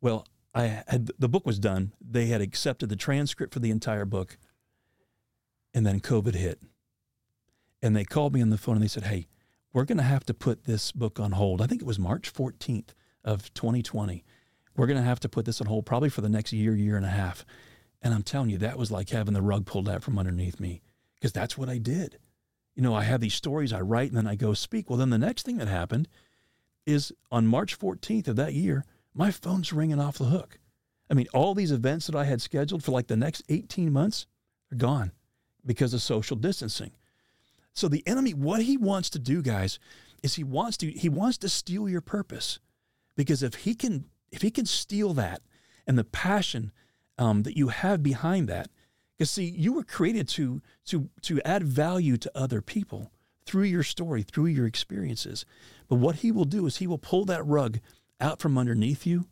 Well, 0.00 0.26
I 0.54 0.84
had 0.86 1.10
the 1.18 1.28
book 1.28 1.46
was 1.46 1.58
done. 1.58 1.92
They 2.00 2.26
had 2.26 2.40
accepted 2.40 2.88
the 2.88 2.96
transcript 2.96 3.52
for 3.52 3.60
the 3.60 3.70
entire 3.70 4.04
book. 4.04 4.38
And 5.74 5.84
then 5.84 6.00
COVID 6.00 6.34
hit. 6.34 6.62
And 7.82 7.94
they 7.94 8.04
called 8.04 8.32
me 8.32 8.40
on 8.40 8.50
the 8.50 8.56
phone 8.56 8.76
and 8.76 8.84
they 8.84 8.88
said, 8.88 9.04
"Hey, 9.04 9.26
we're 9.72 9.84
going 9.84 9.98
to 9.98 10.04
have 10.04 10.24
to 10.26 10.34
put 10.34 10.64
this 10.64 10.92
book 10.92 11.20
on 11.20 11.32
hold." 11.32 11.60
I 11.60 11.66
think 11.66 11.82
it 11.82 11.86
was 11.86 11.98
March 11.98 12.32
14th 12.32 12.94
of 13.24 13.52
2020 13.54 14.24
we're 14.76 14.86
going 14.86 14.98
to 14.98 15.04
have 15.04 15.20
to 15.20 15.28
put 15.28 15.44
this 15.44 15.60
on 15.60 15.66
hold 15.66 15.86
probably 15.86 16.08
for 16.08 16.20
the 16.20 16.28
next 16.28 16.52
year, 16.52 16.74
year 16.74 16.96
and 16.96 17.06
a 17.06 17.10
half. 17.10 17.44
And 18.02 18.12
I'm 18.12 18.22
telling 18.22 18.50
you, 18.50 18.58
that 18.58 18.78
was 18.78 18.90
like 18.90 19.10
having 19.10 19.34
the 19.34 19.42
rug 19.42 19.66
pulled 19.66 19.88
out 19.88 20.02
from 20.02 20.18
underneath 20.18 20.60
me 20.60 20.82
because 21.14 21.32
that's 21.32 21.56
what 21.56 21.68
I 21.68 21.78
did. 21.78 22.18
You 22.74 22.82
know, 22.82 22.94
I 22.94 23.04
have 23.04 23.20
these 23.20 23.34
stories 23.34 23.72
I 23.72 23.80
write 23.80 24.08
and 24.08 24.16
then 24.16 24.26
I 24.26 24.34
go 24.34 24.52
speak. 24.52 24.90
Well, 24.90 24.98
then 24.98 25.10
the 25.10 25.18
next 25.18 25.46
thing 25.46 25.58
that 25.58 25.68
happened 25.68 26.08
is 26.86 27.12
on 27.30 27.46
March 27.46 27.78
14th 27.78 28.28
of 28.28 28.36
that 28.36 28.52
year, 28.52 28.84
my 29.14 29.30
phone's 29.30 29.72
ringing 29.72 30.00
off 30.00 30.18
the 30.18 30.24
hook. 30.24 30.58
I 31.08 31.14
mean, 31.14 31.28
all 31.32 31.54
these 31.54 31.72
events 31.72 32.06
that 32.06 32.16
I 32.16 32.24
had 32.24 32.42
scheduled 32.42 32.82
for 32.82 32.90
like 32.90 33.06
the 33.06 33.16
next 33.16 33.42
18 33.48 33.92
months 33.92 34.26
are 34.72 34.76
gone 34.76 35.12
because 35.66 35.94
of 35.94 36.02
social 36.02 36.36
distancing. 36.36 36.92
So 37.72 37.88
the 37.88 38.06
enemy, 38.06 38.32
what 38.32 38.62
he 38.62 38.76
wants 38.76 39.10
to 39.10 39.18
do, 39.18 39.42
guys, 39.42 39.78
is 40.22 40.34
he 40.34 40.44
wants 40.44 40.76
to 40.78 40.90
he 40.90 41.08
wants 41.08 41.38
to 41.38 41.48
steal 41.48 41.88
your 41.88 42.00
purpose. 42.00 42.58
Because 43.16 43.42
if 43.42 43.54
he 43.54 43.74
can 43.74 44.06
if 44.30 44.42
he 44.42 44.50
can 44.50 44.66
steal 44.66 45.12
that 45.14 45.42
and 45.86 45.98
the 45.98 46.04
passion 46.04 46.72
um, 47.18 47.42
that 47.42 47.56
you 47.56 47.68
have 47.68 48.02
behind 48.02 48.48
that, 48.48 48.68
because 49.16 49.30
see, 49.30 49.44
you 49.44 49.72
were 49.72 49.84
created 49.84 50.28
to 50.28 50.62
to 50.86 51.10
to 51.22 51.40
add 51.42 51.64
value 51.64 52.16
to 52.16 52.30
other 52.34 52.60
people 52.60 53.10
through 53.44 53.64
your 53.64 53.82
story, 53.82 54.22
through 54.22 54.46
your 54.46 54.66
experiences. 54.66 55.44
But 55.88 55.96
what 55.96 56.16
he 56.16 56.32
will 56.32 56.46
do 56.46 56.66
is 56.66 56.78
he 56.78 56.86
will 56.86 56.98
pull 56.98 57.24
that 57.26 57.44
rug 57.44 57.80
out 58.20 58.40
from 58.40 58.56
underneath 58.56 59.06
you. 59.06 59.26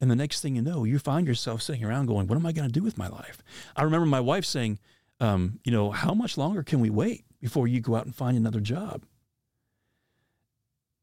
And 0.00 0.10
the 0.10 0.16
next 0.16 0.40
thing 0.40 0.56
you 0.56 0.62
know, 0.62 0.84
you 0.84 0.98
find 0.98 1.26
yourself 1.26 1.62
sitting 1.62 1.84
around 1.84 2.06
going, 2.06 2.26
What 2.26 2.36
am 2.36 2.46
I 2.46 2.52
going 2.52 2.68
to 2.68 2.72
do 2.72 2.82
with 2.82 2.98
my 2.98 3.08
life? 3.08 3.42
I 3.76 3.82
remember 3.82 4.06
my 4.06 4.20
wife 4.20 4.44
saying, 4.44 4.78
um, 5.22 5.60
You 5.64 5.72
know, 5.72 5.90
how 5.90 6.14
much 6.14 6.36
longer 6.36 6.62
can 6.62 6.80
we 6.80 6.90
wait 6.90 7.24
before 7.40 7.66
you 7.66 7.80
go 7.80 7.96
out 7.96 8.06
and 8.06 8.14
find 8.14 8.36
another 8.36 8.60
job? 8.60 9.04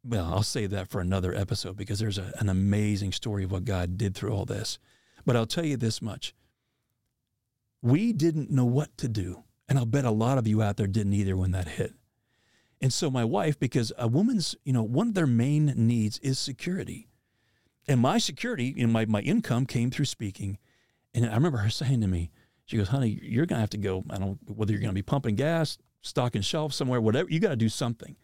well, 0.03 0.33
I'll 0.33 0.43
save 0.43 0.71
that 0.71 0.87
for 0.87 1.01
another 1.01 1.33
episode 1.33 1.75
because 1.75 1.99
there's 1.99 2.17
a, 2.17 2.31
an 2.39 2.49
amazing 2.49 3.11
story 3.11 3.43
of 3.43 3.51
what 3.51 3.65
God 3.65 3.97
did 3.97 4.15
through 4.15 4.31
all 4.31 4.45
this. 4.45 4.79
But 5.25 5.35
I'll 5.35 5.45
tell 5.45 5.65
you 5.65 5.77
this 5.77 6.01
much 6.01 6.33
we 7.81 8.11
didn't 8.11 8.51
know 8.51 8.65
what 8.65 8.97
to 8.97 9.07
do. 9.07 9.43
And 9.67 9.77
I'll 9.77 9.85
bet 9.85 10.03
a 10.03 10.11
lot 10.11 10.37
of 10.37 10.47
you 10.47 10.61
out 10.61 10.77
there 10.77 10.87
didn't 10.87 11.13
either 11.13 11.37
when 11.37 11.51
that 11.51 11.67
hit. 11.67 11.93
And 12.81 12.91
so 12.91 13.09
my 13.11 13.23
wife, 13.23 13.59
because 13.59 13.93
a 13.97 14.07
woman's, 14.07 14.55
you 14.65 14.73
know, 14.73 14.83
one 14.83 15.09
of 15.09 15.13
their 15.13 15.27
main 15.27 15.67
needs 15.75 16.17
is 16.19 16.39
security. 16.39 17.07
And 17.87 17.99
my 17.99 18.17
security, 18.17 18.73
you 18.75 18.85
know, 18.85 18.91
my, 18.91 19.05
my 19.05 19.21
income 19.21 19.65
came 19.65 19.91
through 19.91 20.05
speaking. 20.05 20.57
And 21.13 21.25
I 21.25 21.35
remember 21.35 21.59
her 21.59 21.69
saying 21.69 22.01
to 22.01 22.07
me, 22.07 22.31
she 22.69 22.77
goes, 22.77 22.89
honey, 22.89 23.19
you're 23.23 23.47
going 23.47 23.57
to 23.57 23.61
have 23.61 23.71
to 23.71 23.79
go, 23.79 24.03
I 24.11 24.19
don't 24.19 24.47
know 24.47 24.53
whether 24.53 24.71
you're 24.71 24.79
going 24.79 24.91
to 24.91 24.93
be 24.93 25.01
pumping 25.01 25.33
gas, 25.33 25.79
stocking 26.01 26.43
shelves 26.43 26.75
somewhere, 26.75 27.01
whatever, 27.01 27.27
you 27.27 27.39
got 27.39 27.49
to 27.49 27.55
do 27.55 27.67
something. 27.67 28.15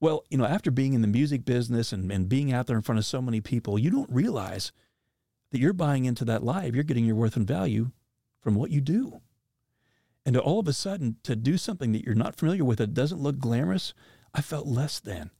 Well, 0.00 0.24
you 0.30 0.38
know, 0.38 0.46
after 0.46 0.70
being 0.70 0.94
in 0.94 1.02
the 1.02 1.08
music 1.08 1.44
business 1.44 1.92
and, 1.92 2.10
and 2.10 2.26
being 2.26 2.54
out 2.54 2.68
there 2.68 2.76
in 2.76 2.80
front 2.80 3.00
of 3.00 3.04
so 3.04 3.20
many 3.20 3.42
people, 3.42 3.78
you 3.78 3.90
don't 3.90 4.08
realize 4.08 4.72
that 5.50 5.60
you're 5.60 5.74
buying 5.74 6.06
into 6.06 6.24
that 6.24 6.42
live. 6.42 6.74
You're 6.74 6.84
getting 6.84 7.04
your 7.04 7.16
worth 7.16 7.36
and 7.36 7.46
value 7.46 7.90
from 8.40 8.54
what 8.54 8.70
you 8.70 8.80
do. 8.80 9.20
And 10.24 10.32
to 10.36 10.40
all 10.40 10.58
of 10.58 10.66
a 10.66 10.72
sudden, 10.72 11.16
to 11.24 11.36
do 11.36 11.58
something 11.58 11.92
that 11.92 12.02
you're 12.02 12.14
not 12.14 12.36
familiar 12.36 12.64
with 12.64 12.78
that 12.78 12.94
doesn't 12.94 13.20
look 13.20 13.38
glamorous, 13.38 13.92
I 14.32 14.40
felt 14.40 14.66
less 14.66 15.00
than. 15.00 15.32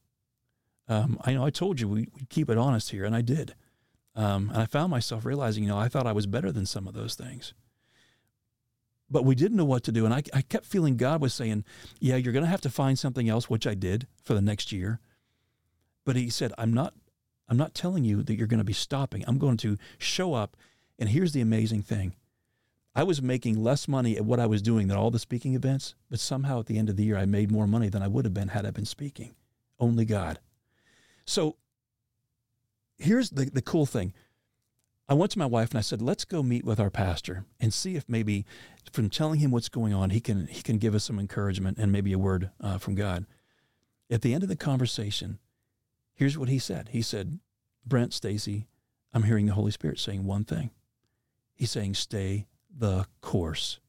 Um, 0.89 1.19
I 1.25 1.33
know 1.33 1.47
I 1.47 1.51
told 1.51 1.81
you 1.81 1.89
we, 1.89 2.09
would 2.13 2.29
keep 2.29 2.51
it 2.51 2.59
honest 2.59 2.91
here, 2.91 3.07
and 3.07 3.17
I 3.17 3.23
did. 3.23 3.55
Um, 4.15 4.51
and 4.51 4.59
I 4.59 4.67
found 4.67 4.91
myself 4.91 5.25
realizing, 5.25 5.65
you 5.65 5.71
know, 5.71 5.79
I 5.79 5.89
thought 5.89 6.07
I 6.07 6.13
was 6.13 6.27
better 6.27 6.53
than 6.53 6.67
some 6.67 6.87
of 6.87 6.93
those 6.93 7.15
things 7.15 7.55
but 9.11 9.25
we 9.25 9.35
didn't 9.35 9.57
know 9.57 9.65
what 9.65 9.83
to 9.85 9.93
do. 9.93 10.05
And 10.05 10.15
I, 10.15 10.23
I 10.33 10.43
kept 10.43 10.67
feeling 10.67 10.97
God 10.97 11.21
was 11.21 11.35
saying, 11.35 11.65
Yeah, 11.99 12.17
you're 12.17 12.33
going 12.33 12.45
to 12.45 12.51
have 12.51 12.61
to 12.63 12.71
find 12.71 12.99
something 12.99 13.29
else, 13.29 13.51
which 13.51 13.67
I 13.67 13.75
did 13.75 14.07
for 14.23 14.35
the 14.35 14.41
next 14.41 14.73
year. 14.73 15.01
But 16.05 16.17
He 16.17 16.31
said, 16.31 16.53
I'm 16.57 16.73
not. 16.73 16.95
I'm 17.49 17.57
not 17.57 17.75
telling 17.75 18.05
you 18.05 18.23
that 18.23 18.37
you're 18.37 18.47
going 18.47 18.59
to 18.59 18.65
be 18.65 18.73
stopping. 18.73 19.25
I'm 19.27 19.39
going 19.39 19.57
to 19.59 19.77
show 19.99 20.35
up. 20.35 20.57
And 21.01 21.09
here's 21.09 21.33
the 21.33 21.41
amazing 21.41 21.83
thing 21.83 22.15
I 22.95 23.03
was 23.03 23.21
making 23.21 23.63
less 23.63 23.89
money 23.89 24.17
at 24.17 24.25
what 24.25 24.41
I 24.41 24.47
was 24.47 24.63
doing 24.63 24.89
than 24.89 24.97
all 24.97 25.11
the 25.11 25.19
speaking 25.19 25.55
events, 25.55 25.95
but 26.09 26.21
somehow 26.21 26.61
at 26.61 26.67
the 26.67 26.79
end 26.79 26.89
of 26.89 26.97
the 26.97 27.05
year, 27.05 27.17
I 27.17 27.25
made 27.25 27.51
more 27.51 27.67
money 27.67 27.89
than 27.89 28.03
I 28.03 28.09
would 28.09 28.25
have 28.25 28.35
been 28.35 28.49
had 28.49 28.67
I 28.67 28.71
been 28.71 28.85
speaking. 28.85 29.35
Only 29.79 30.05
God. 30.05 30.39
So 31.25 31.57
here's 32.99 33.31
the, 33.31 33.47
the 33.47 33.63
cool 33.63 33.87
thing 33.87 34.13
I 35.11 35.15
went 35.15 35.33
to 35.33 35.41
my 35.41 35.47
wife 35.47 35.71
and 35.71 35.79
I 35.79 35.83
said, 35.83 36.01
"Let's 36.01 36.25
go 36.25 36.41
meet 36.41 36.65
with 36.65 36.79
our 36.79 36.89
pastor 36.89 37.45
and 37.59 37.75
see 37.75 37.97
if 37.97 38.09
maybe, 38.09 38.47
from 38.93 39.11
telling 39.11 39.41
him 39.41 39.51
what's 39.51 39.69
going 39.69 39.93
on, 39.93 40.11
he 40.11 40.21
can 40.21 40.47
he 40.47 40.63
can 40.63 40.79
give 40.79 40.95
us 40.95 41.03
some 41.03 41.19
encouragement 41.19 41.79
and 41.79 41.91
maybe 41.91 42.13
a 42.13 42.19
word 42.19 42.51
uh, 42.61 42.79
from 42.79 42.95
God." 42.95 43.27
At 44.09 44.23
the 44.23 44.33
end 44.33 44.45
of 44.45 44.49
the 44.49 44.55
conversation, 44.55 45.41
here's 46.15 46.39
what 46.39 46.49
he 46.49 46.61
said. 46.61 46.91
He 46.93 47.03
said, 47.03 47.41
"Brent, 47.85 48.13
Stacy, 48.13 48.69
I'm 49.13 49.25
hearing 49.25 49.47
the 49.47 49.55
Holy 49.55 49.73
Spirit 49.73 49.99
saying 49.99 50.25
one 50.25 50.45
thing. 50.45 50.71
He's 51.57 51.73
saying, 51.73 51.95
stay 51.95 52.47
the 52.73 53.07
course." 53.21 53.81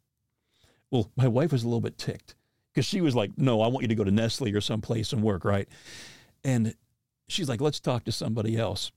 Well, 0.89 1.11
my 1.15 1.27
wife 1.27 1.51
was 1.51 1.61
a 1.61 1.67
little 1.67 1.81
bit 1.81 1.99
ticked 1.99 2.33
because 2.73 2.85
she 2.85 2.99
was 2.99 3.15
like, 3.15 3.37
"No, 3.37 3.61
I 3.61 3.67
want 3.67 3.83
you 3.83 3.89
to 3.89 3.95
go 3.95 4.03
to 4.03 4.09
Nestle 4.09 4.55
or 4.55 4.61
someplace 4.61 5.13
and 5.13 5.21
work, 5.21 5.45
right?" 5.45 5.69
And 6.43 6.73
she's 7.27 7.47
like, 7.47 7.61
"Let's 7.61 7.79
talk 7.79 8.05
to 8.05 8.11
somebody 8.11 8.57
else." 8.57 8.91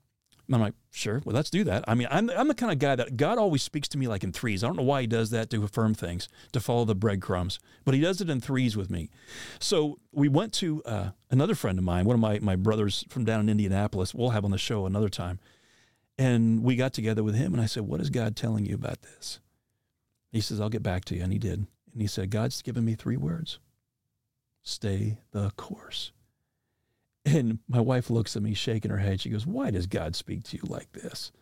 I'm 0.53 0.61
like, 0.61 0.75
sure, 0.91 1.23
well, 1.25 1.35
let's 1.35 1.49
do 1.49 1.65
that. 1.65 1.85
I 1.89 1.95
mean, 1.95 2.09
I'm, 2.11 2.29
I'm 2.31 2.49
the 2.49 2.55
kind 2.55 2.71
of 2.71 2.79
guy 2.79 2.97
that 2.97 3.17
God 3.17 3.39
always 3.39 3.63
speaks 3.63 3.89
to 3.89 3.99
me 3.99 4.09
like 4.09 4.25
in 4.25 4.33
threes. 4.33 4.63
I 4.63 4.67
don't 4.67 4.77
know 4.77 4.83
why 4.83 5.03
he 5.03 5.07
does 5.07 5.31
that 5.31 5.49
to 5.51 5.65
affirm 5.65 5.95
things, 5.95 6.29
to 6.53 6.61
follow 6.61 6.85
the 6.85 6.95
breadcrumbs, 6.95 7.59
but 7.85 7.95
he 7.95 8.01
does 8.01 8.21
it 8.21 8.29
in 8.29 8.41
threes 8.41 8.77
with 8.77 8.91
me. 8.91 9.11
So 9.59 9.99
we 10.13 10.29
went 10.29 10.53
to 10.55 10.83
uh, 10.85 11.11
another 11.31 11.55
friend 11.55 11.79
of 11.79 11.85
mine, 11.85 12.05
one 12.05 12.15
of 12.15 12.21
my, 12.21 12.39
my 12.41 12.57
brothers 12.57 13.05
from 13.09 13.25
down 13.25 13.41
in 13.41 13.49
Indianapolis. 13.49 14.15
We'll 14.15 14.31
have 14.31 14.45
on 14.45 14.51
the 14.51 14.59
show 14.59 14.85
another 14.85 15.09
time. 15.09 15.39
And 16.19 16.63
we 16.63 16.77
got 16.77 16.93
together 16.93 17.25
with 17.25 17.35
him, 17.35 17.53
and 17.55 17.63
I 17.63 17.67
said, 17.67 17.85
What 17.85 18.01
is 18.01 18.11
God 18.11 18.37
telling 18.37 18.67
you 18.67 18.75
about 18.75 19.03
this? 19.03 19.41
He 20.31 20.41
says, 20.41 20.61
I'll 20.61 20.69
get 20.69 20.83
back 20.83 21.05
to 21.07 21.17
you. 21.17 21.23
And 21.23 21.33
he 21.33 21.39
did. 21.39 21.67
And 21.93 22.03
he 22.03 22.07
said, 22.07 22.31
God's 22.31 22.61
given 22.63 22.85
me 22.85 22.95
three 22.95 23.17
words 23.17 23.59
stay 24.63 25.19
the 25.33 25.51
course. 25.53 26.13
And 27.25 27.61
my 27.69 27.81
wife 27.81 28.11
looks 28.11 28.37
at 28.37 28.43
me, 28.43 28.53
shaking 28.53 28.91
her 28.91 28.99
head. 28.99 29.21
She 29.21 29.31
goes, 29.31 29.47
Why 29.47 29.71
does 29.71 29.87
God 29.87 30.15
speak 30.15 30.45
to 30.45 30.57
you 30.57 30.63
like 30.67 30.93
this? 30.93 31.33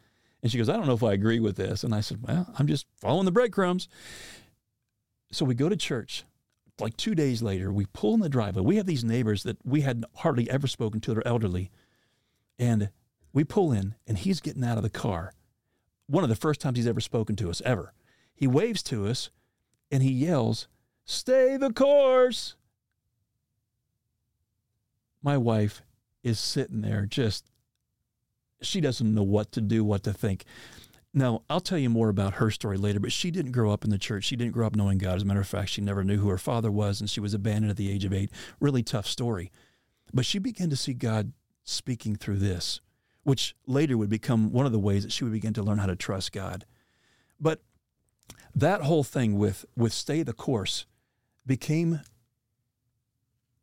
And 0.43 0.51
she 0.51 0.59
goes, 0.59 0.69
I 0.69 0.77
don't 0.77 0.87
know 0.87 0.95
if 0.95 1.03
I 1.03 1.13
agree 1.13 1.41
with 1.41 1.57
this. 1.57 1.83
And 1.85 1.95
I 1.95 2.01
said, 2.01 2.19
Well, 2.23 2.53
I'm 2.59 2.67
just 2.67 2.87
following 2.97 3.25
the 3.25 3.33
breadcrumbs. 3.33 3.89
So 5.33 5.45
we 5.45 5.55
go 5.55 5.69
to 5.69 5.77
church. 5.77 6.25
Like 6.81 6.97
two 6.97 7.15
days 7.15 7.43
later, 7.43 7.73
we 7.73 7.87
pull 7.87 8.15
in 8.15 8.21
the 8.21 8.29
driveway. 8.29 8.63
We 8.63 8.77
have 8.77 8.87
these 8.87 9.05
neighbors 9.05 9.43
that 9.43 9.59
we 9.65 9.83
had 9.83 10.05
hardly 10.17 10.49
ever 10.51 10.67
spoken 10.67 11.01
to. 11.01 11.15
They're 11.15 11.27
elderly. 11.27 11.71
And 12.59 12.91
we 13.33 13.45
pull 13.45 13.73
in, 13.73 13.95
and 14.07 14.19
he's 14.19 14.41
getting 14.41 14.65
out 14.65 14.77
of 14.77 14.83
the 14.83 14.91
car. 14.91 15.33
One 16.07 16.25
of 16.25 16.31
the 16.31 16.37
first 16.37 16.61
times 16.61 16.77
he's 16.77 16.87
ever 16.87 17.01
spoken 17.01 17.37
to 17.37 17.51
us, 17.51 17.63
ever. 17.65 17.93
He 18.35 18.47
waves 18.47 18.83
to 18.85 19.07
us 19.07 19.31
and 19.91 20.03
he 20.03 20.11
yells, 20.11 20.67
Stay 21.05 21.57
the 21.57 21.73
course 21.73 22.57
my 25.23 25.37
wife 25.37 25.83
is 26.23 26.39
sitting 26.39 26.83
there 26.83 27.07
just, 27.07 27.51
she 28.61 28.81
doesn't 28.81 29.15
know 29.15 29.23
what 29.23 29.53
to 29.53 29.61
do, 29.61 29.85
what 29.85 30.03
to 30.05 30.13
think. 30.13 30.45
Now, 31.15 31.43
I'll 31.51 31.61
tell 31.61 31.79
you 31.79 31.91
more 31.91 32.09
about 32.09 32.35
her 32.35 32.51
story 32.51 32.79
later, 32.79 32.99
but 32.99 33.13
she 33.13 33.31
didn't 33.31 33.53
grow 33.53 33.71
up 33.71 33.85
in 33.85 33.91
the 33.91 33.99
church. 33.99 34.25
She 34.25 34.37
didn't 34.37 34.55
grow 34.55 34.67
up 34.67 34.77
knowing 34.77 34.99
God. 34.99 35.17
As 35.17 35.23
a 35.23 35.27
matter 35.27 35.41
of 35.41 35.47
fact, 35.47 35.69
she 35.69 35.83
never 35.83 36.03
knew 36.03 36.19
who 36.19 36.31
her 36.31 36.39
father 36.39 36.71
was, 36.71 37.01
and 37.01 37.11
she 37.11 37.21
was 37.21 37.35
abandoned 37.35 37.71
at 37.71 37.77
the 37.77 37.91
age 37.91 38.05
of 38.05 38.15
eight. 38.15 38.31
Really 38.61 38.83
tough 38.83 39.07
story. 39.07 39.53
But 40.15 40.25
she 40.25 40.39
began 40.39 40.71
to 40.71 40.77
see 40.77 40.95
God 40.95 41.33
speaking 41.65 42.17
through 42.17 42.39
this, 42.39 42.81
which 43.25 43.55
later 43.67 43.99
would 43.99 44.09
become 44.09 44.53
one 44.53 44.65
of 44.65 44.73
the 44.73 44.79
ways 44.79 45.03
that 45.03 45.13
she 45.13 45.25
would 45.25 45.33
begin 45.33 45.53
to 45.55 45.63
learn 45.63 45.79
how 45.79 45.87
to 45.87 45.97
trust 45.97 46.33
God. 46.33 46.65
But 47.39 47.61
that 48.55 48.83
whole 48.83 49.05
thing 49.05 49.39
with, 49.39 49.67
with 49.77 49.93
stay 49.93 50.23
the 50.23 50.33
course 50.33 50.87
became 51.47 52.01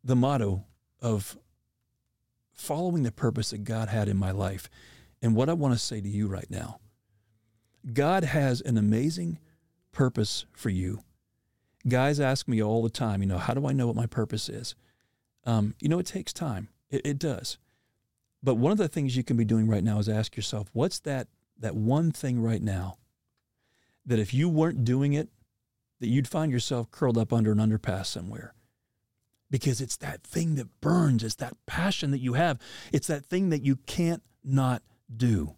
the 0.03 0.15
motto 0.15 0.65
of 1.01 1.37
following 2.59 3.03
the 3.03 3.11
purpose 3.11 3.51
that 3.51 3.63
God 3.63 3.89
had 3.89 4.07
in 4.07 4.17
my 4.17 4.31
life. 4.31 4.69
And 5.21 5.35
what 5.35 5.49
I 5.49 5.53
want 5.53 5.73
to 5.73 5.79
say 5.79 6.01
to 6.01 6.07
you 6.07 6.27
right 6.27 6.49
now 6.49 6.79
God 7.93 8.23
has 8.25 8.61
an 8.61 8.77
amazing 8.77 9.39
purpose 9.91 10.45
for 10.51 10.69
you. 10.69 10.99
Guys 11.87 12.19
ask 12.19 12.47
me 12.47 12.61
all 12.61 12.83
the 12.83 12.89
time, 12.89 13.21
you 13.21 13.27
know, 13.27 13.37
how 13.37 13.53
do 13.53 13.65
I 13.65 13.71
know 13.71 13.87
what 13.87 13.95
my 13.95 14.05
purpose 14.05 14.49
is? 14.49 14.75
Um, 15.45 15.75
you 15.79 15.87
know, 15.87 15.99
it 15.99 16.05
takes 16.05 16.33
time. 16.33 16.67
It, 16.89 17.01
it 17.05 17.19
does. 17.19 17.57
But 18.43 18.55
one 18.55 18.73
of 18.73 18.77
the 18.77 18.89
things 18.89 19.15
you 19.15 19.23
can 19.23 19.37
be 19.37 19.45
doing 19.45 19.67
right 19.67 19.83
now 19.83 19.97
is 19.99 20.09
ask 20.09 20.35
yourself, 20.35 20.69
what's 20.73 20.99
that 20.99 21.27
that 21.57 21.75
one 21.75 22.11
thing 22.11 22.41
right 22.41 22.61
now 22.61 22.97
that 24.05 24.19
if 24.19 24.33
you 24.33 24.47
weren't 24.47 24.83
doing 24.83 25.13
it, 25.13 25.29
that 25.99 26.07
you'd 26.07 26.27
find 26.27 26.51
yourself 26.51 26.91
curled 26.91 27.17
up 27.17 27.33
under 27.33 27.51
an 27.51 27.57
underpass 27.57 28.07
somewhere? 28.07 28.53
Because 29.51 29.81
it's 29.81 29.97
that 29.97 30.23
thing 30.23 30.55
that 30.55 30.81
burns, 30.81 31.23
it's 31.23 31.35
that 31.35 31.53
passion 31.65 32.11
that 32.11 32.19
you 32.19 32.33
have, 32.33 32.59
it's 32.93 33.07
that 33.07 33.25
thing 33.25 33.49
that 33.49 33.63
you 33.63 33.77
can't 33.87 34.21
not 34.43 34.83
do. 35.15 35.55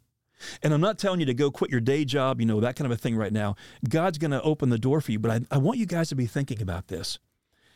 And 0.63 0.73
I'm 0.73 0.81
not 0.81 0.97
telling 0.97 1.19
you 1.19 1.25
to 1.27 1.33
go 1.33 1.51
quit 1.51 1.71
your 1.71 1.81
day 1.81 2.05
job, 2.05 2.39
you 2.39 2.45
know, 2.45 2.59
that 2.61 2.75
kind 2.75 2.85
of 2.85 2.97
a 2.97 2.99
thing 2.99 3.15
right 3.15 3.33
now. 3.33 3.55
God's 3.87 4.17
going 4.17 4.31
to 4.31 4.41
open 4.41 4.69
the 4.69 4.79
door 4.79 5.01
for 5.01 5.11
you, 5.11 5.19
but 5.19 5.31
I, 5.31 5.55
I, 5.55 5.57
want 5.57 5.77
you 5.77 5.85
guys 5.85 6.09
to 6.09 6.15
be 6.15 6.25
thinking 6.25 6.61
about 6.61 6.87
this. 6.87 7.19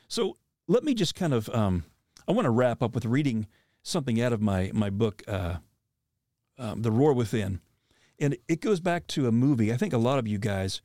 So 0.07 0.37
let 0.67 0.83
me 0.83 0.93
just 0.93 1.15
kind 1.15 1.33
of, 1.33 1.49
um, 1.49 1.83
I 2.27 2.31
want 2.31 2.45
to 2.45 2.51
wrap 2.51 2.81
up 2.81 2.95
with 2.95 3.05
reading 3.05 3.47
something 3.83 4.19
out 4.21 4.33
of 4.33 4.41
my, 4.41 4.71
my 4.73 4.89
book, 4.89 5.21
uh, 5.27 5.57
um, 6.57 6.81
The 6.81 6.91
Roar 6.91 7.13
Within. 7.13 7.59
And 8.19 8.37
it 8.47 8.61
goes 8.61 8.79
back 8.79 9.07
to 9.07 9.27
a 9.27 9.31
movie 9.31 9.73
I 9.73 9.77
think 9.77 9.93
a 9.93 9.97
lot 9.97 10.17
of 10.17 10.27
you 10.27 10.39
guys 10.39 10.81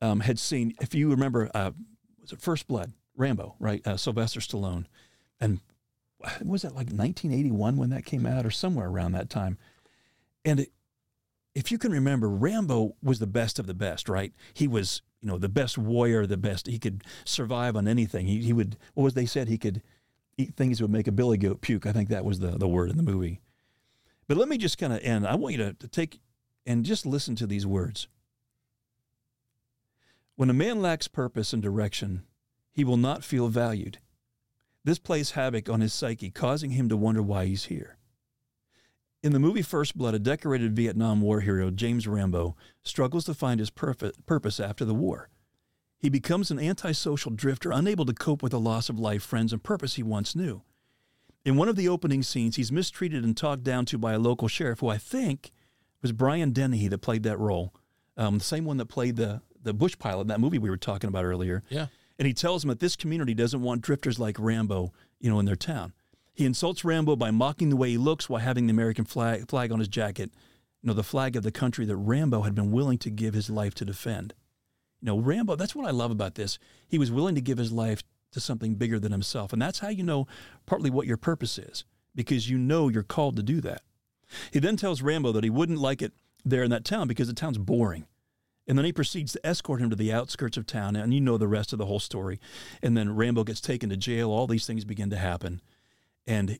um, 0.00 0.20
had 0.20 0.38
seen. 0.38 0.72
If 0.80 0.94
you 0.94 1.10
remember, 1.10 1.50
uh, 1.54 1.72
was 2.20 2.32
it 2.32 2.40
First 2.40 2.68
Blood? 2.68 2.92
Rambo, 3.16 3.54
right? 3.58 3.86
Uh, 3.86 3.96
Sylvester 3.96 4.40
Stallone. 4.40 4.86
And 5.40 5.60
was 6.42 6.64
it 6.64 6.68
like 6.68 6.88
1981 6.88 7.76
when 7.76 7.90
that 7.90 8.04
came 8.04 8.26
out 8.26 8.46
or 8.46 8.50
somewhere 8.50 8.88
around 8.88 9.12
that 9.12 9.30
time? 9.30 9.58
And 10.44 10.60
it, 10.60 10.72
if 11.54 11.70
you 11.70 11.78
can 11.78 11.92
remember, 11.92 12.28
Rambo 12.28 12.96
was 13.02 13.18
the 13.18 13.26
best 13.26 13.58
of 13.58 13.66
the 13.66 13.74
best, 13.74 14.08
right? 14.08 14.32
He 14.52 14.66
was, 14.66 15.02
you 15.20 15.28
know, 15.28 15.38
the 15.38 15.48
best 15.48 15.78
warrior, 15.78 16.26
the 16.26 16.36
best. 16.36 16.66
He 16.66 16.78
could 16.78 17.04
survive 17.24 17.76
on 17.76 17.86
anything. 17.86 18.26
He, 18.26 18.42
he 18.42 18.52
would, 18.52 18.76
what 18.94 19.04
was 19.04 19.14
they 19.14 19.26
said? 19.26 19.48
He 19.48 19.58
could 19.58 19.82
eat 20.36 20.54
things 20.54 20.78
that 20.78 20.84
would 20.84 20.90
make 20.90 21.06
a 21.06 21.12
billy 21.12 21.38
goat 21.38 21.60
puke. 21.60 21.86
I 21.86 21.92
think 21.92 22.08
that 22.08 22.24
was 22.24 22.40
the, 22.40 22.58
the 22.58 22.68
word 22.68 22.90
in 22.90 22.96
the 22.96 23.02
movie. 23.02 23.40
But 24.26 24.36
let 24.36 24.48
me 24.48 24.58
just 24.58 24.78
kind 24.78 24.92
of 24.92 25.00
end. 25.02 25.26
I 25.26 25.36
want 25.36 25.54
you 25.54 25.64
to, 25.64 25.74
to 25.74 25.88
take 25.88 26.20
and 26.66 26.84
just 26.84 27.06
listen 27.06 27.36
to 27.36 27.46
these 27.46 27.66
words. 27.66 28.08
When 30.36 30.50
a 30.50 30.54
man 30.54 30.82
lacks 30.82 31.06
purpose 31.06 31.52
and 31.52 31.62
direction, 31.62 32.24
he 32.74 32.84
will 32.84 32.96
not 32.96 33.24
feel 33.24 33.48
valued. 33.48 33.98
This 34.84 34.98
plays 34.98 35.30
havoc 35.30 35.70
on 35.70 35.80
his 35.80 35.94
psyche, 35.94 36.30
causing 36.30 36.72
him 36.72 36.88
to 36.90 36.96
wonder 36.96 37.22
why 37.22 37.46
he's 37.46 37.66
here. 37.66 37.96
In 39.22 39.32
the 39.32 39.38
movie 39.38 39.62
First 39.62 39.96
Blood, 39.96 40.14
a 40.14 40.18
decorated 40.18 40.76
Vietnam 40.76 41.22
War 41.22 41.40
hero, 41.40 41.70
James 41.70 42.06
Rambo, 42.06 42.56
struggles 42.82 43.24
to 43.24 43.32
find 43.32 43.58
his 43.58 43.70
purpose 43.70 44.60
after 44.60 44.84
the 44.84 44.92
war. 44.92 45.30
He 45.96 46.10
becomes 46.10 46.50
an 46.50 46.58
antisocial 46.58 47.30
drifter, 47.30 47.70
unable 47.72 48.04
to 48.04 48.12
cope 48.12 48.42
with 48.42 48.52
the 48.52 48.60
loss 48.60 48.90
of 48.90 48.98
life, 48.98 49.22
friends, 49.22 49.54
and 49.54 49.62
purpose 49.62 49.94
he 49.94 50.02
once 50.02 50.36
knew. 50.36 50.62
In 51.46 51.56
one 51.56 51.68
of 51.68 51.76
the 51.76 51.88
opening 51.88 52.22
scenes, 52.22 52.56
he's 52.56 52.72
mistreated 52.72 53.24
and 53.24 53.34
talked 53.34 53.62
down 53.62 53.86
to 53.86 53.96
by 53.96 54.12
a 54.12 54.18
local 54.18 54.48
sheriff, 54.48 54.80
who 54.80 54.88
I 54.88 54.98
think 54.98 55.52
was 56.02 56.12
Brian 56.12 56.50
Dennehy 56.50 56.88
that 56.88 56.98
played 56.98 57.22
that 57.22 57.38
role, 57.38 57.72
um, 58.18 58.36
the 58.36 58.44
same 58.44 58.66
one 58.66 58.76
that 58.76 58.86
played 58.86 59.16
the 59.16 59.40
the 59.62 59.72
bush 59.72 59.98
pilot 59.98 60.22
in 60.22 60.26
that 60.26 60.40
movie 60.40 60.58
we 60.58 60.68
were 60.68 60.76
talking 60.76 61.08
about 61.08 61.24
earlier. 61.24 61.62
Yeah. 61.70 61.86
And 62.18 62.26
he 62.26 62.34
tells 62.34 62.64
him 62.64 62.68
that 62.68 62.80
this 62.80 62.96
community 62.96 63.34
doesn't 63.34 63.62
want 63.62 63.82
drifters 63.82 64.18
like 64.18 64.38
Rambo, 64.38 64.92
you 65.18 65.30
know, 65.30 65.38
in 65.40 65.46
their 65.46 65.56
town. 65.56 65.92
He 66.32 66.44
insults 66.44 66.84
Rambo 66.84 67.16
by 67.16 67.30
mocking 67.30 67.70
the 67.70 67.76
way 67.76 67.90
he 67.90 67.98
looks 67.98 68.28
while 68.28 68.40
having 68.40 68.66
the 68.66 68.72
American 68.72 69.04
flag, 69.04 69.48
flag 69.48 69.72
on 69.72 69.78
his 69.78 69.88
jacket, 69.88 70.30
you 70.82 70.88
know, 70.88 70.94
the 70.94 71.02
flag 71.02 71.36
of 71.36 71.42
the 71.42 71.52
country 71.52 71.86
that 71.86 71.96
Rambo 71.96 72.42
had 72.42 72.54
been 72.54 72.72
willing 72.72 72.98
to 72.98 73.10
give 73.10 73.34
his 73.34 73.48
life 73.48 73.74
to 73.74 73.84
defend. 73.84 74.34
You 75.00 75.06
know, 75.06 75.18
Rambo, 75.18 75.56
that's 75.56 75.74
what 75.74 75.86
I 75.86 75.90
love 75.90 76.10
about 76.10 76.34
this. 76.34 76.58
He 76.88 76.98
was 76.98 77.12
willing 77.12 77.34
to 77.34 77.40
give 77.40 77.58
his 77.58 77.72
life 77.72 78.02
to 78.32 78.40
something 78.40 78.74
bigger 78.74 78.98
than 78.98 79.12
himself. 79.12 79.52
And 79.52 79.62
that's 79.62 79.78
how 79.78 79.88
you 79.88 80.02
know 80.02 80.26
partly 80.66 80.90
what 80.90 81.06
your 81.06 81.16
purpose 81.16 81.58
is, 81.58 81.84
because 82.14 82.50
you 82.50 82.58
know 82.58 82.88
you're 82.88 83.02
called 83.02 83.36
to 83.36 83.42
do 83.42 83.60
that. 83.60 83.82
He 84.52 84.58
then 84.58 84.76
tells 84.76 85.02
Rambo 85.02 85.32
that 85.32 85.44
he 85.44 85.50
wouldn't 85.50 85.78
like 85.78 86.02
it 86.02 86.12
there 86.44 86.62
in 86.62 86.70
that 86.70 86.84
town 86.84 87.08
because 87.08 87.28
the 87.28 87.34
town's 87.34 87.58
boring. 87.58 88.06
And 88.66 88.78
then 88.78 88.84
he 88.84 88.92
proceeds 88.92 89.32
to 89.32 89.46
escort 89.46 89.80
him 89.80 89.90
to 89.90 89.96
the 89.96 90.12
outskirts 90.12 90.56
of 90.56 90.66
town, 90.66 90.96
and 90.96 91.12
you 91.12 91.20
know 91.20 91.36
the 91.36 91.48
rest 91.48 91.72
of 91.72 91.78
the 91.78 91.86
whole 91.86 92.00
story. 92.00 92.40
And 92.82 92.96
then 92.96 93.14
Rambo 93.14 93.44
gets 93.44 93.60
taken 93.60 93.90
to 93.90 93.96
jail. 93.96 94.30
All 94.30 94.46
these 94.46 94.66
things 94.66 94.84
begin 94.84 95.10
to 95.10 95.16
happen. 95.16 95.60
And 96.26 96.58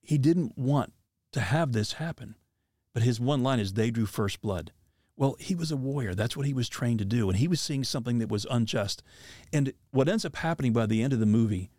he 0.00 0.16
didn't 0.16 0.56
want 0.56 0.92
to 1.32 1.40
have 1.40 1.72
this 1.72 1.94
happen. 1.94 2.36
But 2.94 3.02
his 3.02 3.20
one 3.20 3.42
line 3.42 3.60
is, 3.60 3.74
they 3.74 3.90
drew 3.90 4.06
first 4.06 4.40
blood. 4.40 4.72
Well, 5.16 5.36
he 5.38 5.54
was 5.54 5.70
a 5.70 5.76
warrior. 5.76 6.14
That's 6.14 6.36
what 6.36 6.46
he 6.46 6.54
was 6.54 6.68
trained 6.68 6.98
to 7.00 7.04
do. 7.04 7.28
And 7.28 7.38
he 7.38 7.48
was 7.48 7.60
seeing 7.60 7.84
something 7.84 8.18
that 8.18 8.30
was 8.30 8.46
unjust. 8.50 9.02
And 9.52 9.72
what 9.90 10.08
ends 10.08 10.24
up 10.24 10.36
happening 10.36 10.72
by 10.72 10.86
the 10.86 11.02
end 11.02 11.12
of 11.12 11.20
the 11.20 11.26
movie, 11.26 11.70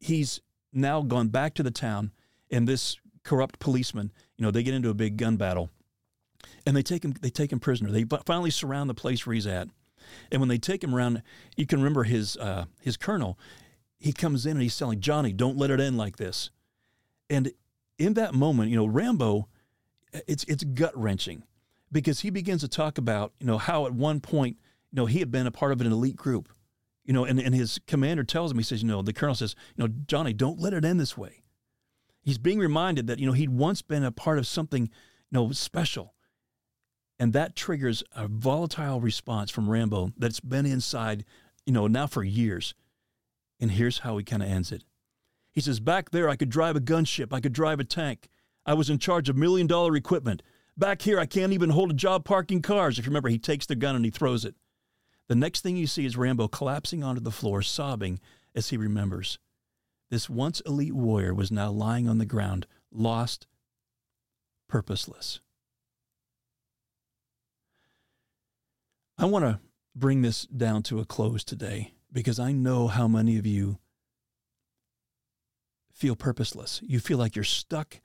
he's 0.00 0.40
now 0.72 1.02
gone 1.02 1.28
back 1.28 1.54
to 1.54 1.62
the 1.62 1.70
town, 1.70 2.12
and 2.50 2.66
this 2.66 2.98
corrupt 3.22 3.58
policeman, 3.58 4.12
you 4.36 4.44
know, 4.44 4.50
they 4.50 4.62
get 4.62 4.74
into 4.74 4.90
a 4.90 4.94
big 4.94 5.16
gun 5.16 5.36
battle. 5.36 5.70
And 6.66 6.76
they 6.76 6.82
take 6.82 7.04
him 7.04 7.14
they 7.20 7.30
take 7.30 7.52
him 7.52 7.60
prisoner. 7.60 7.90
They 7.90 8.04
finally 8.26 8.50
surround 8.50 8.90
the 8.90 8.94
place 8.94 9.26
where 9.26 9.34
he's 9.34 9.46
at. 9.46 9.68
And 10.30 10.40
when 10.40 10.48
they 10.48 10.58
take 10.58 10.84
him 10.84 10.94
around, 10.94 11.22
you 11.56 11.66
can 11.66 11.78
remember 11.78 12.04
his 12.04 12.36
uh, 12.36 12.66
his 12.80 12.96
colonel 12.96 13.38
he 14.04 14.12
comes 14.12 14.44
in 14.44 14.52
and 14.52 14.62
he's 14.62 14.76
telling 14.76 15.00
Johnny, 15.00 15.32
don't 15.32 15.56
let 15.56 15.70
it 15.70 15.80
end 15.80 15.96
like 15.96 16.18
this. 16.18 16.50
And 17.30 17.50
in 17.98 18.12
that 18.14 18.34
moment, 18.34 18.70
you 18.70 18.76
know, 18.76 18.84
Rambo, 18.84 19.48
it's 20.26 20.44
it's 20.44 20.62
gut 20.62 20.96
wrenching 20.96 21.42
because 21.90 22.20
he 22.20 22.28
begins 22.28 22.60
to 22.60 22.68
talk 22.68 22.98
about, 22.98 23.32
you 23.40 23.46
know, 23.46 23.56
how 23.56 23.86
at 23.86 23.94
one 23.94 24.20
point, 24.20 24.58
you 24.92 24.96
know, 24.96 25.06
he 25.06 25.20
had 25.20 25.30
been 25.30 25.46
a 25.46 25.50
part 25.50 25.72
of 25.72 25.80
an 25.80 25.90
elite 25.90 26.16
group. 26.16 26.50
You 27.06 27.12
know, 27.12 27.24
and, 27.24 27.38
and 27.38 27.54
his 27.54 27.80
commander 27.86 28.24
tells 28.24 28.50
him, 28.50 28.56
he 28.56 28.64
says, 28.64 28.82
you 28.82 28.88
know, 28.88 29.02
the 29.02 29.12
colonel 29.12 29.34
says, 29.34 29.54
you 29.76 29.84
know, 29.84 29.92
Johnny, 30.06 30.32
don't 30.32 30.58
let 30.58 30.72
it 30.72 30.86
end 30.86 30.98
this 30.98 31.18
way. 31.18 31.42
He's 32.22 32.38
being 32.38 32.58
reminded 32.58 33.06
that, 33.08 33.18
you 33.18 33.26
know, 33.26 33.32
he'd 33.32 33.50
once 33.50 33.82
been 33.82 34.04
a 34.04 34.10
part 34.10 34.38
of 34.38 34.46
something, 34.46 34.84
you 34.84 34.90
know, 35.30 35.52
special. 35.52 36.13
And 37.18 37.32
that 37.32 37.54
triggers 37.54 38.02
a 38.14 38.26
volatile 38.26 39.00
response 39.00 39.50
from 39.50 39.70
Rambo 39.70 40.12
that's 40.16 40.40
been 40.40 40.66
inside, 40.66 41.24
you 41.64 41.72
know, 41.72 41.86
now 41.86 42.06
for 42.06 42.24
years. 42.24 42.74
And 43.60 43.70
here's 43.70 43.98
how 43.98 44.18
he 44.18 44.24
kind 44.24 44.42
of 44.42 44.48
ends 44.48 44.72
it. 44.72 44.84
He 45.52 45.60
says, 45.60 45.78
Back 45.78 46.10
there, 46.10 46.28
I 46.28 46.36
could 46.36 46.50
drive 46.50 46.76
a 46.76 46.80
gunship, 46.80 47.32
I 47.32 47.40
could 47.40 47.52
drive 47.52 47.80
a 47.80 47.84
tank. 47.84 48.28
I 48.66 48.74
was 48.74 48.90
in 48.90 48.98
charge 48.98 49.28
of 49.28 49.36
million 49.36 49.66
dollar 49.66 49.94
equipment. 49.94 50.42
Back 50.76 51.02
here, 51.02 51.20
I 51.20 51.26
can't 51.26 51.52
even 51.52 51.70
hold 51.70 51.90
a 51.90 51.94
job 51.94 52.24
parking 52.24 52.60
cars. 52.60 52.98
If 52.98 53.04
you 53.04 53.10
remember, 53.10 53.28
he 53.28 53.38
takes 53.38 53.66
the 53.66 53.76
gun 53.76 53.94
and 53.94 54.04
he 54.04 54.10
throws 54.10 54.44
it. 54.44 54.56
The 55.28 55.36
next 55.36 55.60
thing 55.60 55.76
you 55.76 55.86
see 55.86 56.04
is 56.04 56.16
Rambo 56.16 56.48
collapsing 56.48 57.04
onto 57.04 57.20
the 57.20 57.30
floor, 57.30 57.62
sobbing 57.62 58.18
as 58.54 58.70
he 58.70 58.76
remembers. 58.76 59.38
This 60.10 60.28
once 60.28 60.60
elite 60.66 60.94
warrior 60.94 61.32
was 61.32 61.52
now 61.52 61.70
lying 61.70 62.08
on 62.08 62.18
the 62.18 62.26
ground, 62.26 62.66
lost, 62.92 63.46
purposeless. 64.68 65.40
I 69.16 69.26
want 69.26 69.44
to 69.44 69.60
bring 69.94 70.22
this 70.22 70.46
down 70.46 70.82
to 70.84 70.98
a 70.98 71.04
close 71.04 71.44
today 71.44 71.94
because 72.12 72.38
I 72.38 72.52
know 72.52 72.88
how 72.88 73.06
many 73.06 73.38
of 73.38 73.46
you 73.46 73.78
feel 75.92 76.16
purposeless. 76.16 76.80
You 76.82 76.98
feel 76.98 77.18
like 77.18 77.36
you're 77.36 77.44
stuck 77.44 78.00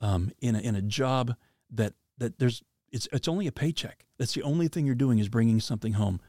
um, 0.00 0.32
in 0.40 0.56
a, 0.56 0.58
in 0.58 0.74
a 0.74 0.82
job 0.82 1.34
that 1.70 1.94
that 2.18 2.38
there's 2.38 2.62
it's 2.90 3.08
it's 3.12 3.28
only 3.28 3.46
a 3.46 3.52
paycheck. 3.52 4.04
That's 4.18 4.34
the 4.34 4.42
only 4.42 4.68
thing 4.68 4.86
you're 4.86 4.94
doing 4.94 5.18
is 5.18 5.28
bringing 5.28 5.60
something 5.60 5.92
home. 5.94 6.20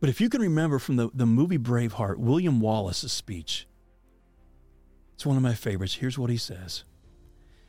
But 0.00 0.08
if 0.08 0.20
you 0.20 0.28
can 0.28 0.40
remember 0.40 0.80
from 0.80 0.96
the, 0.96 1.10
the 1.14 1.26
movie 1.26 1.58
Braveheart, 1.58 2.16
William 2.16 2.58
Wallace's 2.58 3.12
speech, 3.12 3.68
it's 5.14 5.24
one 5.24 5.36
of 5.36 5.42
my 5.44 5.54
favorites. 5.54 5.94
Here's 5.94 6.18
what 6.18 6.28
he 6.28 6.36
says. 6.36 6.82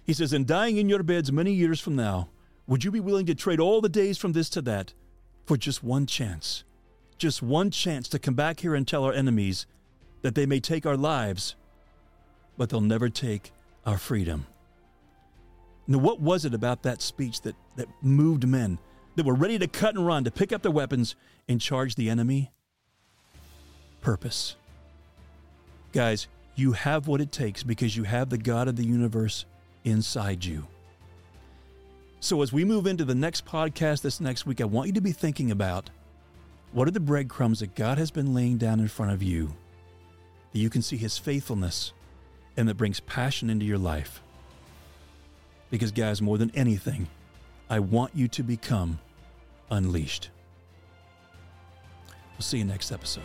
He 0.04 0.14
says, 0.14 0.34
In 0.34 0.45
dying 0.45 0.78
in 0.78 0.89
your 0.89 1.04
beds 1.04 1.32
many 1.32 1.54
years 1.54 1.80
from 1.80 1.95
now, 1.95 2.30
would 2.68 2.84
you 2.84 2.91
be 2.91 2.99
willing 2.99 3.26
to 3.26 3.36
trade 3.36 3.59
all 3.59 3.82
the 3.82 3.89
days 3.89 4.18
from 4.18 4.34
this 4.34 4.49
to 4.49 4.61
that 4.64 4.93
for 5.45 5.57
just 5.57 5.84
one 5.84 6.05
chance? 6.05 6.64
just 7.24 7.41
one 7.41 7.72
chance 7.72 8.09
to 8.09 8.20
come 8.20 8.34
back 8.34 8.59
here 8.59 8.76
and 8.76 8.86
tell 8.86 9.05
our 9.05 9.14
enemies 9.14 9.66
that 10.24 10.36
they 10.36 10.45
may 10.45 10.59
take 10.59 10.86
our 10.86 10.97
lives, 10.97 11.55
but 12.57 12.70
they'll 12.70 12.82
never 12.82 13.07
take 13.07 13.53
our 13.86 13.97
freedom. 13.97 14.45
Now, 15.88 15.99
what 15.99 16.20
was 16.20 16.43
it 16.43 16.53
about 16.53 16.84
that 16.84 17.01
speech 17.01 17.39
that, 17.41 17.55
that 17.78 17.88
moved 18.01 18.45
men 18.45 18.78
that 19.16 19.26
were 19.26 19.36
ready 19.36 19.57
to 19.59 19.68
cut 19.68 19.95
and 19.95 20.05
run, 20.05 20.26
to 20.26 20.32
pick 20.32 20.51
up 20.51 20.64
their 20.64 20.72
weapons 20.72 21.16
and 21.47 21.61
charge 21.61 21.95
the 21.95 22.09
enemy? 22.09 22.51
Purpose. 24.01 24.57
Guys, 25.93 26.28
You 26.55 26.74
have 26.74 27.07
what 27.07 27.22
it 27.22 27.32
takes 27.32 27.64
because 27.64 27.97
you 27.97 28.03
have 28.03 28.30
the 28.30 28.38
God 28.38 28.68
of 28.68 28.76
the 28.76 28.86
universe 28.86 29.45
inside 29.86 30.45
you. 30.45 30.68
So, 32.24 32.42
as 32.42 32.54
we 32.54 32.64
move 32.64 32.88
into 32.88 33.04
the 33.04 33.14
next 33.14 33.46
podcast 33.46 34.02
this 34.02 34.22
next 34.22 34.46
week, 34.46 34.62
I 34.62 34.64
want 34.64 34.88
you 34.88 34.94
to 34.94 35.02
be 35.02 35.12
thinking 35.12 35.52
about 35.52 35.90
what 36.72 36.88
are 36.88 36.92
the 36.92 37.02
breadcrumbs 37.02 37.60
that 37.60 37.76
God 37.76 37.98
has 37.98 38.12
been 38.12 38.34
laying 38.34 38.58
down 38.58 38.80
in 38.80 38.88
front 38.88 39.12
of 39.12 39.22
you 39.22 39.54
that 40.54 40.60
you 40.60 40.70
can 40.70 40.82
see 40.82 40.96
His 40.96 41.18
faithfulness 41.18 41.92
and 42.56 42.70
that 42.70 42.78
brings 42.78 43.02
passion 43.02 43.50
into 43.50 43.66
your 43.66 43.78
life. 43.78 44.22
Because, 45.70 45.92
guys, 45.92 46.22
more 46.22 46.38
than 46.38 46.50
anything, 46.56 47.10
I 47.70 47.80
want 47.80 48.16
you 48.16 48.30
to 48.30 48.42
become 48.42 49.00
unleashed. 49.70 50.30
We'll 52.36 52.40
see 52.40 52.60
you 52.60 52.64
next 52.64 52.94
episode. 52.94 53.24